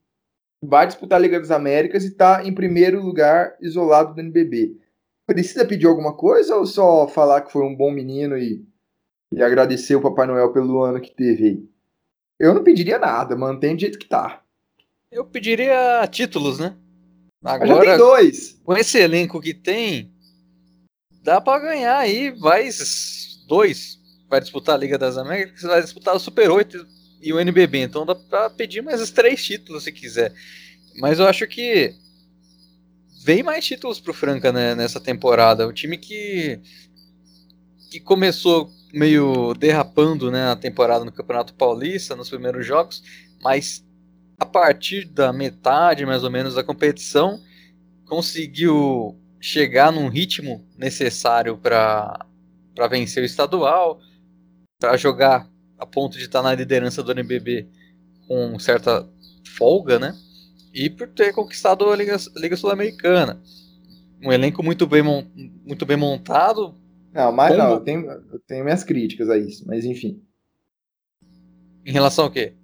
vai 0.63 0.87
disputar 0.87 1.19
a 1.19 1.23
Liga 1.23 1.39
das 1.39 1.51
Américas 1.51 2.05
e 2.05 2.11
tá 2.11 2.45
em 2.45 2.55
primeiro 2.55 3.03
lugar 3.03 3.57
isolado 3.61 4.15
do 4.15 4.21
NBB. 4.21 4.77
Precisa 5.27 5.65
pedir 5.65 5.87
alguma 5.87 6.15
coisa 6.17 6.57
ou 6.57 6.67
só 6.67 7.07
falar 7.07 7.43
que 7.43 7.53
foi 7.53 7.63
um 7.63 7.75
bom 7.75 7.91
menino 7.91 8.37
e, 8.37 8.65
e 9.33 9.43
agradecer 9.43 9.95
o 9.95 10.01
Papai 10.01 10.27
Noel 10.27 10.53
pelo 10.53 10.83
ano 10.83 11.01
que 11.01 11.15
teve 11.15 11.45
aí? 11.45 11.69
Eu 12.39 12.55
não 12.55 12.65
pediria 12.65 12.99
nada, 12.99 13.37
mantém 13.37 13.77
do 13.77 13.81
jeito 13.81 13.99
que 13.99 14.09
tá. 14.09 14.43
Eu 15.11 15.25
pediria 15.25 16.07
títulos, 16.11 16.59
né? 16.59 16.75
Agora, 17.45 17.85
já 17.85 17.91
tem 17.91 17.99
dois. 17.99 18.61
Com 18.65 18.77
esse 18.77 18.99
elenco 18.99 19.41
que 19.41 19.55
tem, 19.55 20.13
dá 21.23 21.41
para 21.41 21.63
ganhar 21.63 21.99
aí 21.99 22.37
mais 22.39 23.45
dois. 23.47 24.02
Vai 24.33 24.41
disputar 24.41 24.77
a 24.77 24.79
Liga 24.79 24.97
das 24.97 25.19
Américas, 25.19 25.61
vai 25.61 25.83
disputar 25.83 26.17
o 26.17 26.19
Super 26.19 26.51
8 26.51 26.87
e 27.21 27.35
o 27.35 27.39
NBB. 27.39 27.81
Então 27.81 28.07
dá 28.07 28.15
para 28.15 28.49
pedir 28.49 28.81
mais 28.81 28.99
os 28.99 29.11
três 29.11 29.45
títulos 29.45 29.85
se 29.85 29.93
quiser. 29.93 30.33
Mas 30.97 31.19
eu 31.19 31.27
acho 31.27 31.47
que 31.47 31.95
vem 33.23 33.43
mais 33.43 33.63
títulos 33.63 34.01
pro 34.01 34.15
Franca 34.15 34.51
né, 34.51 34.75
nessa 34.75 34.99
temporada. 34.99 35.69
O 35.69 35.73
time 35.73 35.99
que 35.99 36.59
que 37.91 38.01
começou 38.01 38.71
meio 38.91 39.53
derrapando 39.53 40.31
né, 40.31 40.51
a 40.51 40.57
temporada 40.57 41.05
no 41.05 41.13
Campeonato 41.13 41.53
Paulista 41.53 42.17
nos 42.17 42.31
primeiros 42.31 42.67
jogos, 42.67 43.03
mas 43.43 43.85
a 44.41 44.47
partir 44.47 45.05
da 45.05 45.31
metade 45.31 46.07
mais 46.07 46.25
ou 46.25 46.31
menos 46.31 46.55
da 46.55 46.65
competição 46.65 47.39
conseguiu 48.07 49.15
chegar 49.39 49.93
num 49.93 50.09
ritmo 50.09 50.67
necessário 50.75 51.59
para 51.59 52.27
vencer 52.89 53.23
o 53.23 53.27
estadual, 53.27 54.01
para 54.83 54.97
jogar 54.97 55.49
a 55.79 55.87
ponto 55.87 56.19
de 56.19 56.25
estar 56.25 56.43
na 56.43 56.55
liderança 56.55 57.03
do 57.03 57.13
NBB 57.13 57.69
com 58.27 58.59
certa 58.59 59.09
folga, 59.57 59.99
né? 59.99 60.15
E 60.75 60.91
por 60.91 61.09
ter 61.09 61.33
conquistado 61.33 61.89
a 61.89 61.97
Liga, 61.97 62.17
Liga 62.37 62.57
Sul-Americana. 62.57 63.41
Um 64.25 64.33
elenco 64.33 64.63
muito 64.63 64.87
bem, 64.87 65.03
muito 65.65 65.87
bem 65.87 65.97
montado. 65.97 66.75
Não, 67.13 67.31
mas 67.31 67.57
não, 67.57 67.71
eu 67.73 67.81
tenho, 67.81 68.11
eu 68.11 68.41
tenho 68.47 68.65
minhas 68.65 68.83
críticas 68.83 69.29
a 69.29 69.37
isso, 69.37 69.65
mas 69.67 69.85
enfim. 69.85 70.23
Em 71.85 71.93
relação 71.93 72.25
ao 72.25 72.31
quê? 72.31 72.55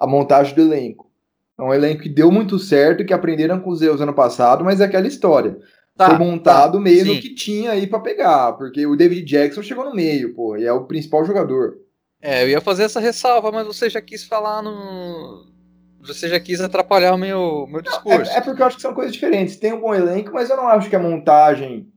a 0.00 0.06
montagem 0.06 0.54
do 0.54 0.62
elenco. 0.62 1.10
É 1.58 1.62
um 1.62 1.74
elenco 1.74 2.02
que 2.02 2.08
deu 2.08 2.32
muito 2.32 2.58
certo, 2.58 3.04
que 3.04 3.12
aprenderam 3.12 3.60
com 3.60 3.68
os 3.68 3.82
erros 3.82 4.00
ano 4.00 4.14
passado, 4.14 4.64
mas 4.64 4.80
é 4.80 4.84
aquela 4.84 5.06
história. 5.06 5.58
Tá, 6.00 6.16
Foi 6.16 6.18
montado 6.18 6.78
tá, 6.78 6.80
meio 6.80 7.04
sim. 7.04 7.14
no 7.14 7.20
que 7.20 7.34
tinha 7.34 7.72
aí 7.72 7.86
para 7.86 8.00
pegar, 8.00 8.54
porque 8.54 8.86
o 8.86 8.96
David 8.96 9.22
Jackson 9.22 9.62
chegou 9.62 9.84
no 9.84 9.94
meio, 9.94 10.32
pô, 10.32 10.56
e 10.56 10.64
é 10.64 10.72
o 10.72 10.86
principal 10.86 11.26
jogador. 11.26 11.76
É, 12.22 12.42
eu 12.42 12.48
ia 12.48 12.60
fazer 12.62 12.84
essa 12.84 12.98
ressalva, 12.98 13.52
mas 13.52 13.66
você 13.66 13.90
já 13.90 14.00
quis 14.00 14.24
falar 14.24 14.62
no. 14.62 15.44
Você 16.00 16.26
já 16.26 16.40
quis 16.40 16.58
atrapalhar 16.58 17.12
o 17.12 17.18
meu, 17.18 17.66
meu 17.66 17.82
discurso. 17.82 18.32
É, 18.32 18.38
é 18.38 18.40
porque 18.40 18.62
eu 18.62 18.66
acho 18.66 18.76
que 18.76 18.82
são 18.82 18.94
coisas 18.94 19.12
diferentes. 19.12 19.56
Tem 19.56 19.74
um 19.74 19.80
bom 19.82 19.94
elenco, 19.94 20.32
mas 20.32 20.48
eu 20.48 20.56
não 20.56 20.68
acho 20.68 20.88
que 20.88 20.96
a 20.96 20.98
montagem 20.98 21.92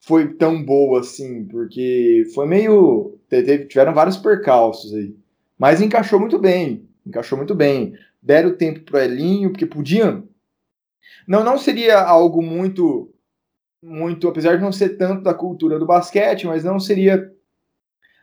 foi 0.00 0.34
tão 0.34 0.60
boa 0.60 0.98
assim, 0.98 1.44
porque 1.44 2.24
foi 2.34 2.48
meio. 2.48 3.20
Tiveram 3.68 3.94
vários 3.94 4.16
percalços 4.16 4.92
aí. 4.92 5.14
Mas 5.56 5.80
encaixou 5.80 6.18
muito 6.18 6.40
bem. 6.40 6.88
Encaixou 7.06 7.38
muito 7.38 7.54
bem. 7.54 7.96
Deram 8.20 8.56
tempo 8.56 8.80
pro 8.80 8.98
Elinho, 8.98 9.50
porque 9.50 9.64
podiam. 9.64 10.28
Não, 11.26 11.42
não 11.44 11.58
seria 11.58 12.00
algo 12.00 12.42
muito. 12.42 13.10
Muito, 13.82 14.26
apesar 14.28 14.56
de 14.56 14.62
não 14.62 14.72
ser 14.72 14.96
tanto 14.96 15.22
da 15.22 15.34
cultura 15.34 15.78
do 15.78 15.84
basquete, 15.84 16.46
mas 16.46 16.64
não 16.64 16.80
seria 16.80 17.30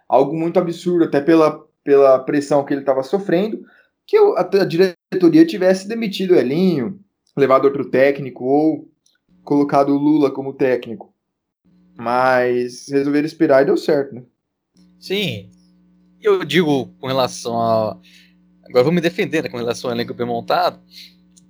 algo 0.10 0.36
muito 0.36 0.58
absurdo, 0.58 1.06
até 1.06 1.22
pela, 1.22 1.64
pela 1.84 2.18
pressão 2.18 2.66
que 2.66 2.74
ele 2.74 2.82
estava 2.82 3.04
sofrendo, 3.04 3.64
que 4.08 4.18
a, 4.18 4.66
diretoria 4.66 5.46
tivesse 5.46 5.88
demitido 5.88 6.32
o 6.32 6.36
Elinho, 6.36 7.00
levado 7.38 7.66
outro 7.66 7.90
técnico 7.90 8.44
ou 8.44 8.90
colocado 9.44 9.90
o 9.90 9.98
Lula 9.98 10.32
como 10.32 10.52
técnico. 10.54 11.14
Mas 11.96 12.88
resolveram 12.90 13.26
esperar 13.26 13.62
e 13.62 13.66
deu 13.66 13.78
certo, 13.78 14.16
né? 14.16 14.24
Sim. 15.00 15.50
Eu 16.22 16.44
digo 16.44 16.88
com 17.00 17.08
relação 17.08 17.60
a. 17.60 17.98
Agora 18.66 18.84
vou 18.84 18.94
me 18.94 19.02
defender 19.02 19.44
né, 19.44 19.50
com 19.50 19.58
relação 19.58 19.90
ao 19.90 19.96
elenco 19.96 20.14
bem 20.14 20.28
montado, 20.28 20.80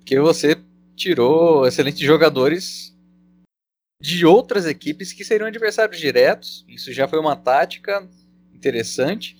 que 0.04 0.18
você 0.18 0.56
tirou 0.96 1.66
excelentes 1.66 2.00
jogadores 2.00 2.96
de 4.00 4.26
outras 4.26 4.66
equipes 4.66 5.12
que 5.12 5.24
seriam 5.24 5.46
adversários 5.46 5.98
diretos. 5.98 6.64
Isso 6.68 6.92
já 6.92 7.06
foi 7.06 7.20
uma 7.20 7.36
tática 7.36 8.08
interessante. 8.52 9.36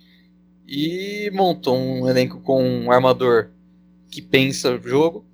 E 0.66 1.30
montou 1.34 1.76
um 1.76 2.08
elenco 2.08 2.40
com 2.40 2.62
um 2.62 2.92
armador 2.92 3.50
que 4.10 4.22
pensa 4.22 4.72
o 4.72 4.80
jogo, 4.80 5.26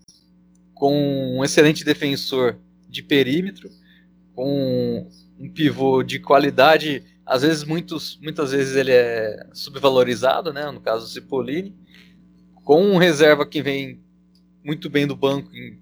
com 0.74 1.36
um 1.36 1.44
excelente 1.44 1.84
defensor 1.84 2.58
de 2.88 3.02
perímetro, 3.02 3.68
com 4.34 5.08
um 5.38 5.50
pivô 5.50 6.02
de 6.02 6.18
qualidade, 6.18 7.04
às 7.26 7.42
vezes 7.42 7.64
muitos, 7.64 8.18
muitas 8.22 8.52
vezes 8.52 8.74
ele 8.74 8.92
é 8.92 9.46
subvalorizado, 9.52 10.52
né? 10.52 10.70
No 10.70 10.80
caso 10.80 11.04
do 11.04 11.10
Cipollini, 11.10 11.76
com 12.64 12.82
um 12.82 12.96
reserva 12.96 13.44
que 13.44 13.60
vem 13.60 14.00
muito 14.64 14.88
bem 14.88 15.06
do 15.06 15.14
banco 15.14 15.54
em, 15.54 15.78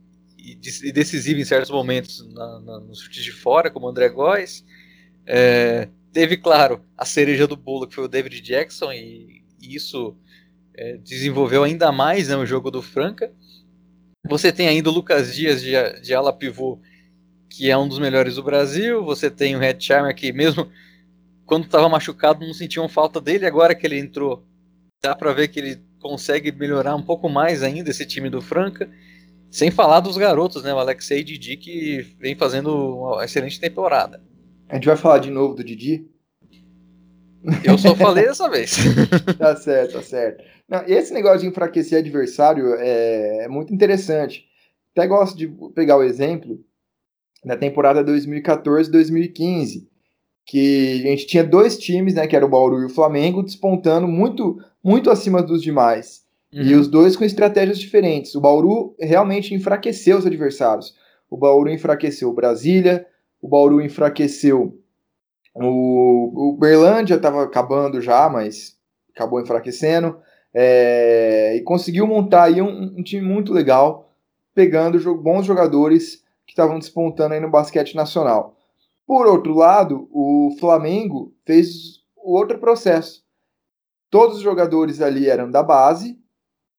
e 0.53 0.93
decisivo 0.93 1.41
em 1.41 1.45
certos 1.45 1.71
momentos 1.71 2.27
na, 2.33 2.61
na, 2.61 2.81
nos 2.81 3.01
chutes 3.01 3.25
de 3.25 3.33
fora, 3.33 3.71
como 3.71 3.87
o 3.87 3.89
André 3.89 4.09
Góes. 4.09 4.65
É, 5.27 5.89
teve, 6.13 6.37
claro, 6.37 6.81
a 6.97 7.05
cereja 7.05 7.47
do 7.47 7.57
bolo, 7.57 7.87
que 7.87 7.95
foi 7.95 8.05
o 8.05 8.09
David 8.09 8.41
Jackson, 8.41 8.93
e, 8.93 9.43
e 9.61 9.75
isso 9.75 10.17
é, 10.75 10.99
desenvolveu 10.99 11.65
ainda 11.65 11.91
mais 11.91 12.29
né, 12.29 12.37
o 12.37 12.47
jogo 12.47 12.71
do 12.71 12.81
Franca. 12.81 13.33
Você 14.29 14.53
tem 14.53 14.69
ainda 14.69 14.91
o 14.91 14.93
Lucas 14.93 15.35
Dias 15.35 15.63
de, 15.63 15.73
de 16.01 16.15
ala 16.15 16.33
pivô, 16.33 16.81
que 17.49 17.71
é 17.71 17.77
um 17.77 17.89
dos 17.89 17.99
melhores 17.99 18.37
do 18.37 18.43
Brasil. 18.43 19.05
Você 19.05 19.31
tem 19.31 19.57
o 19.57 19.59
Red 19.59 19.81
Charmer 19.81 20.15
que 20.15 20.33
mesmo 20.33 20.71
quando 21.47 21.65
estava 21.65 21.89
machucado 21.89 22.45
não 22.45 22.53
sentiam 22.53 22.89
falta 22.89 23.21
dele. 23.21 23.47
Agora 23.47 23.75
que 23.75 23.87
ele 23.87 23.99
entrou, 23.99 24.45
dá 25.03 25.15
para 25.15 25.33
ver 25.33 25.49
que 25.49 25.61
ele 25.61 25.81
consegue 26.01 26.53
melhorar 26.53 26.95
um 26.95 27.03
pouco 27.03 27.29
mais 27.29 27.63
ainda 27.63 27.91
esse 27.91 28.05
time 28.05 28.29
do 28.29 28.43
Franca. 28.43 28.91
Sem 29.57 29.71
falar 29.71 30.01
dos 30.01 30.19
garotos, 30.19 30.63
né? 30.63 30.75
O 30.75 30.79
Alexei 30.79 31.21
e 31.21 31.25
Didi 31.25 31.57
que 31.57 32.03
vem 32.21 32.37
fazendo 32.37 32.99
uma 32.99 33.25
excelente 33.25 33.59
temporada. 33.59 34.23
A 34.69 34.75
gente 34.75 34.87
vai 34.87 34.99
falar 34.99 35.19
de 35.19 35.31
novo 35.31 35.55
do 35.55 35.65
Didi? 35.65 36.07
Eu 37.65 37.79
só 37.79 37.95
falei 37.97 38.27
dessa 38.27 38.51
vez. 38.51 38.77
tá 39.39 39.57
certo, 39.57 39.95
tá 39.95 40.03
certo. 40.03 40.45
Não, 40.69 40.85
esse 40.87 41.15
negócio 41.15 41.41
de 41.41 41.47
enfraquecer 41.47 42.01
adversário 42.01 42.75
é, 42.75 43.45
é 43.45 43.49
muito 43.49 43.73
interessante. 43.73 44.45
Até 44.93 45.07
gosto 45.07 45.39
de 45.39 45.49
pegar 45.75 45.97
o 45.97 46.03
exemplo 46.03 46.63
na 47.43 47.57
temporada 47.57 48.05
2014-2015, 48.05 49.87
que 50.45 51.01
a 51.03 51.09
gente 51.09 51.27
tinha 51.27 51.43
dois 51.43 51.79
times, 51.79 52.13
né, 52.13 52.27
que 52.27 52.37
era 52.37 52.45
o 52.45 52.51
Bauru 52.51 52.83
e 52.83 52.85
o 52.85 52.91
Flamengo, 52.91 53.43
despontando 53.43 54.07
muito, 54.07 54.59
muito 54.85 55.09
acima 55.09 55.43
dos 55.43 55.63
demais. 55.63 56.26
Uhum. 56.57 56.63
E 56.63 56.75
os 56.75 56.89
dois 56.89 57.15
com 57.15 57.25
estratégias 57.25 57.79
diferentes. 57.79 58.35
O 58.35 58.41
Bauru 58.41 58.97
realmente 58.99 59.55
enfraqueceu 59.55 60.17
os 60.17 60.25
adversários. 60.25 60.95
O 61.29 61.37
Bauru 61.37 61.69
enfraqueceu 61.69 62.31
o 62.31 62.33
Brasília, 62.33 63.07
o 63.43 63.47
Bauru 63.47 63.83
enfraqueceu 63.83 64.81
o, 65.55 66.53
o 66.53 66.57
Berlândia, 66.57 67.17
estava 67.17 67.43
acabando 67.43 68.01
já, 68.01 68.27
mas 68.31 68.79
acabou 69.15 69.39
enfraquecendo. 69.39 70.19
É, 70.55 71.57
e 71.57 71.61
conseguiu 71.61 72.07
montar 72.07 72.45
aí 72.45 72.63
um, 72.63 72.95
um 72.99 73.03
time 73.03 73.27
muito 73.27 73.53
legal, 73.53 74.15
pegando 74.55 74.99
bons 75.17 75.45
jogadores 75.45 76.25
que 76.47 76.53
estavam 76.53 76.79
despontando 76.79 77.35
aí 77.35 77.41
no 77.41 77.51
basquete 77.51 77.95
nacional. 77.95 78.57
Por 79.07 79.27
outro 79.27 79.53
lado, 79.53 80.09
o 80.11 80.57
Flamengo 80.59 81.35
fez 81.45 82.01
o 82.17 82.35
outro 82.35 82.59
processo. 82.59 83.23
Todos 84.11 84.39
os 84.39 84.43
jogadores 84.43 85.03
ali 85.03 85.29
eram 85.29 85.51
da 85.51 85.63
base, 85.63 86.19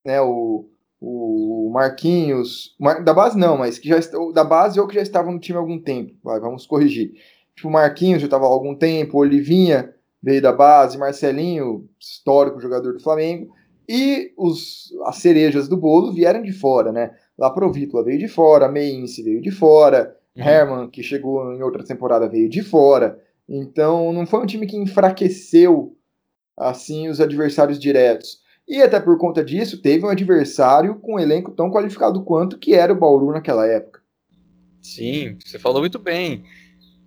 né? 0.08 0.22
O, 0.22 0.70
o 1.02 1.70
Marquinhos, 1.72 2.76
da 3.04 3.14
base 3.14 3.38
não, 3.38 3.58
mas 3.58 3.78
que 3.78 3.90
já 3.90 4.00
da 4.34 4.44
base 4.44 4.80
ou 4.80 4.88
que 4.88 4.96
já 4.96 5.02
estavam 5.02 5.34
no 5.34 5.40
time 5.40 5.58
há 5.58 5.62
algum 5.62 5.80
tempo. 5.80 6.16
Vai, 6.24 6.40
vamos 6.40 6.66
corrigir. 6.66 7.12
Tipo, 7.54 7.70
Marquinhos 7.70 8.22
já 8.22 8.28
estava 8.28 8.46
há 8.46 8.48
algum 8.48 8.74
tempo, 8.74 9.18
Olivinha 9.18 9.94
veio 10.24 10.42
da 10.42 10.52
base, 10.52 10.98
Marcelinho, 10.98 11.88
histórico 12.00 12.60
jogador 12.60 12.94
do 12.94 13.00
Flamengo, 13.00 13.54
e 13.88 14.34
os, 14.38 14.94
as 15.06 15.18
cerejas 15.18 15.68
do 15.68 15.78
bolo 15.78 16.12
vieram 16.12 16.42
de 16.42 16.52
fora, 16.52 16.92
né? 16.92 17.12
Lá 17.38 17.50
Provítola 17.50 18.04
veio 18.04 18.18
de 18.18 18.28
fora, 18.28 18.68
Meinse 18.68 19.22
veio 19.22 19.42
de 19.42 19.52
fora, 19.52 20.16
uhum. 20.36 20.44
Herman, 20.44 20.90
que 20.90 21.04
chegou 21.04 21.54
em 21.54 21.62
outra 21.62 21.84
temporada, 21.84 22.28
veio 22.28 22.50
de 22.50 22.64
fora. 22.64 23.22
Então, 23.48 24.12
não 24.12 24.26
foi 24.26 24.42
um 24.42 24.46
time 24.46 24.66
que 24.66 24.76
enfraqueceu 24.76 25.96
assim 26.58 27.08
os 27.08 27.22
adversários 27.22 27.80
diretos. 27.80 28.42
E 28.68 28.82
até 28.82 29.00
por 29.00 29.18
conta 29.18 29.44
disso, 29.44 29.82
teve 29.82 30.06
um 30.06 30.10
adversário 30.10 30.96
com 31.00 31.16
um 31.16 31.20
elenco 31.20 31.52
tão 31.52 31.72
qualificado 31.72 32.22
quanto 32.24 32.60
que 32.60 32.74
era 32.74 32.92
o 32.92 33.00
Bauru 33.00 33.32
naquela 33.32 33.66
época. 33.66 34.02
Sim, 34.82 35.38
você 35.44 35.58
falou 35.58 35.80
muito 35.80 35.98
bem. 35.98 36.44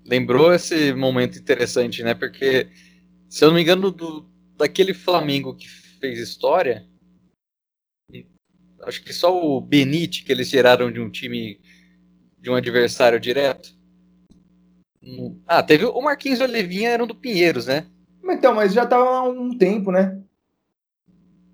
Lembrou 0.07 0.55
esse 0.55 0.95
momento 0.95 1.39
interessante, 1.39 2.03
né? 2.03 2.15
Porque, 2.15 2.69
se 3.29 3.45
eu 3.45 3.49
não 3.49 3.57
me 3.57 3.63
engano, 3.63 3.91
do, 3.91 4.27
daquele 4.57 4.95
Flamengo 4.95 5.55
que 5.55 5.69
fez 5.69 6.19
história, 6.19 6.87
acho 8.83 9.05
que 9.05 9.13
só 9.13 9.39
o 9.39 9.61
Benite 9.61 10.25
que 10.25 10.33
eles 10.33 10.49
tiraram 10.49 10.91
de 10.91 10.99
um 10.99 11.11
time 11.11 11.61
de 12.39 12.51
um 12.51 12.55
adversário 12.55 13.21
direto. 13.21 13.79
Ah, 15.47 15.63
teve 15.63 15.85
o 15.85 16.01
Marquinhos 16.01 16.41
e 16.41 16.43
o 16.43 16.47
Olivinha 16.47 16.89
eram 16.89 17.07
do 17.07 17.15
Pinheiros, 17.15 17.67
né? 17.67 17.87
Então, 18.25 18.55
mas 18.55 18.73
já 18.73 18.87
tava 18.87 19.05
há 19.05 19.23
um 19.25 19.57
tempo, 19.57 19.91
né? 19.91 20.23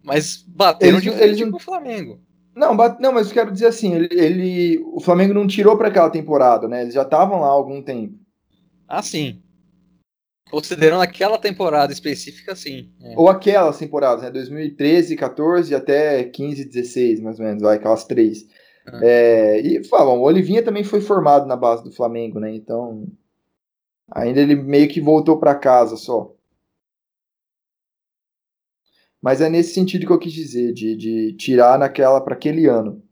Mas 0.07 0.45
bateram 0.47 0.99
eles, 0.99 1.03
de 1.03 1.11
frente 1.11 1.41
eles... 1.43 1.51
com 1.51 1.57
o 1.57 1.61
Flamengo. 1.61 2.21
Não, 2.55 2.77
bate... 2.77 3.03
não, 3.03 3.13
mas 3.13 3.27
eu 3.27 3.35
quero 3.35 3.51
dizer 3.51 3.67
assim, 3.67 3.93
ele, 3.93 4.09
ele... 4.13 4.79
o 4.93 5.01
Flamengo 5.01 5.35
não 5.35 5.49
tirou 5.49 5.77
para 5.77 5.89
aquela 5.89 6.09
temporada, 6.09 6.69
né? 6.69 6.83
Eles 6.83 6.95
já 6.95 7.03
estavam 7.03 7.41
lá 7.41 7.49
há 7.49 7.51
algum 7.51 7.83
tempo. 7.83 8.15
Ah, 8.87 9.03
sim. 9.03 9.43
Considerando 10.49 11.03
aquela 11.03 11.39
temporada 11.39 11.93
específica, 11.93 12.55
sim. 12.55 12.93
É. 13.03 13.15
Ou 13.17 13.29
aquelas 13.29 13.79
temporadas, 13.79 14.23
né? 14.23 14.31
2013, 14.31 15.17
14 15.17 15.75
até 15.75 16.23
15, 16.23 16.65
16, 16.67 17.21
mais 17.21 17.41
ou 17.41 17.45
menos, 17.45 17.63
vai, 17.63 17.77
aquelas 17.77 18.05
três. 18.05 18.47
Ah. 18.87 19.01
É, 19.03 19.61
e 19.61 19.83
falam, 19.83 20.21
o 20.21 20.23
Olivinha 20.23 20.63
também 20.63 20.85
foi 20.85 21.01
formado 21.01 21.47
na 21.47 21.57
base 21.57 21.83
do 21.83 21.91
Flamengo, 21.91 22.39
né? 22.39 22.55
Então, 22.55 23.09
ainda 24.09 24.41
ele 24.41 24.55
meio 24.55 24.89
que 24.89 25.01
voltou 25.01 25.37
para 25.37 25.57
casa 25.57 25.97
só. 25.97 26.33
Mas 29.27 29.41
é 29.41 29.51
nesse 29.51 29.75
sentido 29.75 30.07
que 30.07 30.13
eu 30.13 30.21
quis 30.21 30.33
dizer, 30.33 30.73
de, 30.73 30.95
de 30.95 31.33
tirar 31.33 31.77
naquela 31.81 32.21
para 32.21 32.35
aquele 32.35 32.69
ano. 32.69 33.03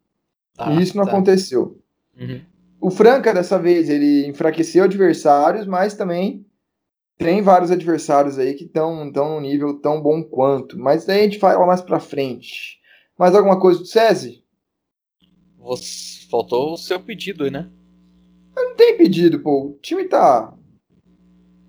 Ah, 0.57 0.73
e 0.73 0.81
isso 0.81 0.97
não 0.97 1.05
tá. 1.05 1.11
aconteceu. 1.11 1.83
Uhum. 2.17 2.41
O 2.81 2.89
Franca, 2.89 3.35
dessa 3.35 3.59
vez, 3.59 3.91
ele 3.91 4.25
enfraqueceu 4.29 4.85
adversários, 4.85 5.67
mas 5.67 5.95
também 5.95 6.47
tem 7.19 7.43
vários 7.43 7.73
adversários 7.73 8.39
aí 8.39 8.55
que 8.55 8.63
estão 8.63 9.05
num 9.05 9.41
nível 9.41 9.81
tão 9.81 10.01
bom 10.01 10.23
quanto. 10.23 10.79
Mas 10.79 11.05
daí 11.05 11.19
a 11.19 11.25
gente 11.25 11.41
fala 11.41 11.67
mais 11.67 11.83
pra 11.83 11.99
frente. 11.99 12.79
Mais 13.19 13.35
alguma 13.35 13.59
coisa 13.59 13.81
do 13.81 13.87
SESI? 13.87 14.45
Você... 15.59 16.29
Faltou 16.31 16.75
o 16.75 16.77
seu 16.77 17.01
pedido 17.01 17.43
aí, 17.43 17.51
né? 17.51 17.69
Não 18.55 18.77
tem 18.77 18.97
pedido, 18.97 19.41
pô. 19.41 19.71
O 19.71 19.79
time 19.83 20.05
tá. 20.05 20.55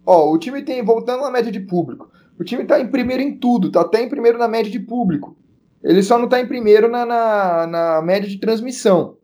Ó, 0.06 0.32
o 0.32 0.38
time 0.38 0.62
tem, 0.62 0.84
voltando 0.84 1.24
na 1.24 1.32
média 1.32 1.52
de 1.52 1.62
público. 1.62 2.14
O 2.39 2.43
time 2.43 2.65
tá 2.65 2.79
em 2.79 2.88
primeiro 2.88 3.23
em 3.23 3.38
tudo, 3.38 3.71
tá 3.71 3.81
até 3.81 4.01
em 4.01 4.09
primeiro 4.09 4.38
na 4.38 4.47
média 4.47 4.71
de 4.71 4.79
público. 4.79 5.38
Ele 5.83 6.01
só 6.01 6.17
não 6.17 6.25
está 6.25 6.39
em 6.39 6.47
primeiro 6.47 6.89
na, 6.89 7.05
na, 7.05 7.67
na, 7.67 8.01
média 8.01 8.27
de 8.27 8.39
transmissão, 8.39 9.17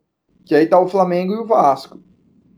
que 0.44 0.54
aí 0.54 0.66
tá 0.66 0.78
o 0.78 0.88
Flamengo 0.88 1.34
e 1.34 1.38
o 1.38 1.46
Vasco. 1.46 2.00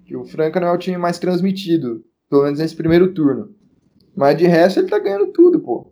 Que 0.05 0.14
o 0.14 0.24
Franca 0.24 0.61
não 0.61 0.68
é 0.68 0.72
o 0.72 0.78
time 0.78 0.98
mais 0.98 1.18
transmitido, 1.18 2.05
pelo 2.28 2.44
menos 2.44 2.59
nesse 2.59 2.76
primeiro 2.76 3.14
turno. 3.14 3.55
Mas 4.14 4.36
de 4.36 4.46
resto 4.46 4.80
ele 4.80 4.88
tá 4.90 4.98
ganhando 4.98 5.32
tudo, 5.32 5.59
pô. 5.59 5.90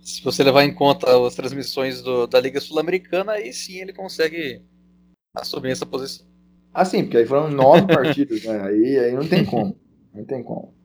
Se 0.00 0.22
você 0.22 0.44
levar 0.44 0.64
em 0.64 0.72
conta 0.72 1.26
as 1.26 1.34
transmissões 1.34 2.00
do, 2.00 2.28
da 2.28 2.40
Liga 2.40 2.60
Sul-Americana, 2.60 3.32
aí 3.32 3.52
sim 3.52 3.80
ele 3.80 3.92
consegue 3.92 4.62
assumir 5.34 5.72
essa 5.72 5.84
posição. 5.84 6.24
Ah, 6.72 6.84
sim, 6.84 7.02
porque 7.02 7.16
aí 7.16 7.26
foram 7.26 7.50
nove 7.50 7.86
partidas, 7.88 8.44
né? 8.44 8.62
Aí, 8.62 8.98
aí 8.98 9.12
não 9.12 9.26
tem 9.26 9.44
como. 9.44 9.76
Não 10.14 10.24
tem 10.24 10.44
como. 10.44 10.75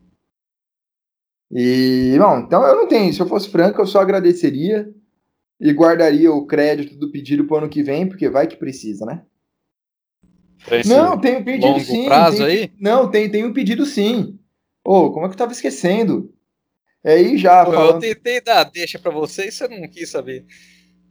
E, 1.52 2.16
bom, 2.18 2.38
então 2.38 2.66
eu 2.66 2.74
não 2.74 2.88
tenho. 2.88 3.12
Se 3.12 3.20
eu 3.20 3.26
fosse 3.26 3.50
franco, 3.50 3.80
eu 3.80 3.86
só 3.86 4.00
agradeceria 4.00 4.90
e 5.60 5.72
guardaria 5.72 6.32
o 6.32 6.46
crédito 6.46 6.96
do 6.96 7.12
pedido 7.12 7.44
para 7.44 7.54
o 7.54 7.58
ano 7.58 7.68
que 7.68 7.82
vem, 7.82 8.08
porque 8.08 8.30
vai 8.30 8.46
que 8.46 8.56
precisa, 8.56 9.04
né? 9.04 9.22
Não, 10.86 11.20
tem 11.20 11.36
um 11.36 11.44
pedido 11.44 11.78
sim. 11.80 12.06
prazo 12.06 12.38
tem, 12.38 12.46
aí? 12.46 12.72
Não, 12.80 13.10
tem, 13.10 13.30
tem 13.30 13.44
um 13.44 13.52
pedido 13.52 13.84
sim. 13.84 14.38
Ô, 14.84 15.06
oh, 15.06 15.12
como 15.12 15.26
é 15.26 15.28
que 15.28 15.34
eu 15.34 15.38
tava 15.38 15.52
esquecendo? 15.52 16.32
É 17.04 17.14
aí 17.14 17.36
já. 17.36 17.64
Pô, 17.64 17.72
falando... 17.72 18.04
Eu 18.04 18.14
tentei 18.14 18.40
dar 18.40 18.64
deixa 18.64 18.98
para 18.98 19.10
você 19.10 19.48
e 19.48 19.52
você 19.52 19.68
não 19.68 19.88
quis 19.88 20.08
saber. 20.08 20.46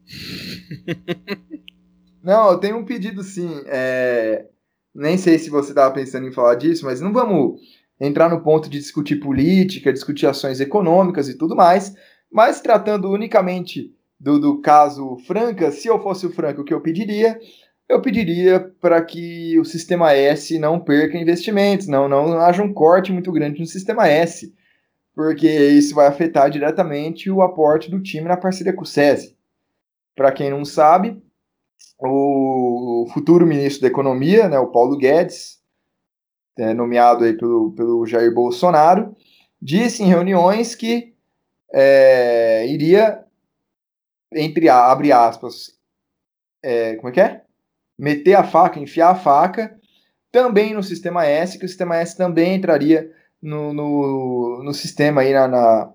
não, 2.24 2.52
eu 2.52 2.58
tenho 2.58 2.78
um 2.78 2.86
pedido 2.86 3.24
sim. 3.24 3.62
É... 3.68 4.48
Nem 4.94 5.18
sei 5.18 5.38
se 5.38 5.50
você 5.50 5.72
estava 5.72 5.94
pensando 5.94 6.28
em 6.28 6.34
falar 6.34 6.56
disso, 6.56 6.86
mas 6.86 7.00
não 7.00 7.14
vamos 7.14 7.62
entrar 8.02 8.30
no 8.30 8.42
ponto 8.42 8.68
de 8.68 8.80
discutir 8.80 9.18
política, 9.18 9.94
discutir 9.94 10.26
ações 10.26 10.60
econômicas 10.60 11.30
e 11.30 11.38
tudo 11.38 11.56
mais, 11.56 11.96
mas 12.32 12.60
tratando 12.60 13.12
unicamente 13.12 13.94
do, 14.20 14.40
do 14.40 14.60
caso 14.60 15.18
Franca, 15.28 15.72
se 15.72 15.88
eu 15.88 16.02
fosse 16.02 16.26
o 16.26 16.32
Franca, 16.32 16.62
o 16.62 16.64
que 16.64 16.74
eu 16.74 16.82
pediria? 16.82 17.40
Eu 17.88 18.02
pediria 18.02 18.60
para 18.80 19.02
que 19.04 19.60
o 19.60 19.66
sistema 19.66 20.14
S 20.14 20.58
não 20.58 20.80
perca 20.80 21.18
investimentos, 21.18 21.88
não, 21.88 22.08
não 22.08 22.40
haja 22.40 22.64
um 22.64 22.74
corte 22.74 23.12
muito 23.12 23.32
grande 23.32 23.60
no 23.60 23.66
sistema 23.66 24.08
S, 24.08 24.54
porque 25.14 25.48
isso 25.48 25.94
vai 25.94 26.08
afetar 26.08 26.50
diretamente 26.50 27.30
o 27.30 27.42
aporte 27.42 27.92
do 27.92 28.02
time 28.02 28.28
na 28.28 28.38
parceria 28.38 28.74
com 28.74 28.84
o 28.84 28.86
SESI. 28.86 29.38
Para 30.16 30.32
quem 30.32 30.50
não 30.50 30.66
sabe, 30.66 31.22
o 32.00 33.08
futuro 33.14 33.46
ministro 33.46 33.82
da 33.82 33.88
Economia, 33.88 34.48
né, 34.48 34.58
o 34.58 34.72
Paulo 34.72 34.98
Guedes, 34.98 35.61
é, 36.62 36.74
nomeado 36.74 37.24
aí 37.24 37.34
pelo, 37.34 37.72
pelo 37.72 38.06
Jair 38.06 38.34
Bolsonaro, 38.34 39.16
disse 39.62 40.04
em 40.04 40.08
reuniões 40.08 40.76
que 40.76 41.14
é, 41.74 42.68
iria 42.68 43.24
entre 44.34 44.70
abre 44.70 45.12
aspas, 45.12 45.72
é, 46.64 46.96
como 46.96 47.10
é 47.10 47.12
que 47.12 47.20
é? 47.20 47.42
Meter 47.98 48.36
a 48.36 48.44
faca, 48.44 48.80
enfiar 48.80 49.12
a 49.12 49.16
faca, 49.16 49.78
também 50.32 50.74
no 50.74 50.82
sistema 50.82 51.26
S, 51.26 51.60
que 51.60 51.66
o 51.66 51.68
sistema 51.68 51.98
S 51.98 52.16
também 52.16 52.56
entraria 52.56 53.12
no, 53.42 53.74
no, 53.74 54.64
no 54.64 54.74
sistema 54.74 55.22
aí 55.22 55.34
na, 55.34 55.48
na, 55.48 55.92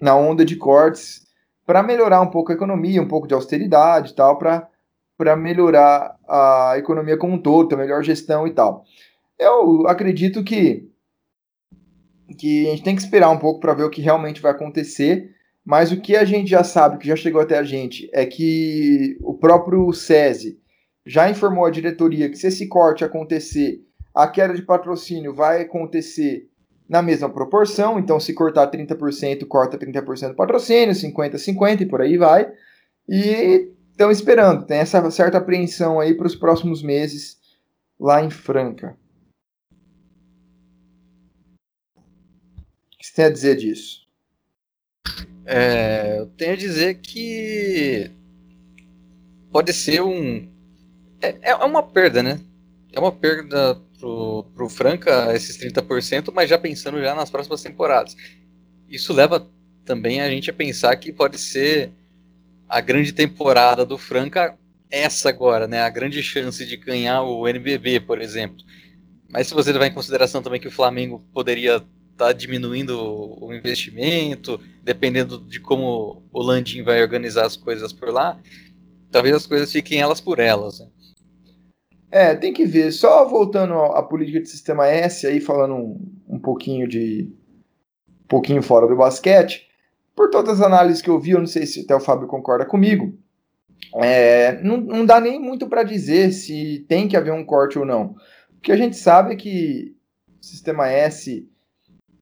na 0.00 0.16
onda 0.16 0.44
de 0.44 0.56
cortes 0.56 1.26
para 1.64 1.82
melhorar 1.82 2.20
um 2.20 2.30
pouco 2.30 2.52
a 2.52 2.54
economia, 2.54 3.00
um 3.00 3.08
pouco 3.08 3.26
de 3.26 3.34
austeridade 3.34 4.10
e 4.10 4.14
tal, 4.14 4.36
para 4.36 5.36
melhorar 5.36 6.16
a 6.28 6.74
economia 6.76 7.16
como 7.16 7.34
um 7.34 7.38
todo, 7.38 7.76
melhor 7.76 8.02
gestão 8.02 8.46
e 8.46 8.50
tal. 8.50 8.84
Eu 9.40 9.88
acredito 9.88 10.44
que, 10.44 10.88
que 12.38 12.68
a 12.68 12.70
gente 12.70 12.82
tem 12.84 12.94
que 12.94 13.02
esperar 13.02 13.30
um 13.30 13.38
pouco 13.38 13.58
para 13.58 13.74
ver 13.74 13.84
o 13.84 13.90
que 13.90 14.02
realmente 14.02 14.40
vai 14.40 14.52
acontecer 14.52 15.34
mas 15.64 15.92
o 15.92 16.00
que 16.00 16.16
a 16.16 16.24
gente 16.24 16.50
já 16.50 16.64
sabe, 16.64 16.98
que 16.98 17.06
já 17.06 17.16
chegou 17.16 17.40
até 17.40 17.58
a 17.58 17.62
gente, 17.62 18.10
é 18.12 18.24
que 18.24 19.16
o 19.20 19.34
próprio 19.34 19.92
SESI 19.92 20.58
já 21.06 21.30
informou 21.30 21.64
a 21.64 21.70
diretoria 21.70 22.28
que 22.28 22.36
se 22.36 22.46
esse 22.46 22.66
corte 22.66 23.04
acontecer, 23.04 23.80
a 24.14 24.26
queda 24.26 24.54
de 24.54 24.62
patrocínio 24.62 25.34
vai 25.34 25.62
acontecer 25.62 26.48
na 26.88 27.02
mesma 27.02 27.30
proporção. 27.30 27.98
Então, 27.98 28.18
se 28.18 28.34
cortar 28.34 28.70
30%, 28.70 29.46
corta 29.46 29.78
30% 29.78 30.30
do 30.30 30.34
patrocínio, 30.34 30.94
50%, 30.94 31.34
50% 31.34 31.80
e 31.82 31.86
por 31.86 32.00
aí 32.00 32.16
vai. 32.16 32.50
E 33.08 33.72
estão 33.92 34.10
esperando, 34.10 34.66
tem 34.66 34.78
essa 34.78 35.08
certa 35.10 35.38
apreensão 35.38 36.00
aí 36.00 36.14
para 36.14 36.26
os 36.26 36.34
próximos 36.34 36.82
meses 36.82 37.38
lá 37.98 38.24
em 38.24 38.30
Franca. 38.30 38.96
Que 43.00 43.06
você 43.06 43.14
tem 43.14 43.24
a 43.24 43.30
dizer 43.30 43.56
disso? 43.56 44.06
É, 45.46 46.18
eu 46.18 46.26
tenho 46.26 46.52
a 46.52 46.56
dizer 46.56 46.96
que 46.96 48.10
pode 49.50 49.72
ser 49.72 50.02
um. 50.02 50.46
É, 51.22 51.50
é 51.50 51.54
uma 51.54 51.82
perda, 51.82 52.22
né? 52.22 52.38
É 52.92 53.00
uma 53.00 53.10
perda 53.10 53.80
pro, 53.98 54.44
pro 54.54 54.68
Franca 54.68 55.34
esses 55.34 55.56
30%, 55.56 56.30
mas 56.32 56.50
já 56.50 56.58
pensando 56.58 57.00
já 57.00 57.14
nas 57.14 57.30
próximas 57.30 57.62
temporadas. 57.62 58.14
Isso 58.86 59.12
leva 59.14 59.48
também 59.84 60.20
a 60.20 60.28
gente 60.28 60.50
a 60.50 60.54
pensar 60.54 60.94
que 60.96 61.12
pode 61.12 61.38
ser 61.38 61.90
a 62.68 62.80
grande 62.80 63.12
temporada 63.12 63.84
do 63.84 63.96
Franca 63.96 64.58
essa 64.90 65.30
agora, 65.30 65.66
né? 65.66 65.80
A 65.80 65.88
grande 65.88 66.22
chance 66.22 66.66
de 66.66 66.76
ganhar 66.76 67.22
o 67.22 67.48
NBB, 67.48 68.00
por 68.00 68.20
exemplo. 68.20 68.58
Mas 69.28 69.46
se 69.46 69.54
você 69.54 69.72
levar 69.72 69.86
em 69.86 69.94
consideração 69.94 70.42
também 70.42 70.60
que 70.60 70.68
o 70.68 70.72
Flamengo 70.72 71.24
poderia 71.32 71.82
tá 72.20 72.32
diminuindo 72.32 72.98
o 73.42 73.54
investimento, 73.54 74.60
dependendo 74.82 75.38
de 75.38 75.58
como 75.58 76.22
o 76.30 76.42
Landim 76.42 76.82
vai 76.82 77.00
organizar 77.00 77.46
as 77.46 77.56
coisas 77.56 77.94
por 77.94 78.10
lá, 78.10 78.38
talvez 79.10 79.34
as 79.34 79.46
coisas 79.46 79.72
fiquem 79.72 80.00
elas 80.00 80.20
por 80.20 80.38
elas. 80.38 80.80
Né? 80.80 80.86
É, 82.10 82.34
tem 82.34 82.52
que 82.52 82.66
ver. 82.66 82.92
Só 82.92 83.26
voltando 83.26 83.72
à 83.72 84.02
política 84.02 84.38
de 84.38 84.50
sistema 84.50 84.86
S, 84.86 85.26
aí 85.26 85.40
falando 85.40 85.74
um, 85.74 86.12
um 86.28 86.38
pouquinho 86.38 86.86
de. 86.86 87.32
um 88.22 88.26
pouquinho 88.28 88.62
fora 88.62 88.86
do 88.86 88.96
basquete, 88.96 89.66
por 90.14 90.28
todas 90.28 90.60
as 90.60 90.66
análises 90.66 91.00
que 91.00 91.08
eu 91.08 91.18
vi, 91.18 91.30
eu 91.30 91.38
não 91.38 91.46
sei 91.46 91.64
se 91.64 91.80
até 91.80 91.94
o 91.94 92.00
Fábio 92.00 92.28
concorda 92.28 92.66
comigo, 92.66 93.16
é, 93.94 94.60
não, 94.62 94.76
não 94.76 95.06
dá 95.06 95.18
nem 95.18 95.40
muito 95.40 95.66
para 95.66 95.82
dizer 95.82 96.32
se 96.32 96.84
tem 96.86 97.08
que 97.08 97.16
haver 97.16 97.32
um 97.32 97.46
corte 97.46 97.78
ou 97.78 97.86
não. 97.86 98.14
O 98.58 98.60
que 98.60 98.72
a 98.72 98.76
gente 98.76 98.96
sabe 98.96 99.32
é 99.32 99.36
que 99.36 99.96
o 100.38 100.44
sistema 100.44 100.86
S 100.86 101.48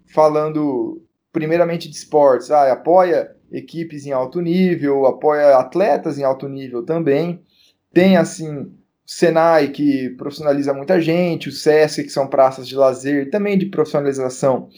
falando 0.08 1.02
primeiramente 1.32 1.88
de 1.88 1.96
esportes, 1.96 2.50
ah, 2.50 2.72
apoia 2.72 3.34
equipes 3.50 4.06
em 4.06 4.12
alto 4.12 4.40
nível, 4.40 5.06
apoia 5.06 5.56
atletas 5.56 6.18
em 6.18 6.24
alto 6.24 6.48
nível 6.48 6.84
também. 6.84 7.42
Tem 7.92 8.16
assim 8.16 8.48
o 8.58 8.72
Senai 9.06 9.68
que 9.68 10.10
profissionaliza 10.10 10.74
muita 10.74 11.00
gente, 11.00 11.48
o 11.48 11.52
SESC 11.52 12.04
que 12.04 12.10
são 12.10 12.26
praças 12.26 12.68
de 12.68 12.76
lazer, 12.76 13.30
também 13.30 13.56
de 13.56 13.66
profissionalização 13.66 14.68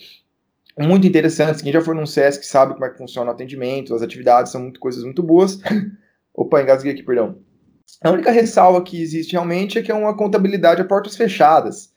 muito 0.79 1.05
interessantes. 1.05 1.61
Quem 1.61 1.73
já 1.73 1.81
foi 1.81 1.95
num 1.95 2.05
SESC 2.05 2.45
sabe 2.45 2.73
como 2.73 2.85
é 2.85 2.89
que 2.89 2.97
funciona 2.97 3.29
o 3.29 3.33
atendimento, 3.33 3.93
as 3.93 4.01
atividades 4.01 4.51
são 4.51 4.61
muito 4.61 4.79
coisas 4.79 5.03
muito 5.03 5.21
boas. 5.21 5.59
Opa, 6.33 6.61
engasguei 6.61 6.93
aqui, 6.93 7.03
perdão. 7.03 7.37
A 8.01 8.09
única 8.09 8.31
ressalva 8.31 8.81
que 8.81 9.01
existe 9.01 9.33
realmente 9.33 9.77
é 9.77 9.81
que 9.81 9.91
é 9.91 9.95
uma 9.95 10.15
contabilidade 10.15 10.81
a 10.81 10.85
portas 10.85 11.17
fechadas. 11.17 11.91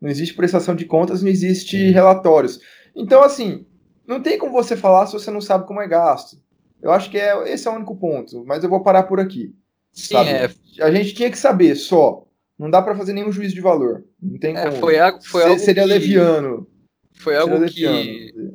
Não 0.00 0.08
existe 0.08 0.34
prestação 0.34 0.74
de 0.74 0.84
contas, 0.84 1.22
não 1.22 1.28
existe 1.28 1.90
relatórios. 1.90 2.60
Então, 2.94 3.22
assim, 3.22 3.66
não 4.06 4.20
tem 4.20 4.38
como 4.38 4.52
você 4.52 4.76
falar 4.76 5.06
se 5.06 5.12
você 5.12 5.30
não 5.30 5.40
sabe 5.40 5.66
como 5.66 5.80
é 5.80 5.86
gasto. 5.86 6.38
Eu 6.82 6.90
acho 6.90 7.10
que 7.10 7.18
é, 7.18 7.52
esse 7.52 7.68
é 7.68 7.70
o 7.70 7.74
único 7.74 7.94
ponto, 7.96 8.44
mas 8.44 8.64
eu 8.64 8.70
vou 8.70 8.82
parar 8.82 9.04
por 9.04 9.20
aqui. 9.20 9.54
Sim, 9.92 10.16
é... 10.16 10.50
A 10.80 10.90
gente 10.90 11.14
tinha 11.14 11.30
que 11.30 11.38
saber 11.38 11.74
só. 11.74 12.24
Não 12.58 12.70
dá 12.70 12.80
para 12.82 12.94
fazer 12.94 13.12
nenhum 13.12 13.32
juízo 13.32 13.54
de 13.54 13.60
valor. 13.60 14.04
Não 14.20 14.38
tem 14.38 14.56
é, 14.56 14.64
como. 14.64 14.76
Foi 14.76 14.98
algo, 14.98 15.22
foi 15.22 15.44
algo 15.44 15.58
seria 15.58 15.82
que... 15.82 15.88
leviano. 15.88 16.66
Foi 17.12 17.36
algo 17.36 17.56
leviano. 17.56 17.96
que, 17.96 18.54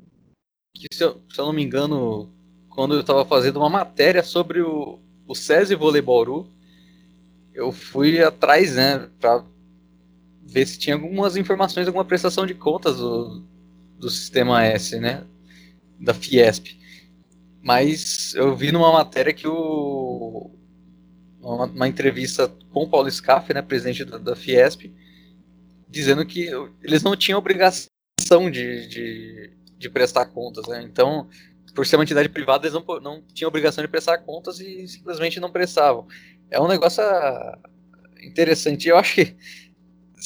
que 0.73 0.95
se, 0.95 1.03
eu, 1.03 1.21
se 1.31 1.39
eu 1.39 1.45
não 1.45 1.53
me 1.53 1.63
engano, 1.63 2.31
quando 2.69 2.95
eu 2.95 3.01
estava 3.01 3.25
fazendo 3.25 3.57
uma 3.57 3.69
matéria 3.69 4.23
sobre 4.23 4.61
o, 4.61 4.99
o 5.27 5.35
SESI 5.35 5.75
Voleibauru, 5.75 6.47
eu 7.53 7.71
fui 7.71 8.21
atrás, 8.21 8.75
né, 8.75 9.07
para 9.19 9.43
ver 10.43 10.67
se 10.67 10.77
tinha 10.77 10.95
algumas 10.95 11.37
informações, 11.37 11.87
alguma 11.87 12.05
prestação 12.05 12.45
de 12.45 12.53
contas 12.53 12.97
do, 12.97 13.43
do 13.97 14.09
sistema 14.09 14.63
S, 14.63 14.99
né? 14.99 15.23
Da 15.99 16.13
Fiesp. 16.13 16.77
Mas 17.61 18.35
eu 18.35 18.55
vi 18.55 18.71
numa 18.71 18.91
matéria 18.91 19.33
que 19.33 19.47
o. 19.47 20.51
Uma, 21.41 21.65
uma 21.65 21.87
entrevista 21.87 22.47
com 22.71 22.83
o 22.83 22.89
Paulo 22.89 23.09
Scaff, 23.09 23.53
né, 23.53 23.61
presidente 23.61 24.03
da, 24.03 24.17
da, 24.17 24.35
Fiesp, 24.35 24.91
dizendo 25.87 26.25
que 26.25 26.49
eles 26.81 27.03
não 27.03 27.15
tinham 27.15 27.37
obrigação 27.37 27.87
de, 28.51 28.87
de, 28.87 29.53
de 29.77 29.89
prestar 29.89 30.25
contas. 30.25 30.67
Né? 30.67 30.81
Então, 30.83 31.29
por 31.75 31.85
ser 31.85 31.97
uma 31.97 32.03
entidade 32.03 32.29
privada, 32.29 32.65
eles 32.67 32.73
não, 32.73 32.99
não 32.99 33.21
tinham 33.33 33.49
obrigação 33.49 33.83
de 33.83 33.87
prestar 33.87 34.19
contas 34.19 34.59
e 34.59 34.87
simplesmente 34.87 35.39
não 35.39 35.51
prestavam. 35.51 36.07
É 36.49 36.59
um 36.59 36.67
negócio 36.67 37.03
ah, 37.03 37.59
interessante. 38.21 38.87
Eu 38.87 38.97
acho 38.97 39.15
que 39.15 39.35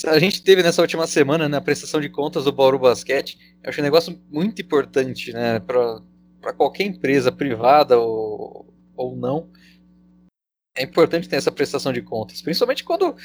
a 0.06 0.20
gente 0.20 0.43
teve 0.43 0.64
nessa 0.64 0.82
última 0.82 1.08
semana 1.08 1.50
na 1.50 1.60
né, 1.60 1.64
prestação 1.64 2.00
de 2.00 2.10
contas 2.10 2.43
do 2.43 2.52
Bauru 2.52 2.80
Basquete, 2.80 3.38
eu 3.64 3.70
acho 3.70 3.80
um 3.80 3.84
negócio 3.84 4.20
muito 4.30 4.62
importante, 4.62 5.32
né, 5.34 5.60
para 5.60 6.54
qualquer 6.56 6.84
empresa 6.84 7.32
privada 7.32 7.97
ou, 7.97 8.74
ou 8.95 9.16
não, 9.16 9.50
é 10.76 10.84
importante 10.84 11.28
ter 11.28 11.36
essa 11.36 11.52
prestação 11.52 11.91
de 11.91 12.02
contas, 12.02 12.41
principalmente 12.41 12.84
quando, 12.84 13.16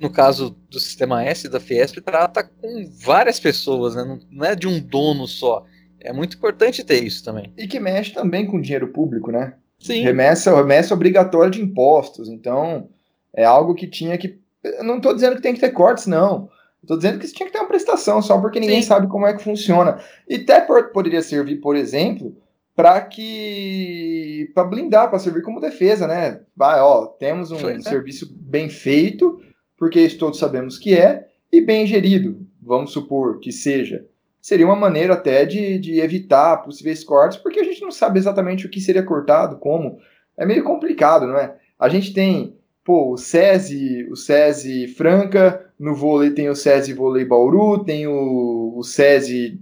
no 0.00 0.10
caso 0.10 0.56
do 0.68 0.80
sistema 0.80 1.24
S 1.24 1.48
da 1.48 1.60
Fiesp, 1.60 2.00
trata 2.00 2.42
com 2.42 2.90
várias 3.04 3.38
pessoas, 3.38 3.94
né? 3.94 4.20
não 4.30 4.44
é 4.44 4.54
de 4.54 4.66
um 4.66 4.80
dono 4.80 5.26
só. 5.26 5.64
É 6.00 6.12
muito 6.12 6.36
importante 6.36 6.82
ter 6.82 7.02
isso 7.04 7.24
também. 7.24 7.52
E 7.56 7.68
que 7.68 7.78
mexe 7.78 8.12
também 8.12 8.44
com 8.44 8.60
dinheiro 8.60 8.88
público, 8.88 9.30
né? 9.30 9.54
Sim. 9.78 10.02
Remessa, 10.02 10.54
remessa 10.54 10.94
obrigatória 10.94 11.50
de 11.50 11.60
impostos. 11.60 12.28
Então, 12.28 12.88
é 13.34 13.44
algo 13.44 13.74
que 13.74 13.86
tinha 13.86 14.18
que. 14.18 14.40
Eu 14.62 14.84
não 14.84 14.96
estou 14.96 15.14
dizendo 15.14 15.36
que 15.36 15.42
tem 15.42 15.54
que 15.54 15.60
ter 15.60 15.70
cortes, 15.70 16.06
não. 16.06 16.48
Estou 16.82 16.96
dizendo 16.96 17.18
que 17.18 17.32
tinha 17.32 17.46
que 17.46 17.52
ter 17.52 17.60
uma 17.60 17.68
prestação, 17.68 18.20
só 18.20 18.40
porque 18.40 18.58
ninguém 18.58 18.82
Sim. 18.82 18.88
sabe 18.88 19.06
como 19.06 19.26
é 19.26 19.34
que 19.34 19.42
funciona. 19.42 19.98
E 20.28 20.36
até 20.36 20.60
poderia 20.60 21.22
servir, 21.22 21.56
por 21.56 21.76
exemplo, 21.76 22.36
para 22.74 23.00
que 23.00 24.50
para 24.54 24.64
blindar, 24.64 25.08
para 25.08 25.18
servir 25.18 25.42
como 25.42 25.60
defesa, 25.60 26.06
né? 26.06 26.40
Vai, 26.56 26.80
ó, 26.80 27.06
temos 27.06 27.50
um 27.52 27.58
Foi, 27.58 27.74
né? 27.74 27.82
serviço 27.82 28.34
bem 28.34 28.68
feito, 28.68 29.40
porque 29.76 30.00
isso 30.00 30.18
todos 30.18 30.38
sabemos 30.38 30.78
que 30.78 30.94
é, 30.94 31.28
e 31.52 31.60
bem 31.60 31.86
gerido, 31.86 32.44
vamos 32.60 32.92
supor 32.92 33.38
que 33.38 33.52
seja. 33.52 34.04
Seria 34.40 34.66
uma 34.66 34.74
maneira 34.74 35.14
até 35.14 35.44
de, 35.44 35.78
de 35.78 36.00
evitar 36.00 36.56
possíveis 36.64 37.04
cortes, 37.04 37.38
porque 37.38 37.60
a 37.60 37.64
gente 37.64 37.80
não 37.80 37.92
sabe 37.92 38.18
exatamente 38.18 38.66
o 38.66 38.70
que 38.70 38.80
seria 38.80 39.02
cortado, 39.02 39.56
como. 39.58 39.98
É 40.36 40.46
meio 40.46 40.64
complicado, 40.64 41.26
não 41.26 41.36
é? 41.36 41.56
A 41.78 41.88
gente 41.88 42.12
tem, 42.12 42.56
pô, 42.84 43.12
o 43.12 43.16
SESI, 43.16 44.08
o 44.10 44.16
SESI 44.16 44.88
Franca, 44.88 45.70
no 45.78 45.94
vôlei 45.94 46.30
tem 46.30 46.48
o 46.48 46.54
SESI 46.54 46.92
Vôlei 46.92 47.24
Bauru, 47.24 47.84
tem 47.84 48.06
o, 48.06 48.74
o 48.76 48.82
SESI, 48.82 49.60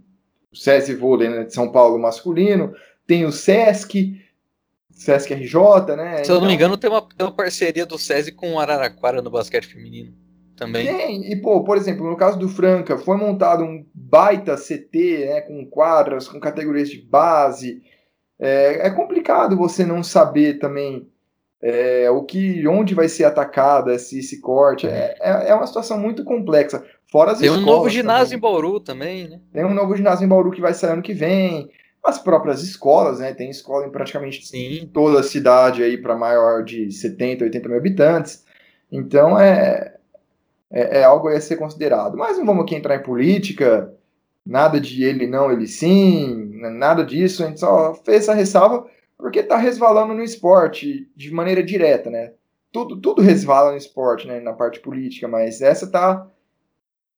o 0.53 0.57
SESI 0.57 0.95
Vôlei 0.95 1.29
né, 1.29 1.45
de 1.45 1.55
São 1.55 1.71
Paulo 1.71 1.99
masculino, 1.99 2.75
tem 3.07 3.25
o 3.25 3.33
Sesc, 3.33 4.21
Sesc 4.91 5.33
RJ, 5.33 5.97
né? 5.97 6.25
Se 6.25 6.31
eu 6.31 6.41
não 6.41 6.47
me 6.47 6.55
então 6.55 6.55
engano, 6.55 6.77
tem 6.77 6.91
uma, 6.91 7.01
tem 7.01 7.27
uma 7.27 7.35
parceria 7.35 7.87
do 7.87 7.99
SESI 7.99 8.33
com 8.33 8.55
o 8.55 8.59
Araraquara 8.59 9.23
no 9.23 9.31
basquete 9.31 9.67
feminino 9.67 10.15
também. 10.57 10.87
Tem, 10.87 11.33
e 11.33 11.37
pô, 11.37 11.65
por 11.65 11.79
exemplo, 11.79 12.09
no 12.09 12.17
caso 12.17 12.39
do 12.39 12.49
Franca, 12.49 12.99
foi 12.99 13.17
montado 13.17 13.65
um 13.65 13.85
baita 13.95 14.57
CT, 14.57 15.25
né, 15.27 15.41
com 15.41 15.65
quadras, 15.67 16.29
com 16.29 16.39
categorias 16.39 16.91
de 16.91 17.01
base. 17.01 17.83
É, 18.39 18.87
é 18.87 18.91
complicado 18.91 19.57
você 19.57 19.87
não 19.87 20.03
saber 20.03 20.59
também 20.59 21.09
é, 21.63 22.11
o 22.11 22.23
que, 22.23 22.67
onde 22.67 22.95
vai 22.95 23.09
ser 23.09 23.25
atacada 23.25 23.95
esse, 23.95 24.19
esse 24.19 24.41
corte. 24.41 24.87
É, 24.87 25.15
é, 25.21 25.49
é 25.51 25.55
uma 25.55 25.67
situação 25.67 25.99
muito 25.99 26.25
complexa. 26.25 26.83
Fora 27.11 27.33
as 27.33 27.39
Tem 27.39 27.51
um 27.51 27.61
novo 27.61 27.89
ginásio 27.89 28.39
também. 28.39 28.39
em 28.39 28.41
Bauru 28.41 28.81
também, 28.81 29.29
né? 29.29 29.41
Tem 29.53 29.65
um 29.65 29.75
novo 29.75 29.97
ginásio 29.97 30.25
em 30.25 30.29
Bauru 30.29 30.51
que 30.51 30.61
vai 30.61 30.73
sair 30.73 30.93
ano 30.93 31.03
que 31.03 31.13
vem 31.13 31.69
as 32.05 32.19
próprias 32.19 32.63
escolas, 32.63 33.19
né? 33.19 33.35
Tem 33.35 33.51
escola 33.51 33.87
em 33.87 33.91
praticamente 33.91 34.47
Sim. 34.47 34.89
toda 34.93 35.21
a 35.21 35.25
cidade 35.25 35.83
aí 35.83 35.99
para 35.99 36.17
maior 36.17 36.65
de 36.65 36.91
70, 36.91 37.45
80 37.45 37.69
mil 37.69 37.77
habitantes. 37.77 38.45
Então 38.91 39.39
é, 39.39 39.97
é, 40.71 41.01
é, 41.01 41.05
algo 41.05 41.29
a 41.29 41.41
ser 41.41 41.57
considerado. 41.57 42.17
Mas 42.17 42.39
não 42.39 42.47
vamos 42.47 42.63
aqui 42.63 42.75
entrar 42.75 42.97
em 42.97 43.03
política, 43.03 43.93
nada 44.47 44.81
de 44.81 45.05
ele 45.05 45.27
não, 45.27 45.53
ele 45.53 45.67
sim, 45.67 46.53
nada 46.55 47.05
disso. 47.05 47.45
A 47.45 47.49
gente 47.49 47.61
só 47.61 47.95
fez 47.95 48.23
essa 48.23 48.35
ressalva 48.35 48.87
porque 49.21 49.41
está 49.41 49.57
resvalando 49.57 50.15
no 50.15 50.23
esporte 50.23 51.11
de 51.15 51.33
maneira 51.33 51.63
direta, 51.63 52.11
né? 52.11 52.33
Tudo, 52.73 53.01
tudo 53.01 53.23
resvala 53.23 53.73
no 53.73 53.77
esporte, 53.77 54.27
né? 54.27 54.41
Na 54.41 54.53
parte 54.53 54.81
política, 54.81 55.29
mas 55.29 55.61
essa 55.61 55.91
tá 55.91 56.27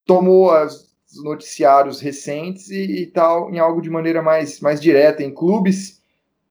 tomou 0.05 0.50
as 0.50 0.92
noticiários 1.22 2.00
recentes 2.00 2.70
e, 2.70 3.03
e 3.03 3.07
tal, 3.07 3.50
em 3.50 3.59
algo 3.59 3.80
de 3.80 3.90
maneira 3.90 4.22
mais, 4.22 4.61
mais 4.61 4.80
direta, 4.80 5.22
em 5.22 5.32
clubes 5.32 6.03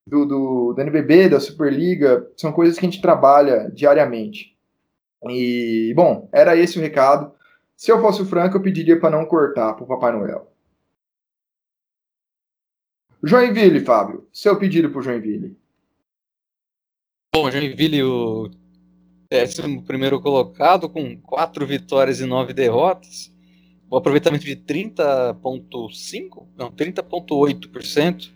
do, 0.06 0.26
do, 0.26 0.74
do 0.74 0.82
NBB, 0.82 1.30
da 1.30 1.40
Superliga, 1.40 2.28
são 2.38 2.52
coisas 2.52 2.78
que 2.78 2.86
a 2.86 2.90
gente 2.90 3.02
trabalha 3.02 3.70
diariamente. 3.74 4.56
E, 5.30 5.94
bom, 5.96 6.28
era 6.32 6.56
esse 6.56 6.80
o 6.80 6.82
recado. 6.82 7.32
Se 7.76 7.92
eu 7.92 8.02
fosse 8.02 8.22
o 8.22 8.26
Franco, 8.26 8.58
eu 8.58 8.62
pediria 8.62 9.00
para 9.00 9.16
não 9.16 9.26
cortar 9.26 9.74
para 9.74 9.84
o 9.84 9.88
Papai 9.88 10.12
Noel. 10.12 10.52
Joinville, 13.24 13.80
Fábio, 13.82 14.28
seu 14.32 14.58
pedido 14.58 14.90
para 14.90 15.00
o 15.00 15.04
Joinville. 15.04 15.58
Bom, 17.34 17.50
Joinville, 17.50 18.04
o 18.04 18.50
décimo 19.30 19.84
primeiro 19.84 20.20
colocado, 20.20 20.90
com 20.90 21.16
quatro 21.22 21.66
vitórias 21.66 22.20
e 22.20 22.26
nove 22.26 22.54
derrotas 22.54 23.32
o 23.92 23.98
aproveitamento 23.98 24.46
de 24.46 24.56
30,5%, 24.56 26.48
não, 26.58 26.72
30,8%. 26.72 28.32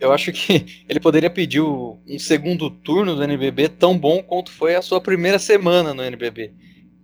Eu 0.00 0.10
acho 0.10 0.32
que 0.32 0.64
ele 0.88 0.98
poderia 0.98 1.28
pedir 1.28 1.60
um 1.60 2.18
segundo 2.18 2.70
turno 2.70 3.14
do 3.14 3.22
NBB 3.22 3.68
tão 3.68 3.98
bom 3.98 4.22
quanto 4.22 4.50
foi 4.50 4.74
a 4.74 4.80
sua 4.80 5.02
primeira 5.02 5.38
semana 5.38 5.92
no 5.92 6.02
NBB. 6.02 6.54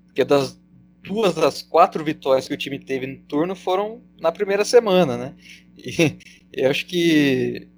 Porque 0.06 0.24
das 0.24 0.58
duas 1.02 1.34
das 1.34 1.60
quatro 1.60 2.02
vitórias 2.02 2.48
que 2.48 2.54
o 2.54 2.56
time 2.56 2.78
teve 2.78 3.06
no 3.06 3.18
turno 3.18 3.54
foram 3.54 4.00
na 4.18 4.32
primeira 4.32 4.64
semana, 4.64 5.18
né? 5.18 5.34
E 5.76 6.16
eu 6.56 6.70
acho 6.70 6.86
que 6.86 7.68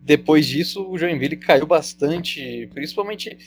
depois 0.00 0.46
disso 0.46 0.88
o 0.88 0.98
Joinville 0.98 1.36
caiu 1.36 1.66
bastante, 1.66 2.68
principalmente 2.72 3.38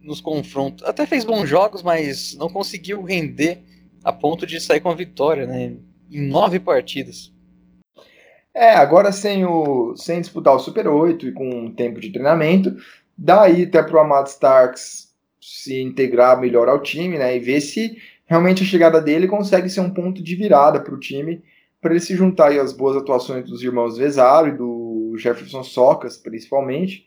nos 0.00 0.20
confrontos. 0.20 0.84
Até 0.84 1.06
fez 1.06 1.24
bons 1.24 1.48
jogos, 1.48 1.82
mas 1.82 2.34
não 2.36 2.48
conseguiu 2.48 3.02
render 3.02 3.62
a 4.04 4.12
ponto 4.12 4.46
de 4.46 4.60
sair 4.60 4.80
com 4.80 4.90
a 4.90 4.94
vitória, 4.94 5.46
né? 5.46 5.74
Em 6.10 6.20
nove 6.28 6.58
partidas. 6.58 7.32
É, 8.54 8.74
agora 8.74 9.12
sem, 9.12 9.46
o, 9.46 9.96
sem 9.96 10.20
disputar 10.20 10.54
o 10.54 10.58
Super 10.58 10.86
8 10.86 11.28
e 11.28 11.32
com 11.32 11.48
um 11.48 11.72
tempo 11.72 12.00
de 12.00 12.10
treinamento, 12.10 12.76
daí 13.16 13.62
até 13.62 13.82
para 13.82 13.96
o 13.96 14.00
Amado 14.00 14.26
Starks 14.26 15.10
se 15.40 15.80
integrar 15.80 16.38
melhor 16.38 16.68
ao 16.68 16.82
time, 16.82 17.16
né? 17.16 17.34
E 17.34 17.40
ver 17.40 17.60
se 17.60 17.96
realmente 18.26 18.62
a 18.62 18.66
chegada 18.66 19.00
dele 19.00 19.26
consegue 19.26 19.70
ser 19.70 19.80
um 19.80 19.90
ponto 19.90 20.22
de 20.22 20.36
virada 20.36 20.80
para 20.80 20.94
o 20.94 21.00
time, 21.00 21.42
para 21.82 21.90
ele 21.90 22.00
se 22.00 22.14
juntar 22.14 22.50
aí 22.50 22.60
às 22.60 22.72
boas 22.72 22.96
atuações 22.96 23.44
dos 23.44 23.60
irmãos 23.60 23.98
Vezaro 23.98 24.48
e 24.48 24.56
do 24.56 25.14
Jefferson 25.18 25.64
Socas, 25.64 26.16
principalmente, 26.16 27.04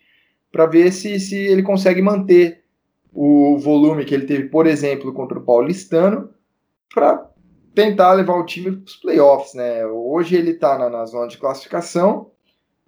para 0.51 0.65
ver 0.65 0.91
se, 0.91 1.17
se 1.17 1.37
ele 1.37 1.63
consegue 1.63 2.01
manter 2.01 2.65
o 3.13 3.57
volume 3.57 4.03
que 4.03 4.13
ele 4.13 4.25
teve, 4.25 4.49
por 4.49 4.67
exemplo, 4.67 5.13
contra 5.13 5.39
o 5.39 5.41
Paulistano, 5.41 6.29
para 6.93 7.25
tentar 7.73 8.13
levar 8.13 8.35
o 8.35 8.45
time 8.45 8.71
para 8.73 8.85
os 8.85 8.97
playoffs, 8.97 9.53
né? 9.53 9.85
Hoje 9.85 10.35
ele 10.35 10.51
está 10.51 10.77
na, 10.77 10.89
na, 10.89 11.05
zona 11.05 11.27
de 11.27 11.37
classificação, 11.37 12.31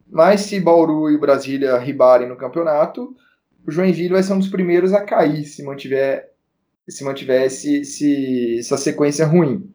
mas 0.10 0.42
se 0.42 0.60
Bauru 0.60 1.10
e 1.10 1.18
Brasília 1.18 1.78
ribarem 1.78 2.28
no 2.28 2.36
campeonato, 2.36 3.16
o 3.66 3.72
Joinville 3.72 4.14
vai 4.14 4.24
ser 4.24 4.34
um 4.34 4.40
dos 4.40 4.50
primeiros 4.50 4.92
a 4.94 5.02
cair 5.02 5.46
se 5.46 5.64
mantiver 5.64 6.34
se 6.88 7.04
mantiver 7.04 7.44
esse, 7.44 7.82
esse, 7.82 8.60
essa 8.60 8.78
sequência 8.78 9.26
ruim. 9.26 9.70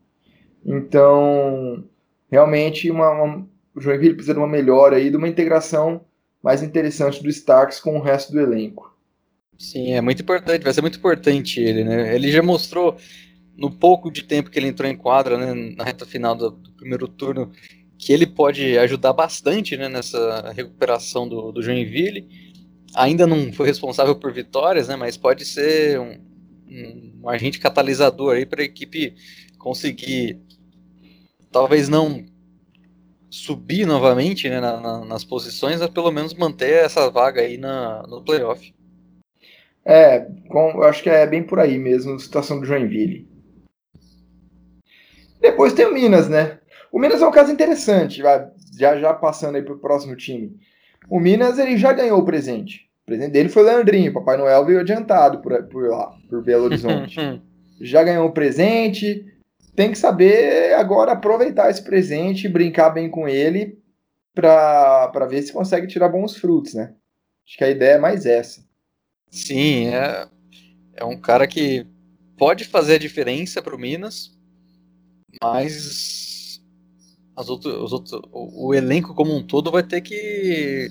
Então, 0.64 1.84
realmente, 2.33 2.91
uma, 2.91 3.11
uma, 3.11 3.47
o 3.74 3.80
Joinville 3.80 4.14
precisa 4.14 4.33
de 4.33 4.41
uma 4.41 4.49
melhora 4.49 4.97
aí, 4.97 5.11
de 5.11 5.16
uma 5.16 5.28
integração 5.28 6.01
mais 6.43 6.62
interessante 6.62 7.22
do 7.22 7.28
Starks 7.28 7.78
com 7.78 7.99
o 7.99 8.03
resto 8.03 8.33
do 8.33 8.41
elenco. 8.41 8.91
Sim, 9.59 9.93
é 9.93 10.01
muito 10.01 10.22
importante, 10.22 10.64
vai 10.64 10.72
ser 10.72 10.80
muito 10.80 10.99
importante 10.99 11.61
ele, 11.61 11.85
né? 11.85 12.14
Ele 12.14 12.33
já 12.33 12.43
mostrou 12.43 12.97
no 13.55 13.70
pouco 13.70 14.11
de 14.11 14.24
tempo 14.24 14.51
que 14.51 14.59
ele 14.59 14.68
entrou 14.68 14.91
em 14.91 14.97
quadra, 14.97 15.37
né, 15.37 15.74
na 15.76 15.85
reta 15.85 16.07
final 16.07 16.35
do, 16.35 16.51
do 16.51 16.72
primeiro 16.72 17.07
turno, 17.07 17.53
que 17.99 18.12
ele 18.12 18.26
pode 18.26 18.76
ajudar 18.78 19.12
bastante 19.12 19.76
né, 19.76 19.89
nessa 19.89 20.53
recuperação 20.57 21.28
do, 21.28 21.53
do 21.53 21.62
Joinville. 21.62 22.26
Ainda 22.95 23.26
não 23.26 23.53
foi 23.53 23.66
responsável 23.66 24.16
por 24.16 24.33
vitórias, 24.33 24.89
né, 24.89 24.97
mas 24.97 25.16
pode 25.16 25.45
ser 25.45 26.01
um, 26.01 26.18
um, 26.66 27.20
um 27.22 27.28
agente 27.28 27.61
catalisador 27.61 28.37
aí 28.37 28.47
para 28.47 28.62
a 28.62 28.64
equipe 28.64 29.14
conseguir, 29.59 30.41
talvez 31.53 31.88
não 31.88 32.24
subir 33.30 33.86
novamente 33.86 34.48
né, 34.48 34.61
na, 34.61 34.80
na, 34.80 35.05
nas 35.05 35.24
posições, 35.24 35.80
mas 35.80 35.90
pelo 35.90 36.11
menos 36.11 36.34
manter 36.34 36.84
essa 36.84 37.11
vaga 37.11 37.40
aí 37.40 37.57
na, 37.57 38.03
no 38.07 38.22
playoff. 38.22 38.74
É, 39.84 40.20
com, 40.48 40.70
eu 40.70 40.84
acho 40.84 41.03
que 41.03 41.11
é 41.11 41.26
bem 41.26 41.42
por 41.42 41.59
aí 41.59 41.78
mesmo 41.78 42.14
a 42.14 42.18
situação 42.18 42.61
do 42.61 42.66
Joinville. 42.66 43.28
Depois 45.40 45.72
tem 45.72 45.86
o 45.86 45.94
Minas, 45.94 46.28
né? 46.28 46.59
O 46.90 46.98
Minas 46.98 47.22
é 47.22 47.26
um 47.26 47.32
caso 47.32 47.50
interessante, 47.50 48.18
já, 48.18 48.50
já 48.76 49.14
passando 49.14 49.57
aí 49.57 49.62
para 49.62 49.74
o 49.74 49.78
próximo 49.78 50.14
time. 50.14 50.55
O 51.09 51.18
Minas 51.18 51.59
ele 51.59 51.76
já 51.76 51.92
ganhou 51.92 52.20
o 52.20 52.24
presente. 52.24 52.88
O 53.03 53.07
presente 53.07 53.32
dele 53.32 53.48
foi 53.48 53.62
o 53.62 53.66
Leandrinho. 53.66 54.12
Papai 54.12 54.36
Noel 54.36 54.64
veio 54.64 54.80
adiantado 54.80 55.38
por, 55.38 55.61
por 55.64 55.88
lá, 55.88 56.14
por 56.28 56.42
Belo 56.44 56.64
Horizonte. 56.64 57.16
já 57.80 58.05
ganhou 58.05 58.28
o 58.28 58.32
presente. 58.32 59.26
Tem 59.75 59.91
que 59.91 59.99
saber 59.99 60.75
agora 60.75 61.12
aproveitar 61.12 61.70
esse 61.70 61.83
presente, 61.83 62.49
brincar 62.49 62.91
bem 62.91 63.11
com 63.11 63.27
ele 63.27 63.79
para 64.35 65.27
ver 65.29 65.43
se 65.43 65.53
consegue 65.53 65.87
tirar 65.87 66.09
bons 66.09 66.37
frutos, 66.37 66.75
né? 66.75 66.95
Acho 67.47 67.59
que 67.59 67.64
a 67.64 67.70
ideia 67.70 67.95
é 67.95 67.99
mais 67.99 68.27
essa. 68.27 68.64
Sim, 69.31 69.89
é, 69.89 70.29
é 70.95 71.05
um 71.05 71.18
cara 71.18 71.47
que 71.47 71.87
pode 72.37 72.64
fazer 72.64 72.95
a 72.95 72.99
diferença 72.99 73.62
para 73.62 73.75
o 73.75 73.79
Minas, 73.79 74.37
mas 75.43 76.61
as 77.35 77.49
outras, 77.49 77.75
os 77.75 77.93
outros, 77.93 78.20
o, 78.31 78.68
o, 78.68 78.75
elenco 78.75 79.14
como 79.14 79.35
um 79.35 79.43
todo 79.43 79.70
vai 79.70 79.83
ter 79.83 80.01
que 80.01 80.91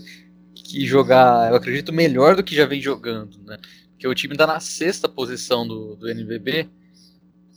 que 0.53 0.85
jogar, 0.85 1.49
eu 1.49 1.55
acredito, 1.55 1.91
melhor 1.91 2.35
do 2.35 2.43
que 2.43 2.55
já 2.55 2.65
vem 2.65 2.81
jogando, 2.81 3.37
né? 3.43 3.57
Porque 3.91 4.07
o 4.07 4.15
time 4.15 4.33
está 4.33 4.47
na 4.47 4.59
sexta 4.59 5.07
posição 5.07 5.67
do, 5.67 5.95
do 5.95 6.09
NBB, 6.09 6.69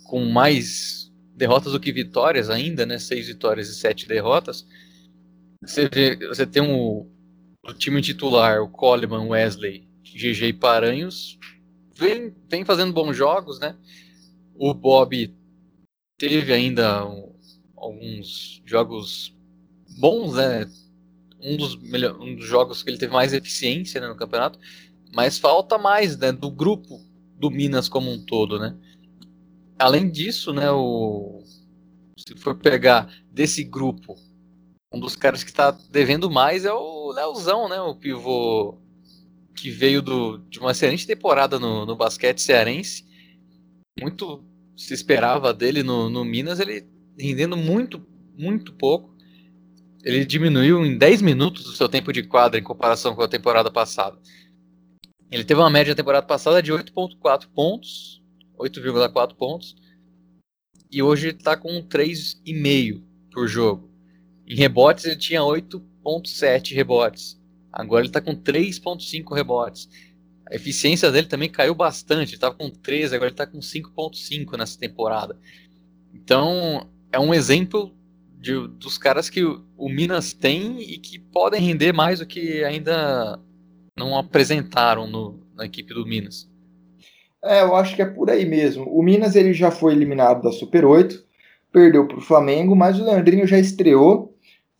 com 0.04 0.24
mais 0.24 1.03
derrotas 1.34 1.72
do 1.72 1.80
que 1.80 1.92
vitórias 1.92 2.48
ainda, 2.48 2.86
né? 2.86 2.98
Seis 2.98 3.26
vitórias 3.26 3.68
e 3.68 3.74
sete 3.74 4.06
derrotas. 4.06 4.66
Você, 5.62 5.88
vê, 5.88 6.16
você 6.28 6.46
tem 6.46 6.62
o 6.62 7.06
time 7.78 8.02
titular, 8.02 8.62
o 8.62 8.68
Coleman, 8.68 9.28
Wesley, 9.28 9.88
GG 10.02 10.48
e 10.48 10.52
Paranhos, 10.52 11.38
vem, 11.96 12.34
vem 12.48 12.64
fazendo 12.64 12.92
bons 12.92 13.16
jogos, 13.16 13.58
né? 13.58 13.76
O 14.54 14.74
Bob 14.74 15.34
teve 16.18 16.52
ainda 16.52 17.02
alguns 17.76 18.62
jogos 18.64 19.34
bons, 19.98 20.34
né? 20.34 20.70
Um 21.40 21.56
dos, 21.56 21.76
melhor, 21.76 22.18
um 22.20 22.36
dos 22.36 22.46
jogos 22.46 22.82
que 22.82 22.90
ele 22.90 22.98
teve 22.98 23.12
mais 23.12 23.32
eficiência 23.32 24.00
né, 24.00 24.08
no 24.08 24.16
campeonato, 24.16 24.58
mas 25.12 25.38
falta 25.38 25.76
mais 25.76 26.16
né, 26.16 26.32
do 26.32 26.50
grupo 26.50 27.04
do 27.38 27.50
Minas 27.50 27.88
como 27.88 28.10
um 28.10 28.24
todo, 28.24 28.58
né? 28.58 28.74
Além 29.78 30.10
disso, 30.10 30.52
né, 30.52 30.70
o, 30.70 31.42
se 32.18 32.34
for 32.36 32.54
pegar 32.54 33.12
desse 33.30 33.64
grupo, 33.64 34.14
um 34.92 35.00
dos 35.00 35.16
caras 35.16 35.42
que 35.42 35.50
está 35.50 35.72
devendo 35.90 36.30
mais 36.30 36.64
é 36.64 36.72
o 36.72 37.12
Leozão, 37.12 37.68
né? 37.68 37.80
O 37.80 37.96
pivô 37.96 38.78
que 39.56 39.70
veio 39.70 40.00
do, 40.00 40.38
de 40.48 40.58
uma 40.60 40.70
excelente 40.70 41.06
temporada 41.06 41.58
no, 41.58 41.84
no 41.84 41.96
basquete 41.96 42.40
cearense. 42.40 43.04
Muito 44.00 44.44
se 44.76 44.94
esperava 44.94 45.52
dele 45.52 45.82
no, 45.82 46.08
no 46.08 46.24
Minas, 46.24 46.60
ele 46.60 46.86
rendendo 47.18 47.56
muito, 47.56 48.04
muito 48.36 48.72
pouco. 48.72 49.14
Ele 50.02 50.24
diminuiu 50.24 50.84
em 50.84 50.98
10 50.98 51.22
minutos 51.22 51.66
o 51.66 51.74
seu 51.74 51.88
tempo 51.88 52.12
de 52.12 52.22
quadra 52.22 52.60
em 52.60 52.62
comparação 52.62 53.14
com 53.14 53.22
a 53.22 53.28
temporada 53.28 53.70
passada. 53.70 54.18
Ele 55.30 55.44
teve 55.44 55.60
uma 55.60 55.70
média 55.70 55.92
na 55.92 55.96
temporada 55.96 56.26
passada 56.26 56.62
de 56.62 56.72
8,4 56.72 57.48
pontos, 57.54 58.22
8,4 58.58 59.34
pontos, 59.34 59.76
e 60.90 61.02
hoje 61.02 61.28
está 61.28 61.56
com 61.56 61.82
3,5 61.82 63.02
por 63.32 63.48
jogo. 63.48 63.90
Em 64.46 64.54
rebotes 64.54 65.04
ele 65.04 65.16
tinha 65.16 65.40
8.7 65.40 66.74
rebotes. 66.74 67.40
Agora 67.72 68.02
ele 68.02 68.08
está 68.08 68.20
com 68.20 68.36
3.5 68.36 69.34
rebotes. 69.34 69.88
A 70.48 70.54
eficiência 70.54 71.10
dele 71.10 71.26
também 71.26 71.48
caiu 71.48 71.74
bastante. 71.74 72.30
Ele 72.30 72.36
estava 72.36 72.54
com 72.54 72.70
13, 72.70 73.14
agora 73.14 73.28
ele 73.28 73.34
está 73.34 73.46
com 73.46 73.58
5.5 73.58 74.56
nessa 74.56 74.78
temporada. 74.78 75.36
Então 76.12 76.88
é 77.10 77.18
um 77.18 77.34
exemplo 77.34 77.92
de, 78.38 78.68
dos 78.68 78.98
caras 78.98 79.30
que 79.30 79.42
o 79.42 79.88
Minas 79.88 80.32
tem 80.32 80.80
e 80.80 80.98
que 80.98 81.18
podem 81.18 81.60
render 81.60 81.92
mais 81.92 82.18
do 82.18 82.26
que 82.26 82.62
ainda 82.62 83.40
não 83.96 84.16
apresentaram 84.18 85.06
no, 85.06 85.44
na 85.54 85.64
equipe 85.64 85.94
do 85.94 86.06
Minas. 86.06 86.48
É, 87.44 87.62
eu 87.62 87.76
acho 87.76 87.94
que 87.94 88.02
é 88.02 88.06
por 88.06 88.30
aí 88.30 88.44
mesmo. 88.44 88.84
O 88.86 89.02
Minas 89.02 89.36
ele 89.36 89.52
já 89.52 89.70
foi 89.70 89.92
eliminado 89.92 90.42
da 90.42 90.50
Super 90.50 90.84
8, 90.84 91.22
perdeu 91.72 92.06
para 92.08 92.18
o 92.18 92.22
Flamengo, 92.22 92.74
mas 92.74 92.98
o 92.98 93.04
Leandrinho 93.04 93.46
já 93.46 93.58
estreou 93.58 94.34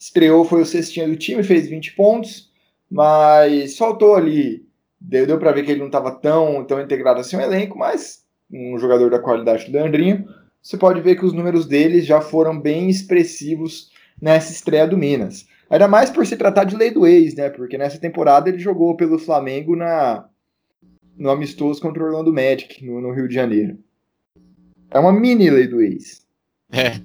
estreou, 0.05 0.45
foi 0.45 0.61
o 0.61 0.67
cestinha 0.67 1.09
do 1.09 1.17
time, 1.17 1.43
fez 1.43 1.67
20 1.67 1.95
pontos, 1.95 2.51
mas 2.91 3.77
faltou 3.77 4.15
ali. 4.15 4.67
Deu, 5.01 5.27
deu 5.27 5.39
para 5.39 5.53
ver 5.53 5.65
que 5.65 5.71
ele 5.71 5.81
não 5.81 5.87
estava 5.87 6.11
tão, 6.11 6.65
tão 6.65 6.81
integrado 6.81 7.21
assim 7.21 7.37
ao 7.37 7.43
elenco, 7.43 7.79
mas 7.79 8.23
um 8.51 8.79
jogador 8.79 9.11
da 9.11 9.19
qualidade 9.19 9.67
do 9.67 9.73
Leandrinho, 9.73 10.27
você 10.63 10.77
pode 10.77 11.01
ver 11.01 11.17
que 11.17 11.25
os 11.25 11.33
números 11.33 11.67
dele 11.67 12.01
já 12.01 12.21
foram 12.21 12.59
bem 12.59 12.89
expressivos 12.89 13.91
nessa 14.21 14.53
estreia 14.53 14.87
do 14.87 14.97
Minas. 14.97 15.47
Ainda 15.69 15.89
mais 15.89 16.11
por 16.11 16.27
se 16.27 16.37
tratar 16.37 16.65
de 16.65 16.77
lei 16.77 16.91
do 16.91 17.07
ex, 17.07 17.35
né? 17.35 17.49
Porque 17.51 17.77
nessa 17.77 17.99
temporada 17.99 18.49
ele 18.49 18.59
jogou 18.59 18.97
pelo 18.97 19.19
Flamengo 19.19 19.75
na 19.75 20.27
no 21.17 21.31
amistoso 21.31 21.81
contra 21.81 22.03
o 22.03 22.07
Orlando 22.07 22.33
Magic, 22.33 22.85
no, 22.85 23.01
no 23.01 23.13
Rio 23.13 23.29
de 23.29 23.35
Janeiro. 23.35 23.79
É 24.91 24.99
uma 24.99 25.13
mini 25.13 25.51
lei 25.51 25.67
do 25.67 25.81
ex. 25.81 26.27
É, 26.71 27.01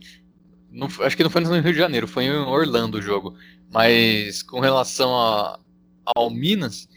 não, 0.71 0.87
acho 1.01 1.17
que 1.17 1.23
não 1.23 1.29
foi 1.29 1.41
no 1.41 1.51
Rio 1.51 1.73
de 1.73 1.79
Janeiro, 1.79 2.07
foi 2.07 2.25
em 2.25 2.31
Orlando 2.31 2.97
o 2.97 3.01
jogo. 3.01 3.35
Mas 3.71 4.41
com 4.41 4.59
relação 4.59 5.15
a, 5.15 5.59
ao 6.15 6.29
Minas, 6.29 6.87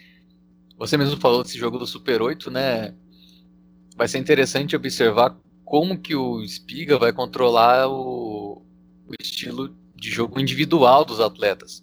você 0.77 0.97
mesmo 0.97 1.19
falou 1.19 1.43
desse 1.43 1.59
jogo 1.59 1.79
do 1.79 1.87
Super 1.87 2.23
8, 2.23 2.51
né? 2.51 2.95
Vai 3.97 4.09
ser 4.09 4.19
interessante 4.19 4.75
observar 4.75 5.37
como 5.65 5.99
que 5.99 6.15
o 6.15 6.47
Spiga 6.47 6.99
vai 6.99 7.13
controlar 7.13 7.89
o, 7.89 8.63
o 9.07 9.13
estilo 9.21 9.77
de 9.95 10.11
jogo 10.11 10.41
individual 10.41 11.05
dos 11.05 11.21
atletas. 11.21 11.83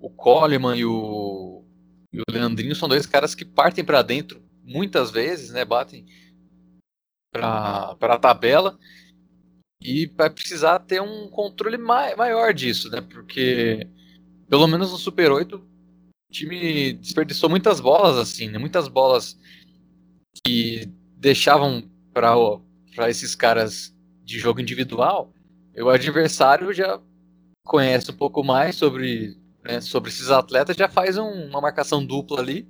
O 0.00 0.08
Coleman 0.08 0.76
e 0.76 0.84
o, 0.84 1.64
e 2.12 2.20
o 2.20 2.24
Leandrinho 2.30 2.76
são 2.76 2.88
dois 2.88 3.06
caras 3.06 3.34
que 3.34 3.44
partem 3.44 3.84
para 3.84 4.02
dentro 4.02 4.47
muitas 4.68 5.10
vezes, 5.10 5.50
né? 5.50 5.64
Batem 5.64 6.06
para 7.32 7.96
a 8.00 8.18
tabela 8.18 8.78
e 9.80 10.06
vai 10.06 10.28
precisar 10.28 10.80
ter 10.80 11.00
um 11.00 11.28
controle 11.28 11.78
mai 11.78 12.14
maior 12.14 12.52
disso, 12.52 12.90
né? 12.90 13.00
Porque, 13.00 13.88
pelo 14.48 14.66
menos 14.66 14.92
no 14.92 14.98
Super 14.98 15.32
8, 15.32 15.56
o 15.56 15.62
time 16.32 16.92
desperdiçou 16.94 17.48
muitas 17.48 17.80
bolas, 17.80 18.18
assim, 18.18 18.48
né? 18.48 18.58
Muitas 18.58 18.88
bolas 18.88 19.38
que 20.44 20.86
deixavam 21.16 21.90
para 22.12 23.08
esses 23.08 23.34
caras 23.34 23.94
de 24.22 24.38
jogo 24.38 24.60
individual. 24.60 25.32
E 25.74 25.82
o 25.82 25.88
adversário 25.88 26.72
já 26.72 27.00
conhece 27.64 28.10
um 28.10 28.16
pouco 28.16 28.42
mais 28.42 28.76
sobre, 28.76 29.36
né, 29.62 29.80
sobre 29.80 30.10
esses 30.10 30.30
atletas, 30.30 30.76
já 30.76 30.88
faz 30.88 31.16
um, 31.18 31.46
uma 31.48 31.60
marcação 31.60 32.04
dupla 32.04 32.40
ali 32.40 32.66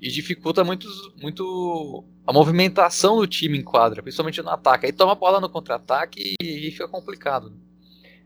e 0.00 0.08
dificulta 0.08 0.62
muito, 0.62 0.86
muito 1.20 2.04
a 2.26 2.32
movimentação 2.32 3.16
do 3.16 3.26
time 3.26 3.58
em 3.58 3.62
quadra, 3.62 4.02
principalmente 4.02 4.42
no 4.42 4.50
ataque. 4.50 4.86
Aí 4.86 4.92
toma 4.92 5.12
a 5.12 5.16
bola 5.16 5.40
no 5.40 5.50
contra-ataque 5.50 6.34
e, 6.40 6.68
e, 6.68 6.70
fica 6.70 6.88
complicado. 6.88 7.52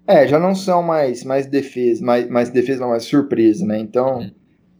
É, 0.06 0.26
já 0.26 0.38
não 0.38 0.54
são 0.54 0.82
mais, 0.82 1.24
mais 1.24 1.46
defesa, 1.46 2.04
mais, 2.04 2.28
mais 2.28 2.50
defesa, 2.50 2.86
mais 2.86 3.04
surpresa, 3.04 3.64
né? 3.64 3.78
Então 3.78 4.20
hum. 4.20 4.30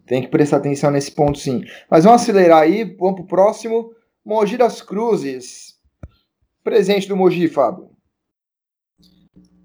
tem 0.07 0.20
que 0.20 0.28
prestar 0.28 0.59
atenção 0.59 0.90
nesse 0.90 1.12
ponto 1.12 1.38
sim. 1.38 1.62
Mas 1.90 2.05
vamos 2.05 2.22
acelerar 2.22 2.62
aí, 2.62 2.84
vamos 2.99 3.16
pro 3.16 3.26
próximo. 3.26 3.95
Mogi 4.24 4.57
das 4.57 4.82
Cruzes. 4.82 5.78
Presente 6.62 7.09
do 7.09 7.16
Mogi, 7.16 7.49
Fábio. 7.49 7.90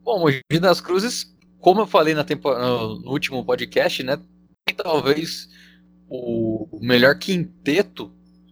Bom, 0.01 0.19
Mogi 0.19 0.41
das 0.61 0.79
Cruzes, 0.79 1.35
como 1.59 1.81
eu 1.81 1.87
falei 1.87 2.13
na 2.13 2.23
tempo, 2.23 2.49
no 2.49 3.11
último 3.11 3.45
podcast, 3.45 4.01
né? 4.03 4.17
Talvez 4.77 5.47
o 6.09 6.79
melhor 6.81 7.17
quinteto 7.17 8.11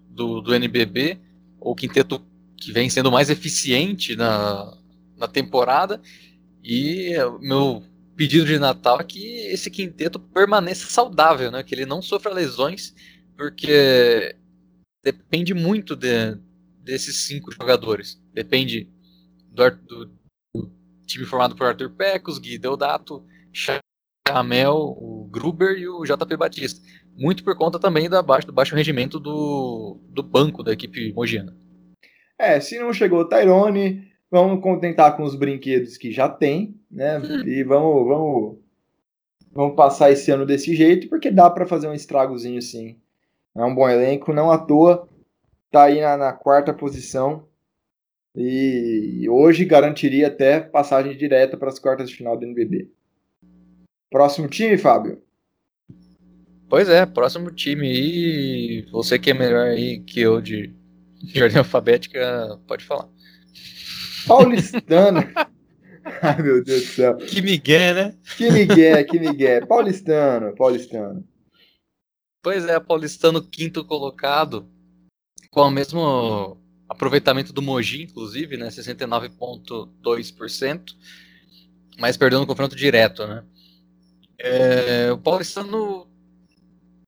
do, 0.10 0.42
do 0.42 0.54
NBB, 0.54 1.20
o 1.60 1.76
quinteto 1.76 2.22
que 2.58 2.72
vem 2.72 2.90
sendo 2.90 3.12
mais 3.12 3.30
eficiente 3.30 4.16
na, 4.16 4.78
na 5.18 5.28
temporada. 5.28 6.02
E 6.64 7.14
meu 7.42 7.84
pedido 8.16 8.46
de 8.46 8.58
Natal 8.58 9.00
é 9.00 9.04
que 9.04 9.24
esse 9.48 9.70
quinteto 9.70 10.20
permaneça 10.20 10.88
saudável, 10.90 11.52
né? 11.52 11.64
que 11.64 11.76
ele 11.76 11.86
não 11.86 12.02
sofra 12.02 12.34
lesões, 12.34 12.94
porque 13.38 14.36
depende 15.04 15.54
muito 15.54 15.96
de, 15.96 16.38
desses 16.82 17.28
cinco 17.28 17.52
jogadores. 17.52 18.22
Depende 18.34 18.90
do, 19.52 19.70
do, 19.70 20.06
do 20.54 20.72
time 21.06 21.26
formado 21.26 21.56
por 21.56 21.68
Arthur 21.68 21.92
Pecos, 21.92 22.40
Gui 22.40 22.58
Deodato, 22.58 23.24
Chamel, 24.28 24.76
o 24.76 25.28
Gruber 25.32 25.78
e 25.78 25.88
o 25.88 26.04
JP 26.04 26.36
Batista 26.38 26.82
muito 27.18 27.44
por 27.44 27.56
conta 27.56 27.80
também 27.80 28.10
da 28.10 28.22
baixo, 28.22 28.48
do 28.48 28.54
baixo 28.54 28.76
rendimento 28.76 29.20
do, 29.20 29.98
do 30.10 30.22
banco 30.22 30.62
da 30.62 30.74
equipe 30.74 31.14
mogiana. 31.14 31.56
É, 32.38 32.60
se 32.60 32.78
não 32.78 32.92
chegou 32.92 33.22
o 33.22 33.30
Tyrone, 33.30 34.12
vamos 34.30 34.62
contentar 34.62 35.16
com 35.16 35.24
os 35.24 35.36
brinquedos 35.36 35.98
que 35.98 36.12
já 36.12 36.28
tem, 36.28 36.76
né? 36.92 37.18
Hum. 37.20 37.48
E 37.48 37.64
vamos, 37.64 38.08
vamos, 38.08 38.58
vamos 39.54 39.76
passar 39.76 40.12
esse 40.12 40.30
ano 40.32 40.46
desse 40.46 40.76
jeito, 40.76 41.08
porque 41.08 41.32
dá 41.32 41.50
para 41.50 41.66
fazer 41.66 41.88
um 41.88 41.94
estragozinho 41.94 42.62
sim. 42.62 43.00
É 43.56 43.64
um 43.64 43.74
bom 43.74 43.88
elenco, 43.88 44.34
não 44.34 44.52
à 44.52 44.58
toa, 44.58 45.08
tá 45.72 45.84
aí 45.84 46.02
na, 46.02 46.18
na 46.18 46.34
quarta 46.34 46.74
posição. 46.74 47.48
E 48.36 49.26
hoje 49.30 49.64
garantiria 49.64 50.28
até 50.28 50.60
passagem 50.60 51.16
direta 51.16 51.56
para 51.56 51.70
as 51.70 51.80
quartas 51.80 52.10
de 52.10 52.18
final 52.18 52.36
do 52.36 52.44
NBB. 52.44 52.92
Próximo 54.10 54.48
time, 54.48 54.78
Fábio? 54.78 55.22
Pois 56.70 56.90
é, 56.90 57.06
próximo 57.06 57.52
time 57.52 57.88
aí. 57.88 58.88
Você 58.92 59.20
que 59.20 59.32
é 59.32 59.34
melhor 59.34 59.68
aí 59.68 60.00
que 60.00 60.22
eu 60.22 60.42
de, 60.42 60.74
de 61.22 61.42
ordem 61.42 61.60
alfabética, 61.60 62.60
pode 62.68 62.84
falar. 62.84 63.08
Paulistano. 64.28 65.22
Ai, 66.22 66.42
meu 66.42 66.64
Deus 66.64 66.82
do 66.82 66.88
céu. 66.88 67.18
Que 67.18 67.42
migué, 67.42 67.94
né? 67.94 68.16
Que 68.38 68.52
migué, 68.52 69.04
que 69.04 69.20
migué. 69.20 69.66
Paulistano, 69.66 70.56
paulistano. 70.56 71.28
Pois 72.44 72.66
é, 72.66 72.80
paulistano 72.80 73.42
quinto 73.42 73.84
colocado, 73.84 74.70
com 75.50 75.62
o 75.62 75.72
mesmo 75.72 76.62
aproveitamento 76.88 77.52
do 77.52 77.62
Mogi, 77.62 78.04
inclusive, 78.04 78.56
né? 78.56 78.68
69,2%, 78.68 80.96
mas 81.98 82.18
perdendo 82.18 82.44
o 82.44 82.48
confronto 82.48 82.76
direto, 82.76 83.26
né? 83.26 83.44
É, 84.38 85.12
o 85.12 85.18
paulistano 85.18 86.08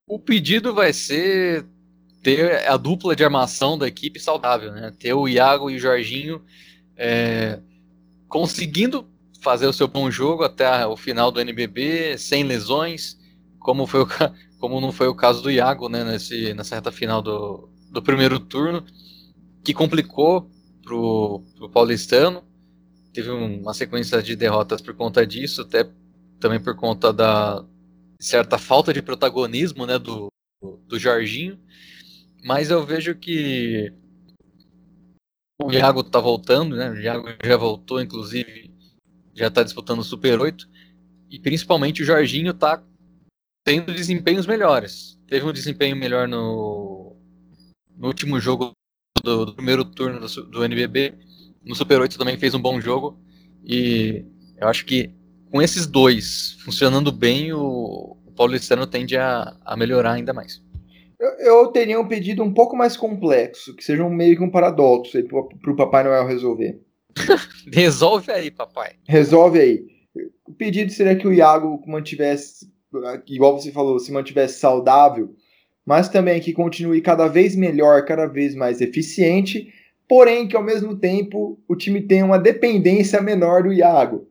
O 0.08 0.20
pedido 0.20 0.74
vai 0.74 0.94
ser 0.94 1.66
ter 2.24 2.68
a 2.68 2.76
dupla 2.78 3.16
de 3.16 3.24
armação 3.24 3.78
da 3.78 3.88
equipe 3.88 4.20
saudável, 4.20 4.72
né? 4.72 4.92
Ter 4.98 5.14
o 5.14 5.28
Iago 5.28 5.70
e 5.70 5.76
o 5.76 5.80
Jorginho 5.80 6.44
é, 6.98 7.60
conseguindo 8.28 9.08
fazer 9.42 9.68
o 9.68 9.74
seu 9.74 9.88
bom 9.88 10.10
jogo 10.12 10.44
até 10.44 10.86
o 10.86 10.98
final 10.98 11.32
do 11.32 11.40
NBB, 11.40 12.18
sem 12.18 12.44
lesões, 12.44 13.18
como, 13.60 13.86
foi 13.86 14.02
o, 14.02 14.08
como 14.60 14.82
não 14.82 14.92
foi 14.92 15.08
o 15.08 15.16
caso 15.16 15.42
do 15.42 15.52
Iago, 15.52 15.88
né? 15.88 16.04
Nesse, 16.04 16.54
nessa 16.54 16.76
reta 16.76 16.92
final 16.92 17.22
do, 17.22 17.70
do 17.92 18.02
primeiro 18.02 18.40
turno, 18.40 18.84
que 19.64 19.74
complicou 19.74 20.50
pro, 20.84 21.44
pro 21.56 21.70
paulistano. 21.70 22.44
Teve 23.14 23.30
uma 23.30 23.74
sequência 23.74 24.22
de 24.22 24.36
derrotas 24.36 24.82
por 24.82 24.94
conta 24.94 25.26
disso, 25.26 25.62
até 25.62 25.88
também 26.40 26.60
por 26.60 26.76
conta 26.76 27.12
da 27.12 27.66
certa 28.20 28.58
falta 28.58 28.94
de 28.94 29.02
protagonismo 29.02 29.86
né, 29.86 30.00
do, 30.00 30.28
do 30.62 31.00
Jorginho. 31.00 31.60
Mas 32.44 32.70
eu 32.70 32.86
vejo 32.86 33.16
que 33.16 33.94
o 35.62 35.72
Iago 35.72 36.04
tá 36.04 36.20
voltando, 36.20 36.76
né? 36.76 36.90
O 36.92 36.98
Iago 36.98 37.28
já 37.44 37.58
voltou, 37.58 38.02
inclusive, 38.02 38.72
já 39.34 39.50
tá 39.50 39.64
disputando 39.64 40.00
o 40.00 40.04
Super 40.04 40.40
8. 40.40 40.70
E 41.30 41.40
principalmente 41.40 42.02
o 42.02 42.06
Jorginho 42.06 42.54
tá 42.54 42.82
tendo 43.66 43.94
desempenhos 43.94 44.46
melhores. 44.46 45.20
Teve 45.28 45.46
um 45.46 45.52
desempenho 45.52 45.96
melhor 45.96 46.28
no, 46.28 47.18
no 47.98 48.08
último 48.08 48.40
jogo 48.40 48.72
do, 49.22 49.46
do 49.46 49.54
primeiro 49.54 49.84
turno 49.84 50.20
do, 50.20 50.44
do, 50.44 50.64
NBB. 50.64 51.16
No 51.66 51.76
Super 51.76 52.00
8 52.00 52.18
também 52.18 52.38
fez 52.38 52.54
um 52.54 52.62
bom 52.62 52.80
jogo. 52.80 53.20
E 53.66 54.24
eu 54.58 54.68
acho 54.68 54.86
que 54.86 55.12
com 55.58 55.62
esses 55.64 55.88
dois 55.88 56.56
funcionando 56.64 57.12
bem, 57.12 57.52
o, 57.52 58.16
o 58.28 58.32
Paulistano 58.36 58.86
tende 58.86 59.18
a, 59.18 59.58
a 59.66 59.76
melhorar 59.76 60.12
ainda 60.12 60.32
mais. 60.32 60.62
Eu, 61.20 61.30
eu, 61.40 61.68
teria 61.70 62.00
um 62.00 62.08
pedido 62.08 62.44
um 62.44 62.54
pouco 62.54 62.78
mais 62.78 62.96
complexo, 62.96 63.76
que 63.76 63.84
seja 63.84 64.04
um 64.04 64.10
meio 64.10 64.38
que 64.38 64.44
um 64.44 64.52
paradoxo 64.52 65.18
para 65.24 65.72
o 65.72 65.76
Papai 65.76 66.04
Noel 66.04 66.28
resolver. 66.28 66.80
Resolve 67.74 68.32
aí, 68.32 68.52
papai. 68.52 68.92
Resolve 69.08 69.60
aí. 69.60 69.84
O 70.46 70.54
pedido 70.54 70.92
seria 70.92 71.16
que 71.16 71.28
o 71.28 71.34
Iago 71.34 71.82
mantivesse, 71.88 72.72
igual 73.28 73.60
você 73.60 73.72
falou, 73.72 73.98
se 73.98 74.12
mantivesse 74.12 74.60
saudável, 74.60 75.34
mas 75.84 76.08
também 76.08 76.40
que 76.40 76.54
continue 76.54 77.02
cada 77.02 77.28
vez 77.28 77.56
melhor, 77.56 78.06
cada 78.06 78.28
vez 78.28 78.54
mais 78.54 78.80
eficiente, 78.80 79.74
porém 80.08 80.48
que 80.48 80.56
ao 80.56 80.62
mesmo 80.62 80.96
tempo 80.96 81.60
o 81.68 81.76
time 81.76 82.04
tenha 82.04 82.26
uma 82.26 82.38
dependência 82.38 83.20
menor 83.20 83.64
do 83.64 83.74
Iago. 83.74 84.28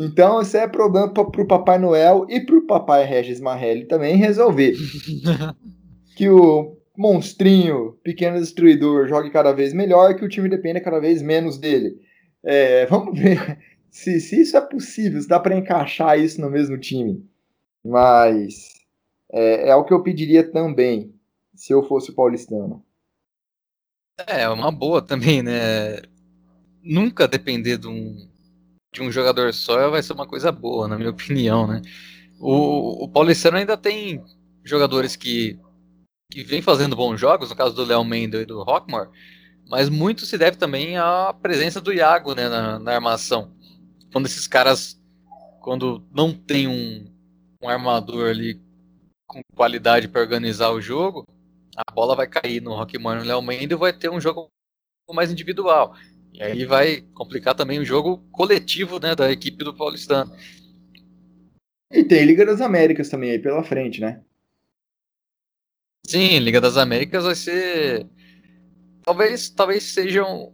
Então, 0.00 0.40
isso 0.40 0.56
é 0.56 0.68
problema 0.68 1.12
para 1.12 1.42
o 1.42 1.46
Papai 1.46 1.76
Noel 1.76 2.24
e 2.28 2.40
para 2.40 2.56
o 2.56 2.66
Papai 2.66 3.04
Regis 3.04 3.40
Marrelli 3.40 3.84
também 3.84 4.14
resolver. 4.14 4.74
que 6.16 6.28
o 6.28 6.76
monstrinho, 6.96 7.98
pequeno 8.04 8.38
destruidor, 8.38 9.08
jogue 9.08 9.30
cada 9.30 9.52
vez 9.52 9.72
melhor 9.72 10.12
e 10.12 10.14
que 10.14 10.24
o 10.24 10.28
time 10.28 10.48
dependa 10.48 10.80
cada 10.80 11.00
vez 11.00 11.20
menos 11.20 11.58
dele. 11.58 11.96
É, 12.44 12.86
vamos 12.86 13.18
ver 13.18 13.58
se, 13.90 14.20
se 14.20 14.40
isso 14.40 14.56
é 14.56 14.60
possível, 14.60 15.20
se 15.20 15.26
dá 15.26 15.40
para 15.40 15.56
encaixar 15.56 16.16
isso 16.16 16.40
no 16.40 16.48
mesmo 16.48 16.78
time. 16.78 17.28
Mas 17.84 18.54
é, 19.32 19.70
é 19.70 19.74
o 19.74 19.84
que 19.84 19.92
eu 19.92 20.02
pediria 20.02 20.48
também, 20.48 21.12
se 21.56 21.72
eu 21.72 21.82
fosse 21.82 22.12
o 22.12 22.14
paulistano. 22.14 22.84
É, 24.28 24.48
uma 24.48 24.70
boa 24.70 25.02
também, 25.02 25.42
né? 25.42 26.02
Nunca 26.84 27.26
depender 27.26 27.78
de 27.78 27.88
um, 27.88 28.28
de 28.92 29.02
um 29.02 29.10
jogador 29.10 29.52
só 29.52 29.90
vai 29.90 30.02
ser 30.02 30.12
uma 30.12 30.26
coisa 30.26 30.50
boa, 30.50 30.88
na 30.88 30.96
minha 30.96 31.10
opinião, 31.10 31.66
né? 31.66 31.82
O, 32.38 33.04
o 33.04 33.08
Paulistano 33.08 33.56
ainda 33.56 33.76
tem 33.76 34.22
jogadores 34.64 35.16
que, 35.16 35.58
que 36.30 36.42
vem 36.42 36.62
fazendo 36.62 36.96
bons 36.96 37.18
jogos, 37.18 37.50
no 37.50 37.56
caso 37.56 37.74
do 37.74 37.84
Léo 37.84 38.04
Mendel 38.04 38.42
e 38.42 38.46
do 38.46 38.62
Rockmore, 38.62 39.10
mas 39.68 39.88
muito 39.88 40.24
se 40.24 40.38
deve 40.38 40.56
também 40.56 40.96
à 40.96 41.34
presença 41.34 41.80
do 41.80 41.92
Iago 41.92 42.34
né, 42.34 42.48
na, 42.48 42.78
na 42.78 42.94
armação. 42.94 43.52
Quando 44.12 44.26
esses 44.26 44.46
caras, 44.46 45.00
quando 45.60 46.02
não 46.14 46.32
tem 46.32 46.66
um, 46.66 47.04
um 47.62 47.68
armador 47.68 48.30
ali 48.30 48.60
com 49.26 49.42
qualidade 49.54 50.08
para 50.08 50.22
organizar 50.22 50.70
o 50.70 50.80
jogo, 50.80 51.24
a 51.76 51.92
bola 51.92 52.16
vai 52.16 52.26
cair 52.26 52.62
no 52.62 52.74
Rockmore 52.74 53.18
e 53.18 53.20
no 53.20 53.26
Léo 53.26 53.42
Mendel 53.42 53.76
e 53.76 53.80
vai 53.80 53.92
ter 53.92 54.08
um 54.08 54.20
jogo 54.20 54.48
mais 55.12 55.30
individual. 55.30 55.94
E 56.32 56.42
aí 56.42 56.64
vai 56.64 57.00
complicar 57.14 57.54
também 57.54 57.78
o 57.78 57.84
jogo 57.84 58.18
coletivo 58.30 59.00
né, 59.00 59.14
da 59.14 59.30
equipe 59.30 59.64
do 59.64 59.74
Paulistano. 59.74 60.32
E 61.90 62.04
tem 62.04 62.24
Liga 62.24 62.44
das 62.44 62.60
Américas 62.60 63.08
também 63.08 63.30
aí 63.30 63.38
pela 63.38 63.64
frente, 63.64 64.00
né? 64.00 64.22
Sim, 66.06 66.38
Liga 66.38 66.60
das 66.60 66.76
Américas 66.76 67.24
vai 67.24 67.34
ser. 67.34 68.06
Talvez, 69.02 69.50
talvez 69.50 69.82
seja 69.84 70.24
um, 70.24 70.52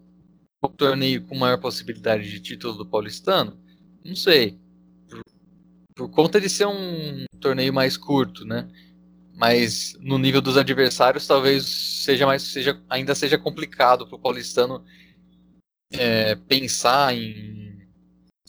um 0.64 0.68
torneio 0.68 1.22
com 1.26 1.36
maior 1.36 1.58
possibilidade 1.58 2.30
de 2.30 2.40
título 2.40 2.74
do 2.74 2.86
Paulistano. 2.86 3.58
Não 4.04 4.16
sei. 4.16 4.58
Por, 5.08 5.22
por 5.94 6.10
conta 6.10 6.40
de 6.40 6.48
ser 6.48 6.66
um 6.66 7.24
torneio 7.40 7.72
mais 7.72 7.96
curto, 7.96 8.44
né? 8.44 8.68
Mas 9.36 9.96
no 10.00 10.18
nível 10.18 10.40
dos 10.40 10.56
adversários, 10.56 11.26
talvez 11.26 11.64
seja 11.66 12.26
mais, 12.26 12.42
seja, 12.42 12.80
ainda 12.88 13.14
seja 13.14 13.36
complicado 13.36 14.06
para 14.06 14.16
o 14.16 14.20
paulistano 14.20 14.84
é, 15.92 16.34
pensar 16.34 17.14
em 17.14 17.86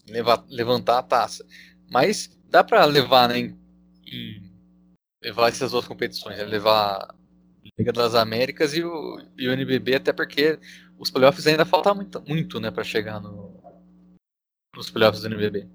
levar, 0.08 0.44
levantar 0.50 1.00
a 1.00 1.04
taça. 1.04 1.46
Mas 1.90 2.30
dá 2.50 2.64
para 2.64 2.86
levar, 2.86 3.30
né, 3.30 3.40
em, 3.40 3.58
em, 4.08 4.52
levar 5.24 5.50
essas 5.50 5.72
duas 5.72 5.88
competições, 5.88 6.38
né, 6.38 6.44
levar 6.44 6.98
a 6.98 7.16
Liga 7.78 7.92
das 7.92 8.16
Américas 8.16 8.74
e 8.74 8.84
o, 8.84 9.20
e 9.38 9.48
o 9.48 9.54
NBB, 9.54 9.96
até 9.96 10.14
porque 10.14 10.60
os 10.98 11.10
playoffs 11.10 11.46
ainda 11.48 11.66
falta 11.66 11.94
muito, 11.94 12.24
muito 12.28 12.60
né, 12.60 12.72
para 12.72 12.84
chegar 12.84 13.20
no, 13.20 13.62
nos 14.76 14.90
playoffs 14.90 15.22
do 15.22 15.28
NBB. 15.28 15.68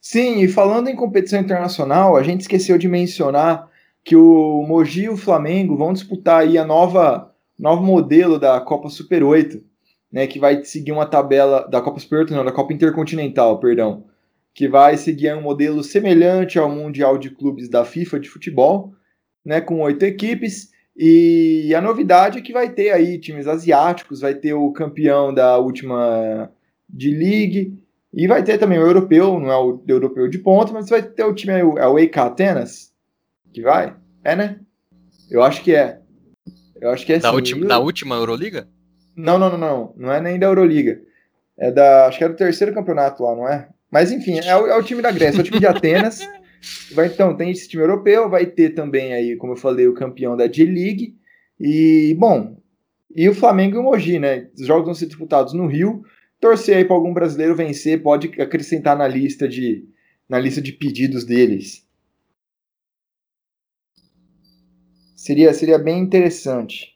Sim, 0.00 0.40
e 0.40 0.48
falando 0.48 0.88
em 0.88 0.96
competição 0.96 1.40
internacional, 1.40 2.16
a 2.16 2.22
gente 2.22 2.42
esqueceu 2.42 2.78
de 2.78 2.88
mencionar 2.88 3.70
que 4.04 4.14
o 4.14 4.62
Mogi 4.62 5.04
e 5.04 5.08
o 5.08 5.16
Flamengo 5.16 5.76
vão 5.76 5.92
disputar 5.92 6.42
aí 6.42 6.56
a 6.56 6.64
nova 6.64 7.34
novo 7.58 7.82
modelo 7.82 8.38
da 8.38 8.60
Copa 8.60 8.88
Super 8.88 9.24
8 9.24 9.64
né, 10.12 10.26
que 10.26 10.38
vai 10.38 10.64
seguir 10.64 10.92
uma 10.92 11.06
tabela 11.06 11.68
da 11.68 11.80
Copa 11.80 12.00
Superior, 12.00 12.30
não, 12.30 12.44
da 12.44 12.52
Copa 12.52 12.72
Intercontinental, 12.72 13.58
perdão, 13.58 14.04
que 14.54 14.68
vai 14.68 14.96
seguir 14.96 15.34
um 15.34 15.42
modelo 15.42 15.82
semelhante 15.82 16.58
ao 16.58 16.70
Mundial 16.70 17.18
de 17.18 17.30
Clubes 17.30 17.68
da 17.68 17.84
FIFA 17.84 18.20
de 18.20 18.28
futebol, 18.28 18.94
né, 19.44 19.60
com 19.60 19.80
oito 19.80 20.04
equipes. 20.04 20.70
E 20.96 21.74
a 21.74 21.80
novidade 21.80 22.38
é 22.38 22.40
que 22.40 22.52
vai 22.52 22.70
ter 22.70 22.90
aí 22.90 23.18
times 23.18 23.46
asiáticos, 23.46 24.20
vai 24.20 24.34
ter 24.34 24.54
o 24.54 24.72
campeão 24.72 25.34
da 25.34 25.58
última 25.58 26.50
de 26.88 27.10
League, 27.10 27.78
e 28.14 28.26
vai 28.26 28.42
ter 28.42 28.56
também 28.56 28.78
o 28.78 28.86
europeu, 28.86 29.38
não 29.38 29.52
é 29.52 29.58
o 29.58 29.82
europeu 29.86 30.26
de 30.26 30.38
ponta, 30.38 30.72
mas 30.72 30.88
vai 30.88 31.02
ter 31.02 31.24
o 31.24 31.34
time, 31.34 31.52
é 31.52 31.86
o 31.86 31.98
EK 31.98 32.18
Atenas, 32.18 32.90
que 33.52 33.60
vai? 33.60 33.94
É, 34.24 34.34
né? 34.34 34.60
Eu 35.30 35.42
acho 35.42 35.62
que 35.62 35.74
é. 35.74 36.00
Eu 36.80 36.90
acho 36.90 37.04
que 37.04 37.12
é 37.12 37.18
da, 37.18 37.28
sim. 37.28 37.34
Última, 37.34 37.66
da 37.66 37.78
última 37.78 38.14
Euroliga? 38.14 38.66
Não, 39.16 39.38
não, 39.38 39.50
não, 39.50 39.58
não. 39.58 39.94
Não 39.96 40.12
é 40.12 40.20
nem 40.20 40.38
da 40.38 40.46
Euroliga. 40.46 41.00
É 41.56 41.72
da. 41.72 42.06
Acho 42.06 42.18
que 42.18 42.24
é 42.24 42.28
do 42.28 42.36
terceiro 42.36 42.74
campeonato 42.74 43.22
lá, 43.22 43.34
não 43.34 43.48
é? 43.48 43.68
Mas 43.90 44.12
enfim, 44.12 44.38
é 44.40 44.54
o, 44.54 44.66
é 44.66 44.76
o 44.76 44.82
time 44.82 45.00
da 45.00 45.10
Grécia, 45.10 45.38
é 45.38 45.40
o 45.40 45.44
time 45.44 45.58
de 45.58 45.66
Atenas. 45.66 46.20
Vai, 46.92 47.06
então, 47.06 47.36
tem 47.36 47.50
esse 47.50 47.68
time 47.68 47.82
europeu, 47.82 48.28
vai 48.28 48.44
ter 48.44 48.70
também 48.70 49.12
aí, 49.12 49.36
como 49.36 49.52
eu 49.52 49.56
falei, 49.56 49.86
o 49.86 49.94
campeão 49.94 50.36
da 50.36 50.50
G-League. 50.50 51.14
E, 51.60 52.16
bom, 52.18 52.60
e 53.14 53.28
o 53.28 53.34
Flamengo 53.34 53.76
e 53.76 53.78
o 53.78 53.84
Mogi, 53.84 54.18
né? 54.18 54.48
Os 54.58 54.66
jogos 54.66 54.86
vão 54.86 54.94
ser 54.94 55.06
disputados 55.06 55.52
no 55.52 55.68
Rio. 55.68 56.02
Torcer 56.40 56.78
aí 56.78 56.84
para 56.84 56.96
algum 56.96 57.14
brasileiro 57.14 57.54
vencer, 57.54 58.02
pode 58.02 58.32
acrescentar 58.40 58.96
na 58.96 59.06
lista 59.06 59.46
de, 59.46 59.86
na 60.28 60.40
lista 60.40 60.60
de 60.60 60.72
pedidos 60.72 61.24
deles. 61.24 61.86
Seria, 65.14 65.54
seria 65.54 65.78
bem 65.78 66.00
interessante 66.00 66.95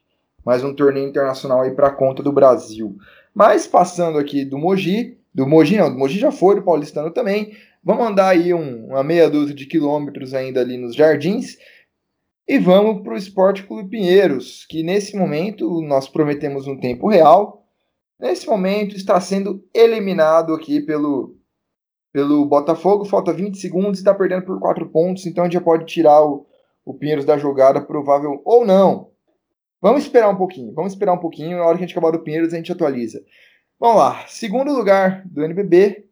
mais 0.51 0.65
um 0.65 0.75
torneio 0.75 1.07
internacional 1.07 1.61
aí 1.61 1.71
para 1.71 1.93
conta 1.93 2.25
do 2.25 2.33
Brasil. 2.33 2.97
Mas 3.33 3.69
passando 3.69 4.19
aqui 4.19 4.45
do 4.45 4.59
Mogi, 4.59 5.17
do 5.33 5.47
Mogi 5.47 5.77
não, 5.77 5.93
do 5.93 5.97
Mogi 5.97 6.19
já 6.19 6.33
foi, 6.33 6.57
do 6.57 6.63
Paulistano 6.65 7.13
também. 7.13 7.53
Vamos 7.85 8.05
andar 8.05 8.31
aí 8.31 8.53
um, 8.53 8.87
uma 8.87 9.05
meia 9.05 9.31
dúzia 9.31 9.55
de 9.55 9.65
quilômetros 9.65 10.35
ainda 10.35 10.61
ali 10.61 10.77
nos 10.77 10.97
Jardins 10.97 11.57
e 12.49 12.59
vamos 12.59 13.01
para 13.05 13.13
o 13.13 13.17
Esporte 13.17 13.63
Clube 13.63 13.91
Pinheiros, 13.91 14.67
que 14.69 14.83
nesse 14.83 15.17
momento 15.17 15.81
nós 15.83 16.09
prometemos 16.09 16.67
um 16.67 16.77
tempo 16.77 17.09
real. 17.09 17.65
Nesse 18.19 18.49
momento 18.49 18.97
está 18.97 19.21
sendo 19.21 19.65
eliminado 19.73 20.53
aqui 20.53 20.81
pelo, 20.81 21.37
pelo 22.13 22.45
Botafogo, 22.45 23.05
falta 23.05 23.33
20 23.33 23.57
segundos, 23.57 24.01
está 24.01 24.13
perdendo 24.13 24.47
por 24.47 24.59
4 24.59 24.89
pontos, 24.89 25.27
então 25.27 25.45
a 25.45 25.47
gente 25.47 25.55
já 25.55 25.61
pode 25.61 25.87
tirar 25.87 26.21
o, 26.25 26.45
o 26.85 26.93
Pinheiros 26.93 27.25
da 27.25 27.39
jogada, 27.39 27.81
provável 27.81 28.43
ou 28.45 28.67
não. 28.67 29.11
Vamos 29.81 30.03
esperar 30.03 30.29
um 30.29 30.37
pouquinho, 30.37 30.75
vamos 30.75 30.93
esperar 30.93 31.15
um 31.15 31.19
pouquinho. 31.19 31.59
Na 31.59 31.65
hora 31.65 31.79
que 31.79 31.85
a 31.85 31.87
gente 31.87 31.97
acabar 31.97 32.13
do 32.13 32.23
Pinheiros, 32.23 32.53
a 32.53 32.57
gente 32.57 32.71
atualiza. 32.71 33.25
Vamos 33.79 33.97
lá, 33.97 34.27
segundo 34.27 34.73
lugar 34.73 35.27
do 35.27 35.43
NBB 35.43 36.05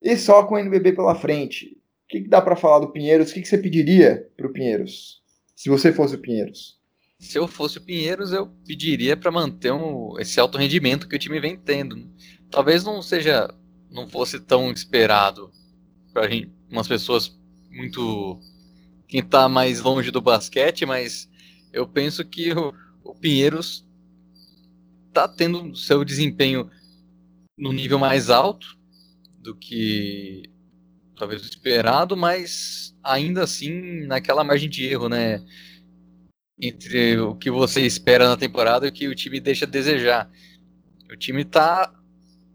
e 0.00 0.16
só 0.16 0.44
com 0.44 0.54
o 0.54 0.58
NBB 0.58 0.92
pela 0.92 1.14
frente. 1.14 1.76
que, 2.08 2.22
que 2.22 2.28
dá 2.28 2.40
para 2.40 2.56
falar 2.56 2.80
do 2.80 2.90
Pinheiros? 2.90 3.30
O 3.30 3.34
que, 3.34 3.42
que 3.42 3.48
você 3.48 3.58
pediria 3.58 4.28
para 4.36 4.46
o 4.46 4.52
Pinheiros, 4.52 5.22
se 5.54 5.68
você 5.68 5.92
fosse 5.92 6.14
o 6.14 6.18
Pinheiros? 6.18 6.80
Se 7.18 7.38
eu 7.38 7.46
fosse 7.46 7.78
o 7.78 7.82
Pinheiros, 7.82 8.32
eu 8.32 8.48
pediria 8.66 9.16
para 9.16 9.30
manter 9.30 9.72
um, 9.72 10.18
esse 10.18 10.40
alto 10.40 10.58
rendimento 10.58 11.06
que 11.06 11.14
o 11.14 11.18
time 11.18 11.38
vem 11.38 11.56
tendo. 11.56 11.96
Talvez 12.50 12.82
não 12.82 13.00
seja, 13.00 13.48
não 13.90 14.08
fosse 14.08 14.40
tão 14.40 14.72
esperado 14.72 15.50
para 16.12 16.28
umas 16.70 16.88
pessoas 16.88 17.38
muito 17.70 18.40
quem 19.06 19.20
está 19.20 19.48
mais 19.48 19.80
longe 19.80 20.10
do 20.10 20.20
basquete, 20.20 20.84
mas 20.84 21.30
eu 21.72 21.86
penso 21.86 22.24
que 22.24 22.52
o, 22.52 22.74
o 23.04 23.14
Pinheiros 23.14 23.86
está 25.08 25.28
tendo 25.28 25.74
seu 25.76 26.04
desempenho 26.04 26.70
no 27.58 27.72
nível 27.72 27.98
mais 27.98 28.30
alto 28.30 28.78
do 29.38 29.54
que 29.54 30.44
talvez 31.16 31.42
esperado, 31.42 32.16
mas 32.16 32.96
ainda 33.02 33.44
assim 33.44 34.06
naquela 34.06 34.42
margem 34.42 34.68
de 34.68 34.84
erro, 34.86 35.08
né? 35.08 35.44
Entre 36.60 37.18
o 37.18 37.34
que 37.34 37.50
você 37.50 37.82
espera 37.82 38.28
na 38.28 38.36
temporada 38.36 38.86
e 38.86 38.88
o 38.88 38.92
que 38.92 39.08
o 39.08 39.14
time 39.14 39.40
deixa 39.40 39.64
a 39.64 39.68
desejar. 39.68 40.30
O 41.10 41.16
time 41.16 41.44
tá 41.44 41.92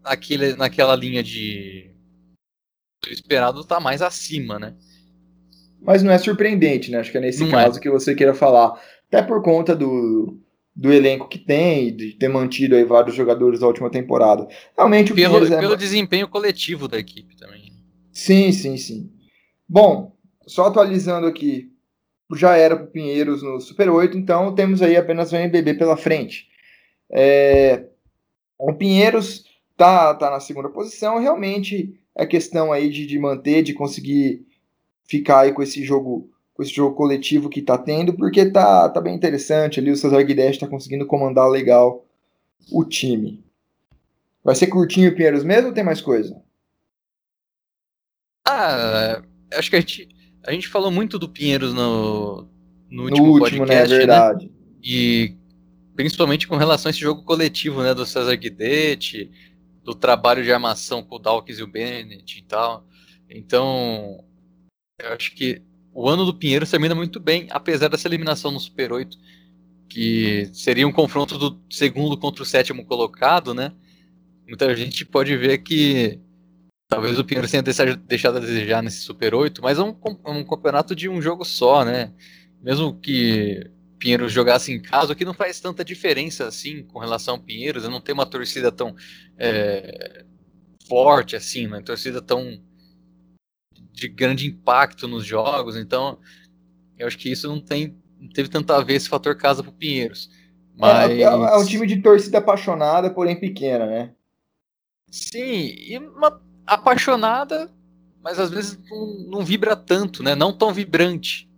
aquele, 0.02 0.56
naquela 0.56 0.96
linha 0.96 1.22
de 1.22 1.90
o 3.06 3.12
esperado 3.12 3.64
tá 3.64 3.78
mais 3.78 4.02
acima, 4.02 4.58
né? 4.58 4.74
Mas 5.80 6.02
não 6.02 6.10
é 6.10 6.18
surpreendente, 6.18 6.90
né? 6.90 6.98
Acho 6.98 7.12
que 7.12 7.18
é 7.18 7.20
nesse 7.20 7.40
não 7.40 7.50
caso 7.50 7.78
é. 7.78 7.80
que 7.80 7.88
você 7.88 8.14
queira 8.14 8.34
falar. 8.34 8.80
Até 9.08 9.22
por 9.22 9.42
conta 9.42 9.74
do, 9.74 10.38
do 10.78 10.92
elenco 10.92 11.28
que 11.28 11.38
tem, 11.38 11.94
de 11.94 12.12
ter 12.12 12.28
mantido 12.28 12.76
aí 12.76 12.84
vários 12.84 13.16
jogadores 13.16 13.58
da 13.58 13.66
última 13.66 13.90
temporada. 13.90 14.46
Realmente 14.76 15.12
o 15.12 15.14
pelo, 15.14 15.44
é... 15.44 15.58
pelo 15.58 15.76
desempenho 15.76 16.28
coletivo 16.28 16.86
da 16.86 16.98
equipe 16.98 17.36
também. 17.36 17.72
Sim, 18.12 18.52
sim, 18.52 18.76
sim. 18.76 19.10
Bom, 19.68 20.12
só 20.46 20.66
atualizando 20.66 21.26
aqui, 21.26 21.72
já 22.36 22.56
era 22.56 22.76
para 22.76 22.84
o 22.84 22.90
Pinheiros 22.90 23.42
no 23.42 23.60
Super 23.60 23.90
8, 23.90 24.16
então 24.16 24.54
temos 24.54 24.80
aí 24.80 24.96
apenas 24.96 25.32
o 25.32 25.36
NBB 25.36 25.74
pela 25.74 25.96
frente. 25.96 26.46
É... 27.10 27.86
O 28.58 28.72
Pinheiros 28.72 29.44
tá, 29.76 30.14
tá 30.14 30.30
na 30.30 30.40
segunda 30.40 30.68
posição, 30.68 31.18
realmente 31.18 31.98
é 32.14 32.26
questão 32.26 32.72
aí 32.72 32.88
de, 32.88 33.06
de 33.06 33.18
manter, 33.18 33.62
de 33.62 33.72
conseguir 33.72 34.46
ficar 35.04 35.40
aí 35.40 35.52
com 35.52 35.62
esse 35.62 35.82
jogo 35.82 36.30
com 36.58 36.64
esse 36.64 36.74
jogo 36.74 36.96
coletivo 36.96 37.48
que 37.48 37.62
tá 37.62 37.78
tendo, 37.78 38.12
porque 38.12 38.44
tá, 38.50 38.88
tá 38.88 39.00
bem 39.00 39.14
interessante 39.14 39.78
ali, 39.78 39.92
o 39.92 39.96
Cesar 39.96 40.24
Guedes 40.26 40.58
tá 40.58 40.66
conseguindo 40.66 41.06
comandar 41.06 41.48
legal 41.48 42.04
o 42.72 42.84
time. 42.84 43.44
Vai 44.42 44.56
ser 44.56 44.66
curtinho 44.66 45.08
o 45.08 45.14
Pinheiros 45.14 45.44
mesmo 45.44 45.68
ou 45.68 45.72
tem 45.72 45.84
mais 45.84 46.00
coisa? 46.00 46.42
Ah, 48.44 49.22
acho 49.54 49.70
que 49.70 49.76
a 49.76 49.80
gente, 49.80 50.08
a 50.44 50.50
gente 50.50 50.66
falou 50.66 50.90
muito 50.90 51.16
do 51.16 51.28
Pinheiros 51.28 51.72
no, 51.72 52.48
no 52.90 53.04
último, 53.04 53.26
no 53.26 53.32
último 53.40 53.64
né? 53.64 53.76
podcast, 53.76 53.92
né? 53.92 53.98
Verdade. 53.98 54.46
Né? 54.46 54.52
E 54.82 55.36
principalmente 55.94 56.48
com 56.48 56.56
relação 56.56 56.88
a 56.88 56.90
esse 56.90 56.98
jogo 56.98 57.22
coletivo, 57.22 57.84
né? 57.84 57.94
Do 57.94 58.04
Cesar 58.04 58.36
Guidetti, 58.36 59.30
do 59.84 59.94
trabalho 59.94 60.42
de 60.42 60.52
armação 60.52 61.04
com 61.04 61.14
o 61.14 61.18
Dawkins 61.20 61.60
e 61.60 61.62
o 61.62 61.68
Bennett 61.68 62.36
e 62.36 62.42
tal. 62.42 62.84
Então, 63.30 64.24
eu 65.00 65.12
acho 65.12 65.32
que 65.36 65.62
o 65.98 66.08
ano 66.08 66.24
do 66.24 66.32
Pinheiro 66.32 66.64
termina 66.64 66.94
muito 66.94 67.18
bem, 67.18 67.48
apesar 67.50 67.88
dessa 67.88 68.06
eliminação 68.06 68.52
no 68.52 68.60
Super 68.60 68.92
8, 68.92 69.18
que 69.88 70.48
seria 70.52 70.86
um 70.86 70.92
confronto 70.92 71.36
do 71.36 71.60
segundo 71.68 72.16
contra 72.16 72.40
o 72.40 72.46
sétimo 72.46 72.86
colocado, 72.86 73.52
né? 73.52 73.72
Muita 74.46 74.76
gente 74.76 75.04
pode 75.04 75.36
ver 75.36 75.58
que 75.58 76.20
talvez 76.88 77.18
o 77.18 77.24
Pinheiro 77.24 77.50
tenha 77.50 77.64
deixado 77.64 78.36
a 78.36 78.40
desejar 78.40 78.80
nesse 78.80 78.98
Super 78.98 79.34
8, 79.34 79.60
mas 79.60 79.76
é 79.76 79.82
um, 79.82 79.96
um 80.24 80.44
campeonato 80.44 80.94
de 80.94 81.08
um 81.08 81.20
jogo 81.20 81.44
só, 81.44 81.84
né? 81.84 82.12
Mesmo 82.62 82.94
que 82.94 83.68
Pinheiro 83.98 84.28
jogasse 84.28 84.72
em 84.72 84.80
casa, 84.80 85.14
o 85.14 85.16
que 85.16 85.24
não 85.24 85.34
faz 85.34 85.58
tanta 85.58 85.84
diferença 85.84 86.46
assim 86.46 86.84
com 86.84 87.00
relação 87.00 87.34
ao 87.34 87.42
Pinheiros, 87.42 87.82
não 87.88 88.00
tem 88.00 88.14
uma 88.14 88.24
torcida 88.24 88.70
tão 88.70 88.94
é, 89.36 90.24
forte 90.88 91.34
assim, 91.34 91.66
uma 91.66 91.82
torcida 91.82 92.22
tão 92.22 92.60
de 93.98 94.08
grande 94.08 94.46
impacto 94.46 95.08
nos 95.08 95.24
jogos, 95.24 95.76
então 95.76 96.18
eu 96.98 97.06
acho 97.06 97.18
que 97.18 97.30
isso 97.30 97.48
não 97.48 97.60
tem 97.60 97.96
não 98.20 98.28
teve 98.28 98.48
tanto 98.48 98.72
a 98.72 98.82
ver 98.82 98.94
esse 98.94 99.08
fator 99.08 99.36
casa 99.36 99.62
pro 99.62 99.72
Pinheiros. 99.72 100.28
Mas... 100.76 101.10
É, 101.10 101.20
é, 101.20 101.22
é 101.22 101.56
um 101.56 101.64
time 101.64 101.86
de 101.86 102.00
torcida 102.02 102.38
apaixonada, 102.38 103.10
porém 103.10 103.38
pequena, 103.38 103.86
né? 103.86 104.10
Sim, 105.10 105.74
e 105.76 105.98
uma 105.98 106.40
apaixonada, 106.66 107.70
mas 108.22 108.38
às 108.38 108.50
vezes 108.50 108.78
não, 108.90 109.06
não 109.28 109.44
vibra 109.44 109.74
tanto, 109.74 110.22
né? 110.22 110.34
Não 110.34 110.52
tão 110.52 110.72
vibrante. 110.72 111.48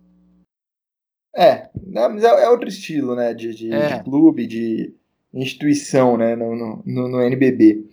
É, 1.35 1.69
né, 1.87 2.07
mas 2.07 2.23
é, 2.23 2.43
é 2.43 2.49
outro 2.49 2.67
estilo, 2.67 3.15
né? 3.15 3.33
De, 3.33 3.53
de, 3.53 3.73
é. 3.73 3.97
de, 3.97 4.03
clube, 4.03 4.47
de 4.47 4.93
instituição, 5.33 6.17
né? 6.17 6.35
No, 6.35 6.55
no, 6.55 7.07
no 7.07 7.21
NBB. 7.21 7.85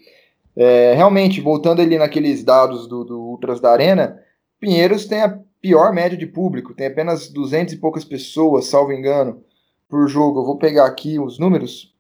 É, 0.57 0.95
realmente, 0.95 1.41
voltando 1.41 1.81
ali 1.81 1.99
naqueles 1.99 2.43
dados 2.43 2.87
do, 2.87 3.05
do 3.05 3.21
Ultras 3.21 3.61
da 3.61 3.71
Arena, 3.71 4.21
Pinheiros 4.61 5.07
tem 5.07 5.23
a 5.23 5.39
pior 5.61 5.93
média 5.93 6.17
de 6.17 6.27
público, 6.27 6.75
tem 6.75 6.87
apenas 6.87 7.29
200 7.29 7.75
e 7.75 7.77
poucas 7.79 8.05
pessoas, 8.05 8.67
salvo 8.67 8.93
engano, 8.93 9.43
por 9.89 10.09
jogo. 10.09 10.41
Eu 10.41 10.45
vou 10.45 10.59
pegar 10.59 10.87
aqui 10.87 11.19
os 11.19 11.39
números, 11.39 11.95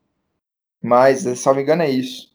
mas, 0.83 1.21
salvo 1.39 1.61
engano, 1.61 1.83
é 1.83 1.91
isso. 1.91 2.29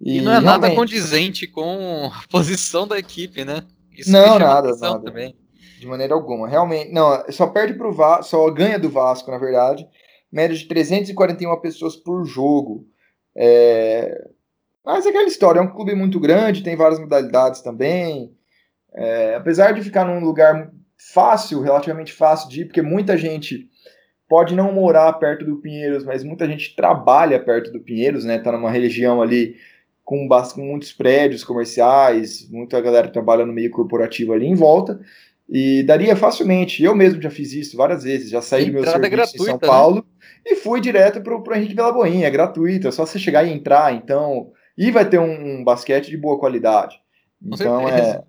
E, 0.00 0.18
e 0.18 0.20
não 0.20 0.32
é 0.32 0.40
realmente... 0.40 0.62
nada 0.62 0.74
condizente 0.74 1.46
com 1.46 2.10
a 2.12 2.22
posição 2.28 2.86
da 2.86 2.98
equipe, 2.98 3.44
né? 3.44 3.62
Isso 3.96 4.10
não, 4.10 4.38
nada, 4.38 4.74
nada. 4.76 5.04
Também. 5.04 5.36
De 5.78 5.86
maneira 5.86 6.14
alguma. 6.14 6.48
Realmente, 6.48 6.92
não, 6.92 7.24
só 7.30 7.46
perde 7.46 7.74
pro 7.74 7.92
Vasco, 7.92 8.24
só 8.24 8.50
ganha 8.50 8.78
do 8.78 8.90
Vasco, 8.90 9.30
na 9.30 9.38
verdade. 9.38 9.86
Média 10.30 10.56
de 10.56 10.66
341 10.66 11.60
pessoas 11.60 11.94
por 11.96 12.24
jogo. 12.24 12.86
É... 13.36 14.28
Mas 14.84 15.06
é 15.06 15.10
aquela 15.10 15.28
história, 15.28 15.60
é 15.60 15.62
um 15.62 15.72
clube 15.72 15.94
muito 15.94 16.18
grande, 16.18 16.62
tem 16.62 16.74
várias 16.74 16.98
modalidades 16.98 17.60
também. 17.60 18.34
É, 18.94 19.34
apesar 19.34 19.72
de 19.72 19.82
ficar 19.82 20.04
num 20.04 20.20
lugar 20.20 20.70
fácil, 21.12 21.60
relativamente 21.60 22.12
fácil 22.12 22.48
de 22.48 22.62
ir, 22.62 22.64
porque 22.66 22.82
muita 22.82 23.16
gente 23.16 23.68
pode 24.28 24.54
não 24.54 24.72
morar 24.72 25.12
perto 25.14 25.44
do 25.44 25.56
Pinheiros, 25.56 26.04
mas 26.04 26.24
muita 26.24 26.46
gente 26.46 26.74
trabalha 26.74 27.42
perto 27.42 27.70
do 27.72 27.80
Pinheiros, 27.80 28.24
né? 28.24 28.38
Tá 28.38 28.52
numa 28.52 28.70
região 28.70 29.20
ali 29.20 29.56
com, 30.04 30.28
com 30.28 30.60
muitos 30.60 30.92
prédios 30.92 31.44
comerciais, 31.44 32.48
muita 32.50 32.80
galera 32.80 33.08
trabalha 33.08 33.44
no 33.44 33.52
meio 33.52 33.70
corporativo 33.70 34.32
ali 34.32 34.46
em 34.46 34.54
volta. 34.54 35.00
E 35.48 35.82
daria 35.82 36.16
facilmente. 36.16 36.82
Eu 36.82 36.94
mesmo 36.94 37.20
já 37.20 37.28
fiz 37.28 37.52
isso 37.52 37.76
várias 37.76 38.04
vezes. 38.04 38.30
Já 38.30 38.40
saí 38.40 38.66
do 38.66 38.72
meu 38.72 38.84
serviço 38.84 39.10
gratuita, 39.10 39.42
em 39.42 39.46
São 39.46 39.58
né? 39.60 39.66
Paulo 39.66 39.96
né? 39.96 40.02
e 40.46 40.56
fui 40.56 40.80
direto 40.80 41.20
para 41.20 41.36
o 41.36 41.54
Henrique 41.54 41.74
Vila 41.74 41.92
Boinha. 41.92 42.26
É 42.26 42.30
gratuito, 42.30 42.88
é 42.88 42.90
só 42.90 43.04
você 43.04 43.18
chegar 43.18 43.44
e 43.44 43.52
entrar. 43.52 43.92
Então, 43.94 44.50
e 44.78 44.90
vai 44.90 45.06
ter 45.06 45.18
um, 45.18 45.58
um 45.58 45.64
basquete 45.64 46.08
de 46.08 46.16
boa 46.16 46.38
qualidade. 46.38 46.98
Então, 47.44 47.86
é, 47.88 48.22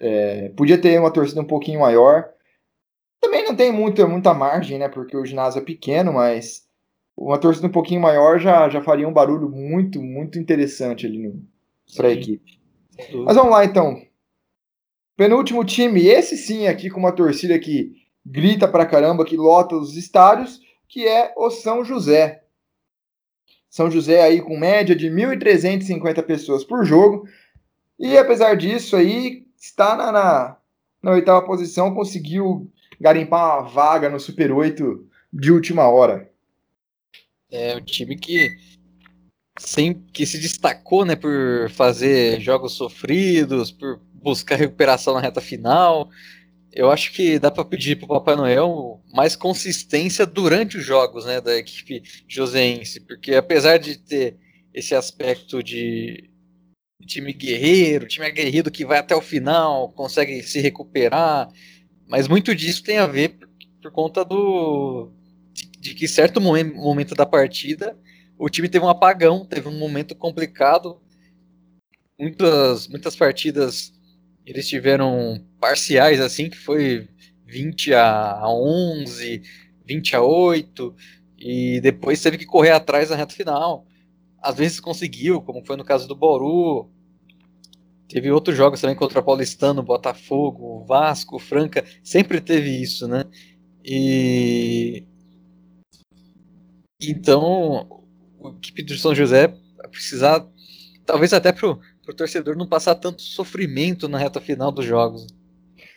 é, 0.00 0.48
podia 0.56 0.80
ter 0.80 0.98
uma 0.98 1.12
torcida 1.12 1.40
um 1.40 1.46
pouquinho 1.46 1.80
maior. 1.80 2.30
Também 3.20 3.44
não 3.44 3.54
tem 3.54 3.70
muita, 3.70 4.06
muita 4.06 4.32
margem, 4.32 4.78
né? 4.78 4.88
Porque 4.88 5.16
o 5.16 5.26
ginásio 5.26 5.60
é 5.60 5.64
pequeno, 5.64 6.14
mas 6.14 6.66
uma 7.16 7.38
torcida 7.38 7.66
um 7.66 7.72
pouquinho 7.72 8.00
maior 8.00 8.40
já, 8.40 8.68
já 8.70 8.80
faria 8.80 9.06
um 9.06 9.12
barulho 9.12 9.48
muito, 9.50 10.00
muito 10.00 10.38
interessante 10.38 11.06
ali 11.06 11.34
para 11.94 12.08
a 12.08 12.12
equipe. 12.12 12.58
Mas 13.24 13.36
vamos 13.36 13.52
lá 13.52 13.64
então. 13.64 14.02
Penúltimo 15.16 15.62
time, 15.64 16.06
esse 16.06 16.36
sim 16.38 16.66
aqui 16.66 16.88
com 16.88 16.98
uma 16.98 17.12
torcida 17.12 17.58
que 17.58 17.92
grita 18.24 18.66
pra 18.66 18.86
caramba, 18.86 19.24
que 19.24 19.36
lota 19.36 19.76
os 19.76 19.96
estádios, 19.96 20.60
que 20.88 21.06
é 21.06 21.34
o 21.36 21.50
São 21.50 21.84
José. 21.84 22.42
São 23.68 23.90
José 23.90 24.22
aí 24.22 24.40
com 24.40 24.58
média 24.58 24.96
de 24.96 25.10
1.350 25.10 26.22
pessoas 26.22 26.64
por 26.64 26.84
jogo. 26.84 27.28
E 27.98 28.16
apesar 28.16 28.54
disso 28.56 28.96
aí, 28.96 29.46
está 29.60 29.94
na, 29.94 30.10
na, 30.10 30.56
na 31.02 31.10
oitava 31.12 31.44
posição, 31.44 31.94
conseguiu 31.94 32.72
garimpar 32.98 33.60
uma 33.60 33.68
vaga 33.68 34.08
no 34.08 34.18
Super 34.18 34.50
8 34.50 35.06
de 35.32 35.52
última 35.52 35.86
hora. 35.88 36.30
É 37.50 37.76
um 37.76 37.82
time 37.82 38.16
que 38.16 38.56
sem, 39.58 39.92
que 39.92 40.24
se 40.24 40.38
destacou 40.38 41.04
né, 41.04 41.14
por 41.14 41.68
fazer 41.70 42.40
jogos 42.40 42.72
sofridos, 42.72 43.70
por 43.70 44.00
buscar 44.14 44.56
recuperação 44.56 45.14
na 45.14 45.20
reta 45.20 45.40
final. 45.40 46.08
Eu 46.72 46.90
acho 46.90 47.12
que 47.12 47.38
dá 47.38 47.50
para 47.50 47.64
pedir 47.64 47.96
para 47.96 48.04
o 48.04 48.08
Papai 48.08 48.36
Noel 48.36 49.02
mais 49.12 49.34
consistência 49.34 50.24
durante 50.24 50.78
os 50.78 50.84
jogos 50.84 51.26
né, 51.26 51.40
da 51.40 51.56
equipe 51.56 52.02
joseense, 52.28 53.00
porque 53.00 53.34
apesar 53.34 53.76
de 53.78 53.98
ter 53.98 54.36
esse 54.72 54.94
aspecto 54.94 55.62
de 55.62 56.29
time 57.06 57.32
guerreiro, 57.32 58.06
time 58.06 58.26
aguerrido 58.26 58.70
que 58.70 58.84
vai 58.84 58.98
até 58.98 59.14
o 59.14 59.20
final, 59.20 59.90
consegue 59.92 60.42
se 60.42 60.60
recuperar, 60.60 61.48
mas 62.08 62.28
muito 62.28 62.54
disso 62.54 62.82
tem 62.82 62.98
a 62.98 63.06
ver 63.06 63.30
por, 63.30 63.48
por 63.82 63.92
conta 63.92 64.24
do 64.24 65.10
de, 65.52 65.66
de, 65.78 65.94
que 65.94 66.06
certo 66.08 66.40
momento 66.40 67.14
da 67.14 67.26
partida 67.26 67.96
o 68.38 68.48
time 68.48 68.68
teve 68.68 68.84
um 68.84 68.88
apagão, 68.88 69.44
teve 69.44 69.68
um 69.68 69.78
momento 69.78 70.14
complicado, 70.14 71.00
muitas 72.18 72.88
muitas 72.88 73.14
partidas 73.14 73.92
eles 74.46 74.66
tiveram 74.66 75.44
parciais, 75.60 76.20
assim, 76.20 76.48
que 76.48 76.56
foi 76.56 77.08
20 77.46 77.92
a 77.94 78.42
11, 78.48 79.42
20 79.86 80.16
a 80.16 80.22
8, 80.22 80.94
e 81.38 81.80
depois 81.80 82.22
teve 82.22 82.38
que 82.38 82.46
correr 82.46 82.70
atrás 82.70 83.10
na 83.10 83.16
reta 83.16 83.34
final. 83.34 83.86
Às 84.42 84.56
vezes 84.56 84.80
conseguiu, 84.80 85.42
como 85.42 85.64
foi 85.64 85.76
no 85.76 85.84
caso 85.84 86.08
do 86.08 86.16
Boru. 86.16 86.90
Teve 88.08 88.30
outros 88.30 88.56
jogos 88.56 88.80
também 88.80 88.96
contra 88.96 89.20
o 89.20 89.22
Paulistano, 89.22 89.82
Botafogo, 89.82 90.84
Vasco, 90.84 91.38
Franca. 91.38 91.84
Sempre 92.02 92.40
teve 92.40 92.70
isso, 92.70 93.06
né? 93.06 93.24
E. 93.84 95.04
Então, 97.00 98.04
o 98.38 98.50
equipe 98.50 98.82
do 98.82 98.96
São 98.96 99.14
José 99.14 99.54
precisar, 99.90 100.46
talvez 101.06 101.32
até 101.32 101.52
pro, 101.52 101.80
pro 102.04 102.14
torcedor 102.14 102.56
não 102.56 102.66
passar 102.66 102.94
tanto 102.94 103.22
sofrimento 103.22 104.08
na 104.08 104.18
reta 104.18 104.40
final 104.40 104.70
dos 104.70 104.84
jogos. 104.84 105.26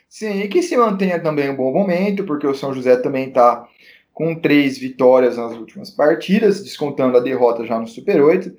Sim, 0.09 0.41
e 0.41 0.47
que 0.47 0.61
se 0.61 0.77
mantenha 0.77 1.19
também 1.19 1.49
um 1.49 1.55
bom 1.55 1.73
momento, 1.73 2.23
porque 2.23 2.45
o 2.45 2.53
São 2.53 2.73
José 2.73 2.97
também 2.97 3.29
está 3.29 3.67
com 4.13 4.35
três 4.35 4.77
vitórias 4.77 5.37
nas 5.37 5.53
últimas 5.53 5.89
partidas, 5.89 6.63
descontando 6.63 7.17
a 7.17 7.21
derrota 7.21 7.65
já 7.65 7.79
no 7.79 7.87
Super 7.87 8.21
8, 8.21 8.55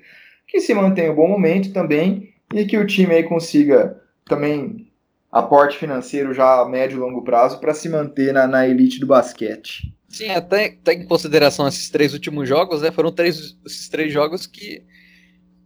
que 0.47 0.59
se 0.59 0.73
mantenha 0.73 1.11
um 1.11 1.15
bom 1.15 1.27
momento 1.27 1.71
também 1.71 2.33
e 2.53 2.65
que 2.65 2.77
o 2.77 2.85
time 2.85 3.13
aí 3.13 3.23
consiga 3.23 3.99
também 4.25 4.91
aporte 5.31 5.77
financeiro 5.77 6.33
já 6.33 6.61
a 6.61 6.69
médio 6.69 6.97
e 6.97 6.99
longo 6.99 7.23
prazo 7.23 7.59
para 7.59 7.73
se 7.73 7.89
manter 7.89 8.33
na, 8.33 8.47
na, 8.47 8.67
elite 8.67 8.99
do 8.99 9.07
basquete. 9.07 9.93
Sim, 10.07 10.29
até, 10.29 10.67
até 10.67 10.93
em 10.93 11.05
consideração 11.05 11.67
esses 11.67 11.89
três 11.89 12.13
últimos 12.13 12.47
jogos, 12.47 12.81
né, 12.81 12.91
foram 12.91 13.11
três, 13.11 13.57
esses 13.65 13.89
três 13.89 14.13
jogos 14.13 14.45
que 14.47 14.83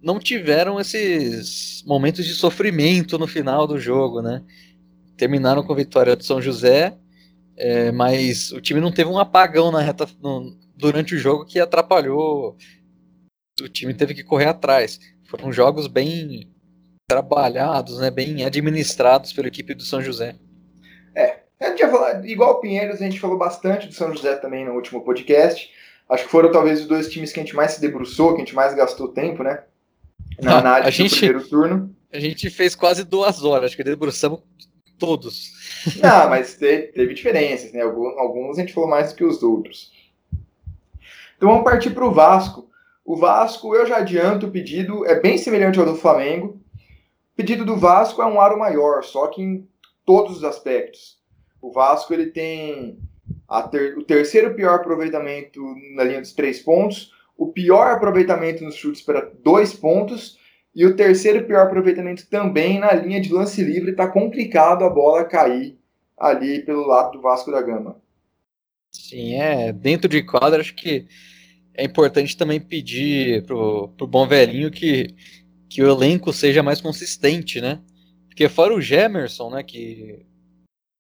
não 0.02 0.18
tiveram 0.18 0.80
esses 0.80 1.84
momentos 1.86 2.26
de 2.26 2.34
sofrimento 2.34 3.18
no 3.20 3.28
final 3.28 3.68
do 3.68 3.78
jogo, 3.78 4.22
né? 4.22 4.42
Terminaram 5.18 5.62
com 5.62 5.74
a 5.74 5.76
vitória 5.76 6.16
do 6.16 6.24
São 6.24 6.42
José, 6.42 6.98
é, 7.60 7.92
mas 7.92 8.54
o 8.54 8.62
time 8.62 8.80
não 8.80 8.92
teve 8.92 9.10
um 9.10 9.20
apagão 9.20 9.70
na 9.70 9.82
reta 9.82 10.08
no, 10.22 10.56
durante 10.78 11.14
o 11.14 11.20
jogo 11.20 11.46
que 11.46 11.60
atrapalhou. 11.60 12.56
O 13.62 13.68
time 13.68 13.94
teve 13.94 14.14
que 14.14 14.24
correr 14.24 14.46
atrás. 14.46 14.98
Foram 15.26 15.52
jogos 15.52 15.86
bem 15.86 16.50
trabalhados, 17.10 18.00
né, 18.00 18.10
bem 18.10 18.46
administrados 18.46 19.34
pela 19.34 19.50
equipe 19.50 19.74
do 19.74 19.84
São 19.84 20.02
José. 20.02 20.36
É, 21.14 21.40
a 21.60 21.70
gente 21.72 21.82
falar, 21.82 22.26
igual 22.26 22.54
o 22.54 22.62
Pinheiros, 22.62 23.02
a 23.02 23.04
gente 23.04 23.20
falou 23.20 23.38
bastante 23.38 23.88
do 23.88 23.94
São 23.94 24.16
José 24.16 24.36
também 24.36 24.64
no 24.64 24.74
último 24.74 25.04
podcast. 25.04 25.70
Acho 26.08 26.24
que 26.24 26.32
foram 26.32 26.52
talvez 26.52 26.80
os 26.80 26.88
dois 26.88 27.10
times 27.10 27.34
que 27.34 27.42
a 27.42 27.44
gente 27.44 27.56
mais 27.56 27.72
se 27.72 27.82
debruçou, 27.82 28.36
que 28.36 28.42
a 28.42 28.46
gente 28.46 28.56
mais 28.56 28.74
gastou 28.74 29.10
tempo, 29.10 29.44
né? 29.44 29.64
Na 30.42 30.56
ah, 30.56 30.60
análise 30.60 30.88
a 30.88 30.92
gente, 30.92 31.10
do 31.10 31.18
primeiro 31.18 31.50
turno. 31.50 31.96
A 32.14 32.20
gente 32.20 32.50
fez 32.50 32.74
quase 32.74 33.04
duas 33.04 33.44
horas, 33.44 33.66
acho 33.66 33.76
que 33.76 33.84
debruçamos 33.84 34.40
todos. 35.00 35.52
Não, 36.02 36.30
mas 36.30 36.56
teve, 36.56 37.14
diferenças, 37.14 37.72
né? 37.72 37.82
Alguns, 37.82 38.58
a 38.58 38.62
gente 38.62 38.74
falou 38.74 38.90
mais 38.90 39.14
que 39.14 39.24
os 39.24 39.42
outros. 39.42 39.92
Então 41.38 41.50
vamos 41.50 41.64
partir 41.64 41.92
para 41.92 42.06
o 42.06 42.12
Vasco. 42.12 42.70
O 43.06 43.16
Vasco, 43.16 43.74
eu 43.76 43.88
já 43.88 43.98
adianto, 43.98 44.48
o 44.48 44.52
pedido 44.52 45.06
é 45.06 45.20
bem 45.20 45.38
semelhante 45.38 45.80
ao 45.80 45.86
do 45.86 45.96
Flamengo. 45.96 46.60
O 47.34 47.36
pedido 47.36 47.66
do 47.66 47.78
Vasco 47.78 48.22
é 48.22 48.26
um 48.26 48.40
aro 48.40 48.60
maior, 48.60 49.04
só 49.04 49.28
que 49.28 49.42
em 49.42 49.68
todos 50.06 50.38
os 50.38 50.44
aspectos. 50.44 51.18
O 51.62 51.72
Vasco 51.72 52.14
ele 52.14 52.28
tem 52.28 53.00
ter, 53.72 53.98
o 53.98 54.04
terceiro 54.04 54.54
pior 54.54 54.76
aproveitamento 54.76 55.62
na 55.96 56.04
linha 56.04 56.22
dos 56.22 56.34
três 56.34 56.60
pontos, 56.60 57.12
o 57.38 57.48
pior 57.48 57.92
aproveitamento 57.92 58.64
nos 58.64 58.76
chutes 58.76 59.02
para 59.02 59.32
dois 59.42 59.74
pontos 59.74 60.39
e 60.76 60.86
o 60.86 60.96
terceiro 60.96 61.46
pior 61.46 61.66
aproveitamento 61.66 62.28
também 62.28 62.80
na 62.80 62.92
linha 62.94 63.20
de 63.20 63.34
lance 63.34 63.64
livre. 63.64 63.92
Está 63.92 64.08
complicado 64.08 64.84
a 64.84 64.90
bola 64.90 65.26
cair 65.26 65.78
ali 66.18 66.62
pelo 66.62 66.86
lado 66.86 67.14
do 67.14 67.22
Vasco 67.22 67.52
da 67.52 67.62
Gama. 67.62 68.02
Sim, 68.92 69.36
é. 69.36 69.72
Dentro 69.72 70.10
de 70.10 70.24
quadra, 70.24 70.62
acho 70.62 70.76
que 70.76 71.08
é 71.74 71.84
importante 71.84 72.36
também 72.36 72.60
pedir 72.60 73.46
pro, 73.46 73.90
pro 73.90 74.08
bom 74.08 74.28
velhinho 74.28 74.72
que, 74.72 75.16
que 75.70 75.82
o 75.82 75.90
elenco 75.90 76.34
seja 76.34 76.62
mais 76.62 76.82
consistente, 76.82 77.62
né? 77.62 77.82
Porque 78.28 78.50
fora 78.50 78.74
o 78.74 78.82
Gemerson, 78.82 79.50
né, 79.50 79.64
que 79.64 80.26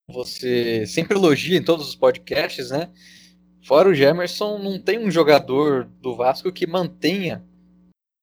você 0.07 0.86
sempre 0.86 1.17
elogia 1.17 1.57
em 1.57 1.63
todos 1.63 1.88
os 1.88 1.95
podcasts, 1.95 2.72
né? 2.72 2.89
Fora 3.63 3.89
o 3.89 3.93
Gemerson, 3.93 4.57
não 4.57 4.80
tem 4.80 4.99
um 4.99 5.11
jogador 5.11 5.86
do 6.01 6.15
Vasco 6.15 6.51
que 6.51 6.65
mantenha 6.65 7.45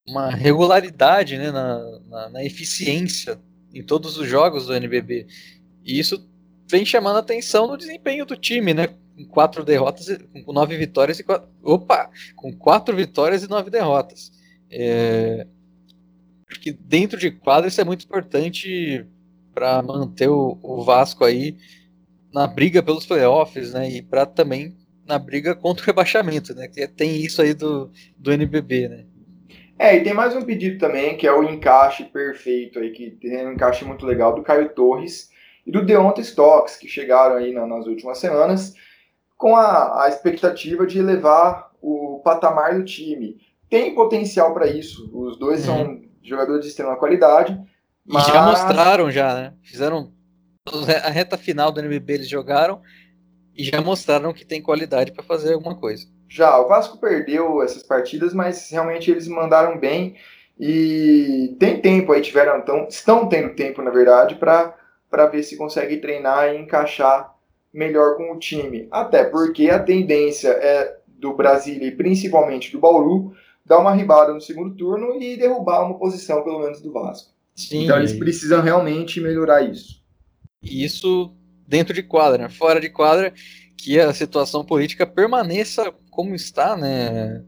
uma 0.09 0.31
regularidade 0.31 1.37
né, 1.37 1.51
na, 1.51 2.01
na, 2.09 2.29
na, 2.31 2.45
eficiência 2.45 3.39
em 3.75 3.83
todos 3.83 4.17
os 4.17 4.29
jogos 4.29 4.67
do 4.67 4.75
NBB. 4.75 5.27
E 5.85 5.99
isso 5.99 6.29
vem 6.69 6.85
chamando 6.85 7.17
a 7.17 7.21
atenção 7.21 7.67
no 7.67 7.77
desempenho 7.77 8.25
do 8.25 8.37
time, 8.37 8.73
né? 8.73 8.89
Com 9.17 9.27
quatro 9.27 9.65
derrotas, 9.65 10.07
com 10.45 10.53
nove 10.53 10.77
vitórias 10.77 11.19
e 11.19 11.25
quatro, 11.25 11.49
opa, 11.63 12.11
com 12.35 12.53
quatro 12.53 12.95
vitórias 12.95 13.43
e 13.43 13.49
nove 13.49 13.71
derrotas. 13.71 14.31
É, 14.71 15.47
que 16.61 16.73
dentro 16.73 17.19
de 17.19 17.31
quadro 17.31 17.69
isso 17.69 17.81
é 17.81 17.85
muito 17.85 18.05
importante 18.05 19.07
para 19.55 19.83
manter 19.83 20.29
o, 20.29 20.59
o 20.63 20.85
Vasco 20.85 21.25
aí 21.25 21.57
na 22.33 22.47
briga 22.47 22.83
pelos 22.83 23.07
playoffs, 23.07 23.73
né? 23.73 23.91
E 23.91 24.03
para 24.03 24.27
também 24.27 24.77
na 25.07 25.19
briga 25.19 25.55
contra 25.55 25.83
o 25.83 25.87
rebaixamento, 25.87 26.55
né? 26.55 26.69
Que 26.69 26.87
tem 26.87 27.25
isso 27.25 27.41
aí 27.41 27.55
do, 27.55 27.91
do 28.19 28.33
NBB, 28.33 28.89
né? 28.89 29.05
É, 29.79 29.97
e 29.97 30.03
tem 30.03 30.15
mais 30.15 30.35
um 30.35 30.43
pedido 30.43 30.79
também, 30.79 31.17
que 31.17 31.27
é 31.27 31.33
o 31.33 31.43
encaixe 31.43 32.05
perfeito 32.05 32.79
aí, 32.79 32.91
que 32.93 33.11
tem 33.11 33.47
um 33.47 33.53
encaixe 33.53 33.85
muito 33.85 34.07
legal 34.07 34.35
do 34.35 34.43
Caio 34.43 34.71
Torres 34.71 35.31
e 35.67 35.71
do 35.71 35.85
Deonta 35.85 36.21
Stocks, 36.21 36.77
que 36.77 36.89
chegaram 36.89 37.37
aí 37.37 37.53
na, 37.53 37.67
nas 37.67 37.87
últimas 37.87 38.19
semanas, 38.19 38.75
com 39.37 39.55
a, 39.55 40.05
a 40.05 40.09
expectativa 40.09 40.87
de 40.87 40.99
elevar 40.99 41.71
o 41.83 42.23
patamar 42.25 42.75
do 42.75 42.85
time. 42.85 43.37
Tem 43.69 43.95
potencial 43.95 44.55
para 44.55 44.67
isso, 44.67 45.11
os 45.13 45.39
dois 45.39 45.69
uhum. 45.69 45.77
são 45.77 46.01
jogadores 46.23 46.63
de 46.63 46.69
extrema 46.69 46.97
qualidade. 46.97 47.61
Mas... 48.07 48.27
E 48.27 48.33
já 48.33 48.47
mostraram, 48.47 49.11
já, 49.11 49.35
né? 49.35 49.55
Fizeram 49.63 50.13
a 51.05 51.11
reta 51.11 51.37
final 51.37 51.71
do 51.71 51.81
NBB, 51.81 52.15
eles 52.15 52.29
jogaram 52.29 52.81
e 53.55 53.65
já 53.65 53.81
mostraram 53.81 54.33
que 54.33 54.45
tem 54.45 54.63
qualidade 54.63 55.13
para 55.13 55.23
fazer 55.23 55.53
alguma 55.53 55.77
coisa. 55.77 56.07
Já, 56.29 56.59
o 56.59 56.69
Vasco 56.69 56.99
perdeu 56.99 57.63
essas 57.63 57.83
partidas, 57.83 58.35
mas 58.35 58.71
realmente 58.71 59.11
eles 59.11 59.29
mandaram 59.29 59.79
bem 59.79 60.17
e 60.59 61.55
tem 61.59 61.81
tempo 61.81 62.13
aí, 62.13 62.23
tiveram, 62.23 62.59
então, 62.59 62.87
estão 62.89 63.29
tendo 63.29 63.55
tempo, 63.55 63.83
na 63.83 63.91
verdade, 63.91 64.35
para 64.37 65.27
ver 65.31 65.43
se 65.43 65.57
consegue 65.57 65.99
treinar 65.99 66.49
e 66.49 66.59
encaixar 66.59 67.35
melhor 67.73 68.17
com 68.17 68.33
o 68.33 68.39
time. 68.39 68.89
Até 68.91 69.25
porque 69.25 69.69
a 69.69 69.79
tendência 69.79 70.49
é 70.49 70.99
do 71.07 71.35
Brasil 71.35 71.83
e 71.83 71.91
principalmente 71.91 72.73
do 72.73 72.81
Bauru 72.81 73.35
dar 73.65 73.79
uma 73.79 73.93
ribada 73.93 74.33
no 74.33 74.41
segundo 74.41 74.75
turno 74.77 75.21
e 75.21 75.37
derrubar 75.37 75.85
uma 75.85 75.99
posição, 75.99 76.43
pelo 76.43 76.61
menos, 76.61 76.81
do 76.81 76.93
Vasco. 76.93 77.35
Sim, 77.55 77.85
então 77.85 77.99
eles 77.99 78.13
precisam 78.13 78.63
realmente 78.63 79.21
melhorar 79.21 79.63
isso. 79.63 80.03
Isso 80.63 81.35
dentro 81.67 81.93
de 81.93 82.03
quadra, 82.03 82.45
né? 82.45 82.49
fora 82.49 82.81
de 82.81 82.89
quadra, 82.89 83.33
que 83.77 83.99
a 83.99 84.13
situação 84.13 84.65
política 84.65 85.07
permaneça 85.07 85.93
como 86.17 86.35
está, 86.35 86.75
né? 86.75 87.45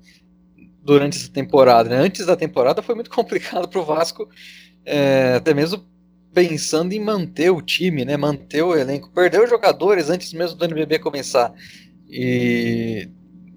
Durante 0.83 1.17
essa 1.17 1.33
temporada. 1.33 1.89
Né? 1.89 1.97
Antes 1.97 2.27
da 2.27 2.37
temporada 2.37 2.83
foi 2.83 2.95
muito 2.95 3.09
complicado 3.11 3.67
para 3.67 3.81
o 3.81 3.85
Vasco, 3.85 4.29
é, 4.85 5.35
até 5.37 5.55
mesmo 5.55 5.83
pensando 6.35 6.93
em 6.93 7.01
manter 7.01 7.51
o 7.51 7.63
time, 7.63 8.05
né? 8.05 8.19
Manter 8.19 8.63
o 8.63 8.77
elenco. 8.77 9.11
Perdeu 9.11 9.49
jogadores 9.49 10.11
antes 10.11 10.33
mesmo 10.35 10.59
do 10.59 10.65
NBB 10.67 10.99
começar. 10.99 11.53
E 12.09 13.09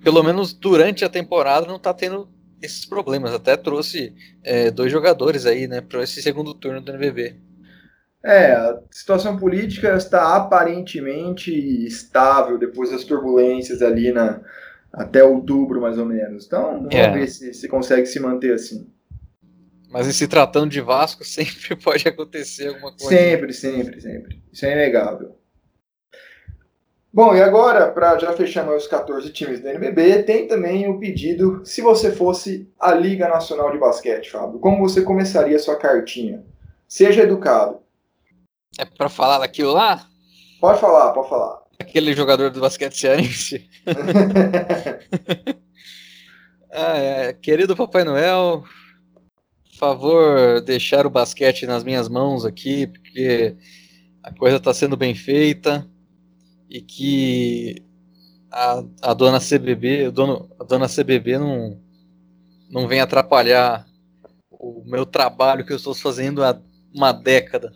pelo 0.02 0.24
menos 0.24 0.54
durante 0.54 1.04
a 1.04 1.10
temporada 1.10 1.68
não 1.68 1.76
está 1.76 1.94
tendo 1.94 2.30
esses 2.62 2.86
problemas. 2.86 3.34
Até 3.34 3.58
trouxe 3.58 4.16
é, 4.44 4.72
dois 4.72 4.92
jogadores 4.92 5.46
aí, 5.46 5.68
né, 5.68 5.82
para 5.82 6.04
esse 6.04 6.22
segundo 6.22 6.54
turno 6.54 6.80
do 6.80 6.92
NBB. 6.92 7.36
É, 8.24 8.54
a 8.54 8.80
situação 8.92 9.36
política 9.36 9.96
está 9.96 10.36
aparentemente 10.36 11.52
estável 11.86 12.58
depois 12.58 12.92
das 12.92 13.04
turbulências 13.04 13.82
ali 13.82 14.12
na, 14.12 14.40
até 14.94 15.24
outubro, 15.24 15.82
mais 15.82 15.98
ou 15.98 16.06
menos. 16.06 16.46
Então, 16.46 16.80
vamos 16.80 16.96
é. 16.96 17.12
ver 17.12 17.28
se, 17.28 17.54
se 17.54 17.68
consegue 17.68 18.06
se 18.06 18.20
manter 18.20 18.54
assim. 18.54 18.90
Mas 19.90 20.08
em 20.08 20.12
se 20.12 20.28
tratando 20.28 20.70
de 20.70 20.82
Vasco, 20.82 21.24
sempre 21.26 21.76
pode 21.76 22.08
acontecer 22.08 22.68
alguma 22.70 22.92
coisa. 22.92 23.08
Sempre, 23.08 23.54
sempre, 23.54 24.02
sempre. 24.02 24.42
Isso 24.52 24.66
é 24.66 24.72
inegável. 24.72 25.38
Bom, 27.14 27.36
e 27.36 27.42
agora, 27.42 27.92
para 27.92 28.18
já 28.18 28.32
fechar 28.32 28.74
os 28.74 28.88
14 28.88 29.34
times 29.34 29.60
do 29.60 29.68
NBB, 29.68 30.24
tem 30.24 30.48
também 30.48 30.88
o 30.88 30.98
pedido, 30.98 31.62
se 31.66 31.82
você 31.82 32.10
fosse 32.10 32.72
a 32.80 32.94
Liga 32.94 33.28
Nacional 33.28 33.70
de 33.70 33.78
Basquete, 33.78 34.32
Fábio, 34.32 34.60
como 34.60 34.80
você 34.80 35.02
começaria 35.02 35.58
a 35.58 35.60
sua 35.60 35.76
cartinha? 35.76 36.46
Seja 36.88 37.24
educado. 37.24 37.82
É 38.80 38.86
para 38.86 39.10
falar 39.10 39.40
daquilo 39.40 39.74
lá? 39.74 40.08
Pode 40.62 40.80
falar, 40.80 41.12
pode 41.12 41.28
falar. 41.28 41.61
Aquele 41.82 42.14
jogador 42.14 42.52
do 42.52 42.62
basquete 42.62 42.96
cearense. 42.96 43.68
ah, 46.72 46.98
é. 46.98 47.34
Querido 47.34 47.76
Papai 47.76 48.04
Noel, 48.04 48.64
favor 49.80 50.62
deixar 50.62 51.08
o 51.08 51.10
basquete 51.10 51.66
nas 51.66 51.84
minhas 51.84 52.08
mãos 52.08 52.46
aqui, 52.46 52.86
porque 52.86 53.58
a 54.22 54.32
coisa 54.32 54.58
está 54.58 54.76
sendo 54.76 54.96
bem 54.96 55.16
feita 55.16 55.90
e 56.70 56.82
que 56.82 57.84
a, 58.52 58.84
a 59.02 59.16
dona 59.16 59.40
CBB, 59.40 60.10
o 60.10 60.12
dono, 60.12 60.52
a 60.60 60.64
dona 60.64 60.88
CBB 60.88 61.40
não, 61.40 61.82
não 62.70 62.88
vem 62.88 63.02
atrapalhar 63.02 63.88
o 64.52 64.84
meu 64.86 65.04
trabalho 65.04 65.66
que 65.66 65.74
eu 65.74 65.78
estou 65.78 65.96
fazendo 65.96 66.44
há 66.44 66.62
uma 66.94 67.12
década. 67.12 67.74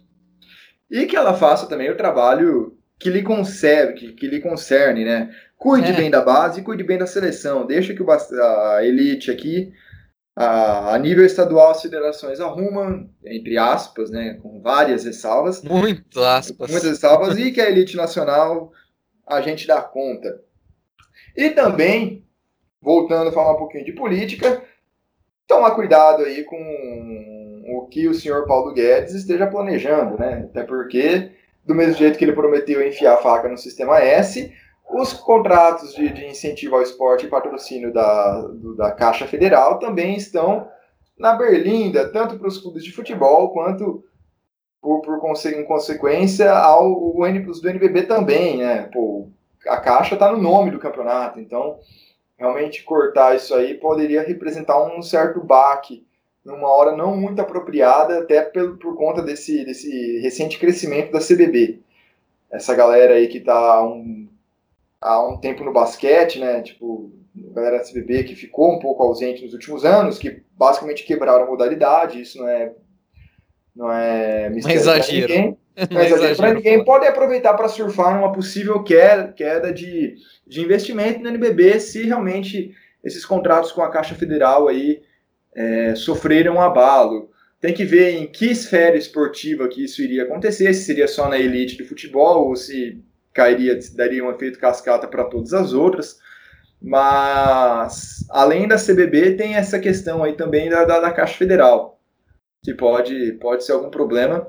E 0.91 1.07
que 1.07 1.15
ela 1.15 1.33
faça 1.33 1.65
também 1.65 1.89
o 1.89 1.97
trabalho 1.97 2.77
que 2.99 3.09
lhe 3.09 3.21
concerne, 3.21 3.93
que, 3.93 4.13
que 4.13 4.27
lhe 4.27 4.39
concerne, 4.39 5.03
né? 5.03 5.29
Cuide 5.57 5.91
é. 5.91 5.95
bem 5.95 6.09
da 6.09 6.21
base 6.21 6.59
e 6.59 6.63
cuide 6.63 6.83
bem 6.83 6.97
da 6.97 7.07
seleção. 7.07 7.65
Deixa 7.65 7.93
que 7.93 8.01
o, 8.01 8.07
a 8.11 8.83
elite 8.83 9.31
aqui, 9.31 9.73
a, 10.35 10.93
a 10.93 10.97
nível 10.97 11.25
estadual, 11.25 11.71
as 11.71 11.81
federações 11.81 12.39
arrumam, 12.39 13.09
entre 13.25 13.57
aspas, 13.57 14.09
né? 14.09 14.39
Com 14.41 14.61
várias 14.61 15.05
ressalvas. 15.05 15.61
Muito 15.61 16.21
aspas. 16.21 16.69
Muitas 16.69 16.89
ressalvas. 16.89 17.37
e 17.37 17.51
que 17.51 17.61
a 17.61 17.69
elite 17.69 17.97
nacional 17.97 18.71
a 19.27 19.41
gente 19.41 19.67
dá 19.67 19.81
conta. 19.81 20.41
E 21.35 21.49
também, 21.49 22.25
voltando 22.81 23.29
a 23.29 23.33
falar 23.33 23.53
um 23.53 23.57
pouquinho 23.57 23.85
de 23.85 23.93
política, 23.93 24.63
tomar 25.47 25.71
cuidado 25.71 26.23
aí 26.23 26.43
com 26.43 27.63
o 27.67 27.87
que 27.87 28.07
o 28.07 28.13
senhor 28.13 28.45
Paulo 28.45 28.73
Guedes 28.73 29.13
esteja 29.13 29.47
planejando, 29.47 30.17
né? 30.17 30.47
Até 30.49 30.63
porque, 30.63 31.31
do 31.65 31.73
mesmo 31.73 31.95
jeito 31.95 32.17
que 32.17 32.23
ele 32.23 32.33
prometeu 32.33 32.85
enfiar 32.85 33.15
a 33.15 33.17
faca 33.17 33.49
no 33.49 33.57
sistema 33.57 33.99
S, 33.99 34.53
os 34.89 35.13
contratos 35.13 35.95
de, 35.95 36.09
de 36.09 36.25
incentivo 36.25 36.75
ao 36.75 36.81
esporte 36.81 37.25
e 37.25 37.29
patrocínio 37.29 37.91
da, 37.91 38.41
do, 38.41 38.75
da 38.75 38.91
Caixa 38.91 39.25
Federal 39.25 39.79
também 39.79 40.15
estão 40.15 40.67
na 41.17 41.33
berlinda, 41.33 42.09
tanto 42.09 42.37
para 42.37 42.47
os 42.47 42.57
clubes 42.59 42.83
de 42.83 42.91
futebol 42.91 43.51
quanto, 43.51 44.03
por, 44.81 45.01
por 45.01 45.19
em 45.47 45.65
consequência, 45.65 46.51
ao 46.51 46.91
o, 46.91 47.19
os 47.49 47.61
do 47.61 47.69
NBB 47.69 48.03
também, 48.03 48.57
né? 48.57 48.83
Pô, 48.93 49.29
a 49.67 49.77
Caixa 49.77 50.13
está 50.13 50.31
no 50.31 50.37
nome 50.37 50.69
do 50.69 50.79
campeonato, 50.79 51.39
então 51.39 51.79
realmente 52.37 52.83
cortar 52.83 53.35
isso 53.35 53.55
aí 53.55 53.75
poderia 53.75 54.21
representar 54.21 54.83
um 54.83 55.01
certo 55.01 55.41
baque 55.41 56.04
numa 56.45 56.71
hora 56.71 56.95
não 56.95 57.17
muito 57.17 57.41
apropriada, 57.41 58.19
até 58.19 58.41
por, 58.41 58.77
por 58.77 58.95
conta 58.95 59.23
desse, 59.23 59.65
desse 59.65 60.19
recente 60.19 60.59
crescimento 60.59 61.11
da 61.11 61.19
CBB. 61.19 61.79
Essa 62.51 62.75
galera 62.75 63.15
aí 63.15 63.27
que 63.27 63.39
está 63.39 63.83
um, 63.83 64.29
há 65.01 65.27
um 65.27 65.37
tempo 65.37 65.63
no 65.63 65.73
basquete, 65.73 66.39
né? 66.39 66.61
Tipo, 66.61 67.11
a 67.51 67.53
galera 67.53 67.79
da 67.79 67.83
CBB 67.83 68.25
que 68.25 68.35
ficou 68.35 68.75
um 68.75 68.79
pouco 68.79 69.01
ausente 69.03 69.43
nos 69.43 69.53
últimos 69.53 69.83
anos, 69.83 70.19
que 70.19 70.43
basicamente 70.55 71.03
quebraram 71.03 71.45
a 71.45 71.47
modalidade, 71.47 72.21
isso 72.21 72.37
não 72.37 72.47
é 72.47 72.73
não 73.75 73.91
é 73.91 74.49
mistério 74.49 74.83
para 74.83 75.07
ninguém. 75.07 75.57
Não 75.91 75.99
é 75.99 76.05
exagero 76.05 76.35
para 76.37 76.53
ninguém. 76.53 76.85
Pode 76.85 77.07
aproveitar 77.07 77.55
para 77.55 77.67
surfar 77.67 78.15
numa 78.15 78.31
possível 78.31 78.81
queda, 78.83 79.33
queda 79.33 79.73
de, 79.73 80.15
de 80.47 80.61
investimento 80.61 81.19
no 81.19 81.27
NBB 81.27 81.79
se 81.79 82.03
realmente 82.03 82.73
esses 83.03 83.25
contratos 83.25 83.71
com 83.71 83.81
a 83.81 83.89
Caixa 83.89 84.15
Federal 84.15 84.67
aí 84.67 85.01
é, 85.55 85.95
sofreram 85.95 86.55
um 86.55 86.61
abalo. 86.61 87.31
Tem 87.61 87.73
que 87.73 87.85
ver 87.85 88.11
em 88.11 88.27
que 88.27 88.51
esfera 88.51 88.97
esportiva 88.97 89.67
que 89.67 89.83
isso 89.83 90.01
iria 90.01 90.23
acontecer, 90.23 90.73
se 90.73 90.83
seria 90.83 91.07
só 91.07 91.29
na 91.29 91.39
elite 91.39 91.77
do 91.77 91.85
futebol 91.85 92.49
ou 92.49 92.55
se 92.55 93.01
cairia, 93.33 93.79
daria 93.95 94.23
um 94.23 94.29
efeito 94.29 94.59
cascata 94.59 95.07
para 95.07 95.23
todas 95.23 95.53
as 95.53 95.73
outras. 95.73 96.19
Mas, 96.81 98.25
além 98.29 98.67
da 98.67 98.75
CBB, 98.75 99.35
tem 99.35 99.55
essa 99.55 99.79
questão 99.79 100.23
aí 100.23 100.33
também 100.33 100.69
da, 100.69 100.83
da, 100.83 100.99
da 100.99 101.11
Caixa 101.11 101.37
Federal, 101.37 101.99
que 102.63 102.73
pode, 102.73 103.33
pode 103.33 103.63
ser 103.63 103.71
algum 103.71 103.89
problema. 103.89 104.47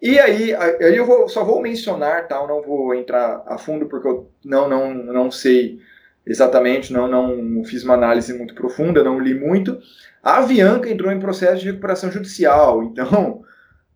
E 0.00 0.18
aí, 0.18 0.54
aí 0.54 0.96
eu 0.96 1.06
vou, 1.06 1.28
só 1.28 1.44
vou 1.44 1.62
mencionar, 1.62 2.26
tá? 2.26 2.36
Eu 2.36 2.48
não 2.48 2.62
vou 2.62 2.94
entrar 2.94 3.42
a 3.46 3.56
fundo 3.56 3.86
porque 3.86 4.08
eu 4.08 4.30
não, 4.44 4.68
não, 4.68 4.92
não 4.92 5.30
sei 5.30 5.80
exatamente, 6.26 6.92
não, 6.92 7.08
não 7.08 7.64
fiz 7.64 7.84
uma 7.84 7.94
análise 7.94 8.34
muito 8.34 8.54
profunda, 8.54 9.04
não 9.04 9.20
li 9.20 9.34
muito. 9.34 9.78
A 10.22 10.38
Avianca 10.38 10.90
entrou 10.90 11.12
em 11.12 11.20
processo 11.20 11.60
de 11.60 11.66
recuperação 11.66 12.10
judicial, 12.10 12.82
então 12.82 13.44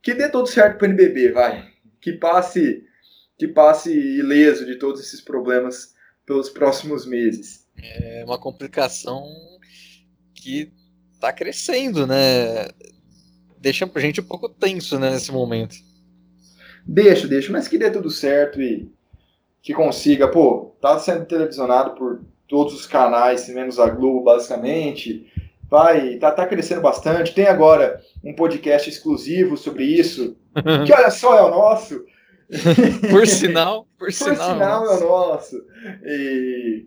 que 0.02 0.14
dê 0.14 0.28
tudo 0.28 0.46
certo 0.46 0.78
para 0.78 0.88
o 0.88 0.90
NBB, 0.90 1.32
vai. 1.32 1.68
Que 2.00 2.12
passe, 2.12 2.84
que 3.36 3.48
passe 3.48 3.90
ileso 3.92 4.64
de 4.64 4.76
todos 4.76 5.00
esses 5.00 5.20
problemas 5.20 5.94
pelos 6.24 6.48
próximos 6.48 7.04
meses. 7.04 7.66
É 7.76 8.22
uma 8.24 8.38
complicação 8.38 9.26
que 10.34 10.72
está 11.12 11.32
crescendo, 11.32 12.06
né? 12.06 12.68
Deixa 13.58 13.90
a 13.92 14.00
gente 14.00 14.20
um 14.20 14.24
pouco 14.24 14.48
tenso 14.48 14.98
né, 14.98 15.10
nesse 15.10 15.30
momento. 15.30 15.76
Deixa, 16.86 17.28
deixa, 17.28 17.52
mas 17.52 17.68
que 17.68 17.76
dê 17.76 17.90
tudo 17.90 18.10
certo 18.10 18.60
e 18.60 18.90
que 19.62 19.74
consiga, 19.74 20.28
pô, 20.28 20.74
tá 20.80 20.98
sendo 20.98 21.26
televisionado 21.26 21.92
por 21.92 22.20
todos 22.48 22.74
os 22.74 22.86
canais, 22.86 23.48
menos 23.48 23.78
a 23.78 23.88
Globo, 23.88 24.24
basicamente. 24.24 25.30
Vai, 25.68 26.16
tá, 26.16 26.32
tá 26.32 26.46
crescendo 26.46 26.80
bastante. 26.80 27.34
Tem 27.34 27.46
agora 27.46 28.00
um 28.24 28.34
podcast 28.34 28.88
exclusivo 28.88 29.56
sobre 29.56 29.84
isso, 29.84 30.36
que 30.86 30.92
olha 30.92 31.10
só, 31.10 31.38
é 31.38 31.42
o 31.42 31.50
nosso. 31.50 32.04
por 33.08 33.26
sinal, 33.28 33.86
por, 33.96 34.06
por 34.06 34.12
sinal, 34.12 34.52
sinal 34.52 34.84
é 34.86 34.96
o 34.96 35.00
nosso. 35.00 35.56
E 36.04 36.86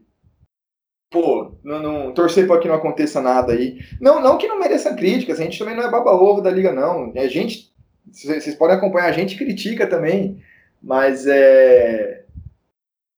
pô, 1.10 1.54
não, 1.64 1.82
não, 1.82 2.12
torcer 2.12 2.48
para 2.48 2.60
que 2.60 2.68
não 2.68 2.76
aconteça 2.76 3.22
nada 3.22 3.54
aí. 3.54 3.80
Não, 4.02 4.20
não 4.20 4.38
que 4.38 4.48
não 4.48 4.60
mereça 4.60 4.96
críticas, 4.96 5.40
a 5.40 5.44
gente 5.44 5.60
também 5.60 5.76
não 5.76 5.84
é 5.84 5.92
baba-ovo 5.92 6.42
da 6.42 6.50
liga, 6.50 6.74
não. 6.74 7.14
A 7.16 7.28
gente, 7.28 7.72
vocês 8.12 8.56
podem 8.56 8.76
acompanhar, 8.76 9.06
a 9.06 9.14
gente 9.14 9.38
critica 9.38 9.88
também, 9.88 10.42
mas 10.82 11.26
é 11.28 12.23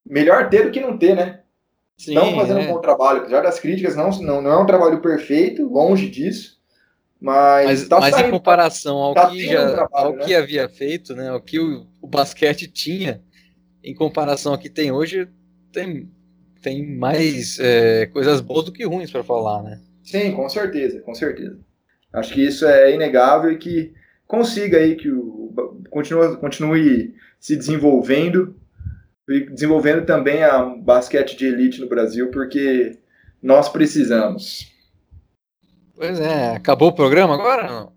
melhor 0.06 0.50
ter 0.50 0.66
do 0.66 0.72
que 0.72 0.80
não 0.80 0.98
ter, 0.98 1.16
né? 1.16 1.42
Estão 1.98 2.36
fazendo 2.36 2.60
é. 2.60 2.64
um 2.64 2.74
bom 2.74 2.82
trabalho, 2.82 3.22
apesar 3.22 3.42
das 3.42 3.60
críticas, 3.60 3.96
não, 3.96 4.10
não, 4.22 4.42
não 4.42 4.52
é 4.52 4.58
um 4.58 4.66
trabalho 4.66 5.02
perfeito, 5.02 5.68
longe 5.68 6.10
disso. 6.10 6.56
Mas, 7.20 7.66
mas, 7.66 7.88
tá 7.88 8.00
mas 8.00 8.14
saindo, 8.14 8.28
em 8.28 8.32
comparação 8.32 8.98
ao, 8.98 9.14
tá 9.14 9.30
que, 9.30 9.48
já, 9.48 9.72
trabalho, 9.72 10.08
ao 10.08 10.16
né? 10.16 10.26
que 10.26 10.36
havia 10.36 10.68
feito, 10.68 11.16
né, 11.16 11.30
ao 11.30 11.42
que 11.42 11.58
o, 11.58 11.88
o, 12.02 12.08
basquete 12.08 12.68
tinha, 12.68 13.24
em 13.82 13.96
comparação 13.96 14.52
ao 14.52 14.60
que 14.60 14.70
tem 14.70 14.92
hoje, 14.92 15.28
tem, 15.72 16.12
tem 16.62 16.86
mais 16.86 17.58
é, 17.60 18.08
coisas 18.08 18.42
boas 18.42 18.66
do 18.66 18.72
que 18.74 18.86
ruins 18.86 19.10
para 19.10 19.24
falar, 19.24 19.64
né? 19.64 19.80
Sim, 20.04 20.34
com 20.34 20.48
certeza, 20.50 21.00
com 21.00 21.16
certeza. 21.16 21.58
Acho 22.12 22.34
que 22.34 22.46
isso 22.46 22.66
é 22.66 22.94
inegável 22.94 23.52
e 23.52 23.58
que 23.58 23.94
consiga 24.28 24.78
aí 24.78 24.96
que 24.96 25.10
o 25.10 25.54
continue, 25.90 26.38
continue 26.38 27.16
se 27.40 27.56
desenvolvendo 27.56 28.56
desenvolvendo 29.28 30.06
também 30.06 30.44
a 30.44 30.64
basquete 30.64 31.36
de 31.36 31.48
elite 31.48 31.82
no 31.82 31.90
Brasil, 31.90 32.30
porque 32.32 32.98
nós 33.42 33.70
precisamos. 33.70 34.72
Pois 35.96 36.20
é, 36.20 36.56
acabou 36.56 36.90
o 36.90 36.96
programa 36.96 37.34
agora? 37.34 37.88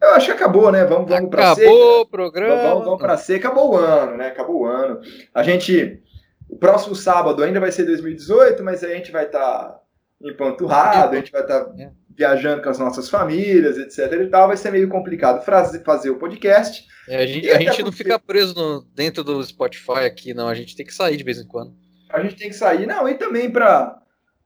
Eu 0.00 0.10
acho 0.10 0.26
que 0.26 0.32
acabou, 0.32 0.70
né? 0.70 0.84
Vamos, 0.84 1.08
vamos 1.08 1.28
para 1.28 1.54
C. 1.54 1.62
Acabou 1.62 2.00
o 2.00 2.06
programa. 2.06 2.62
Vamos, 2.62 2.84
vamos 2.84 3.00
para 3.00 3.16
C. 3.16 3.34
Acabou 3.34 3.72
o 3.72 3.76
ano, 3.76 4.16
né? 4.16 4.28
Acabou 4.28 4.60
o 4.60 4.66
ano. 4.66 5.00
A 5.34 5.42
gente, 5.42 6.00
o 6.48 6.56
próximo 6.56 6.94
sábado 6.94 7.42
ainda 7.42 7.58
vai 7.58 7.72
ser 7.72 7.84
2018, 7.84 8.62
mas 8.62 8.84
a 8.84 8.88
gente 8.88 9.10
vai 9.10 9.26
estar 9.26 9.40
tá 9.40 9.80
empanturrado, 10.22 11.14
a 11.14 11.18
gente 11.18 11.32
vai 11.32 11.42
estar 11.42 11.64
tá 11.64 11.72
é. 11.82 11.90
Viajando 12.18 12.60
com 12.60 12.68
as 12.68 12.78
nossas 12.80 13.08
famílias, 13.08 13.78
etc. 13.78 14.12
E 14.20 14.26
tal. 14.26 14.48
Vai 14.48 14.56
ser 14.56 14.72
meio 14.72 14.88
complicado 14.88 15.44
fazer 15.44 16.10
o 16.10 16.18
podcast. 16.18 16.84
É, 17.08 17.22
a 17.22 17.26
gente, 17.26 17.48
a 17.48 17.60
gente 17.60 17.82
não 17.82 17.92
fica 17.92 18.18
preso 18.18 18.54
no, 18.54 18.84
dentro 18.94 19.22
do 19.22 19.42
Spotify 19.42 20.04
aqui, 20.04 20.34
não. 20.34 20.48
A 20.48 20.54
gente 20.54 20.76
tem 20.76 20.84
que 20.84 20.92
sair 20.92 21.16
de 21.16 21.24
vez 21.24 21.38
em 21.38 21.46
quando. 21.46 21.72
A 22.10 22.20
gente 22.20 22.34
tem 22.34 22.48
que 22.48 22.56
sair. 22.56 22.86
Não, 22.86 23.08
e 23.08 23.14
também 23.14 23.48
para 23.48 23.96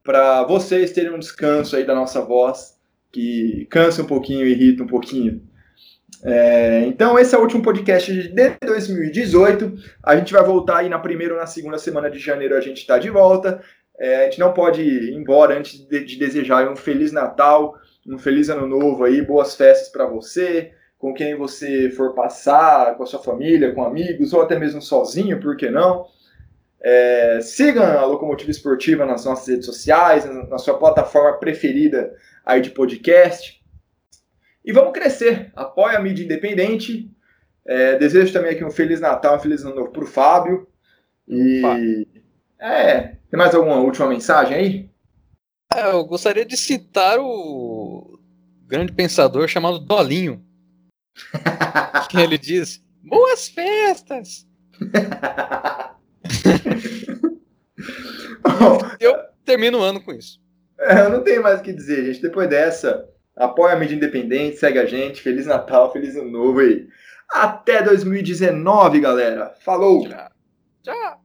para 0.04 0.42
vocês 0.42 0.90
terem 0.90 1.12
um 1.12 1.18
descanso 1.18 1.76
aí 1.76 1.84
da 1.84 1.94
nossa 1.94 2.20
voz, 2.20 2.76
que 3.12 3.68
cansa 3.70 4.02
um 4.02 4.06
pouquinho, 4.06 4.44
irrita 4.44 4.82
um 4.82 4.86
pouquinho. 4.88 5.40
É, 6.24 6.84
então, 6.86 7.16
esse 7.18 7.34
é 7.34 7.38
o 7.38 7.40
último 7.40 7.62
podcast 7.62 8.12
de 8.12 8.28
2018. 8.64 9.74
A 10.02 10.16
gente 10.16 10.32
vai 10.32 10.42
voltar 10.42 10.78
aí 10.78 10.88
na 10.88 10.98
primeira 10.98 11.34
ou 11.34 11.40
na 11.40 11.46
segunda 11.46 11.78
semana 11.78 12.10
de 12.10 12.18
janeiro, 12.18 12.56
a 12.56 12.60
gente 12.60 12.78
está 12.78 12.98
de 12.98 13.10
volta. 13.10 13.62
É, 13.98 14.16
a 14.16 14.24
gente 14.24 14.40
não 14.40 14.52
pode 14.52 14.82
ir 14.82 15.14
embora 15.14 15.58
antes 15.58 15.78
de, 15.86 16.04
de 16.04 16.18
desejar 16.18 16.68
um 16.70 16.76
Feliz 16.76 17.12
Natal, 17.12 17.76
um 18.06 18.18
Feliz 18.18 18.48
Ano 18.48 18.66
Novo 18.66 19.04
aí, 19.04 19.22
boas 19.22 19.54
festas 19.54 19.88
para 19.88 20.06
você 20.06 20.72
com 21.02 21.12
quem 21.12 21.34
você 21.34 21.90
for 21.90 22.14
passar, 22.14 22.94
com 22.96 23.02
a 23.02 23.06
sua 23.06 23.20
família, 23.20 23.74
com 23.74 23.84
amigos, 23.84 24.32
ou 24.32 24.40
até 24.40 24.56
mesmo 24.56 24.80
sozinho, 24.80 25.40
por 25.40 25.56
que 25.56 25.68
não? 25.68 26.06
É, 26.80 27.40
sigam 27.40 27.82
a 27.82 28.04
Locomotiva 28.04 28.52
Esportiva 28.52 29.04
nas 29.04 29.24
nossas 29.24 29.48
redes 29.48 29.66
sociais, 29.66 30.24
na 30.48 30.58
sua 30.58 30.78
plataforma 30.78 31.38
preferida 31.38 32.14
aí 32.46 32.60
de 32.60 32.70
podcast. 32.70 33.60
E 34.64 34.72
vamos 34.72 34.92
crescer. 34.92 35.50
Apoie 35.56 35.96
a 35.96 36.00
mídia 36.00 36.24
independente. 36.24 37.10
É, 37.66 37.98
desejo 37.98 38.32
também 38.32 38.52
aqui 38.52 38.64
um 38.64 38.70
Feliz 38.70 39.00
Natal, 39.00 39.34
um 39.34 39.40
Feliz 39.40 39.64
Ano 39.64 39.74
Novo 39.74 39.90
para 39.90 40.04
o 40.04 40.06
Fábio. 40.06 40.68
E. 41.26 42.06
É. 42.60 43.16
Tem 43.32 43.38
mais 43.38 43.54
alguma 43.54 43.76
última 43.76 44.08
mensagem 44.08 44.54
aí? 44.54 44.90
É, 45.74 45.90
eu 45.90 46.04
gostaria 46.04 46.44
de 46.44 46.54
citar 46.54 47.18
o 47.18 48.20
grande 48.66 48.92
pensador 48.92 49.48
chamado 49.48 49.78
Dolinho 49.78 50.44
que 52.10 52.18
ele 52.18 52.36
diz: 52.36 52.84
Boas 53.02 53.48
festas! 53.48 54.46
eu 59.00 59.16
termino 59.46 59.78
o 59.78 59.82
ano 59.82 60.02
com 60.02 60.12
isso. 60.12 60.38
É, 60.78 61.00
eu 61.00 61.08
não 61.08 61.24
tenho 61.24 61.42
mais 61.42 61.60
o 61.60 61.62
que 61.62 61.72
dizer, 61.72 62.04
gente. 62.04 62.20
Depois 62.20 62.50
dessa, 62.50 63.08
apoia 63.34 63.72
a 63.72 63.78
mídia 63.78 63.96
independente, 63.96 64.58
segue 64.58 64.78
a 64.78 64.84
gente. 64.84 65.22
Feliz 65.22 65.46
Natal, 65.46 65.90
feliz 65.90 66.16
ano 66.16 66.30
novo 66.30 66.60
aí. 66.60 66.86
Até 67.30 67.82
2019, 67.82 69.00
galera. 69.00 69.54
Falou! 69.58 70.06
Tchau. 70.06 70.30
Tchau. 70.82 71.21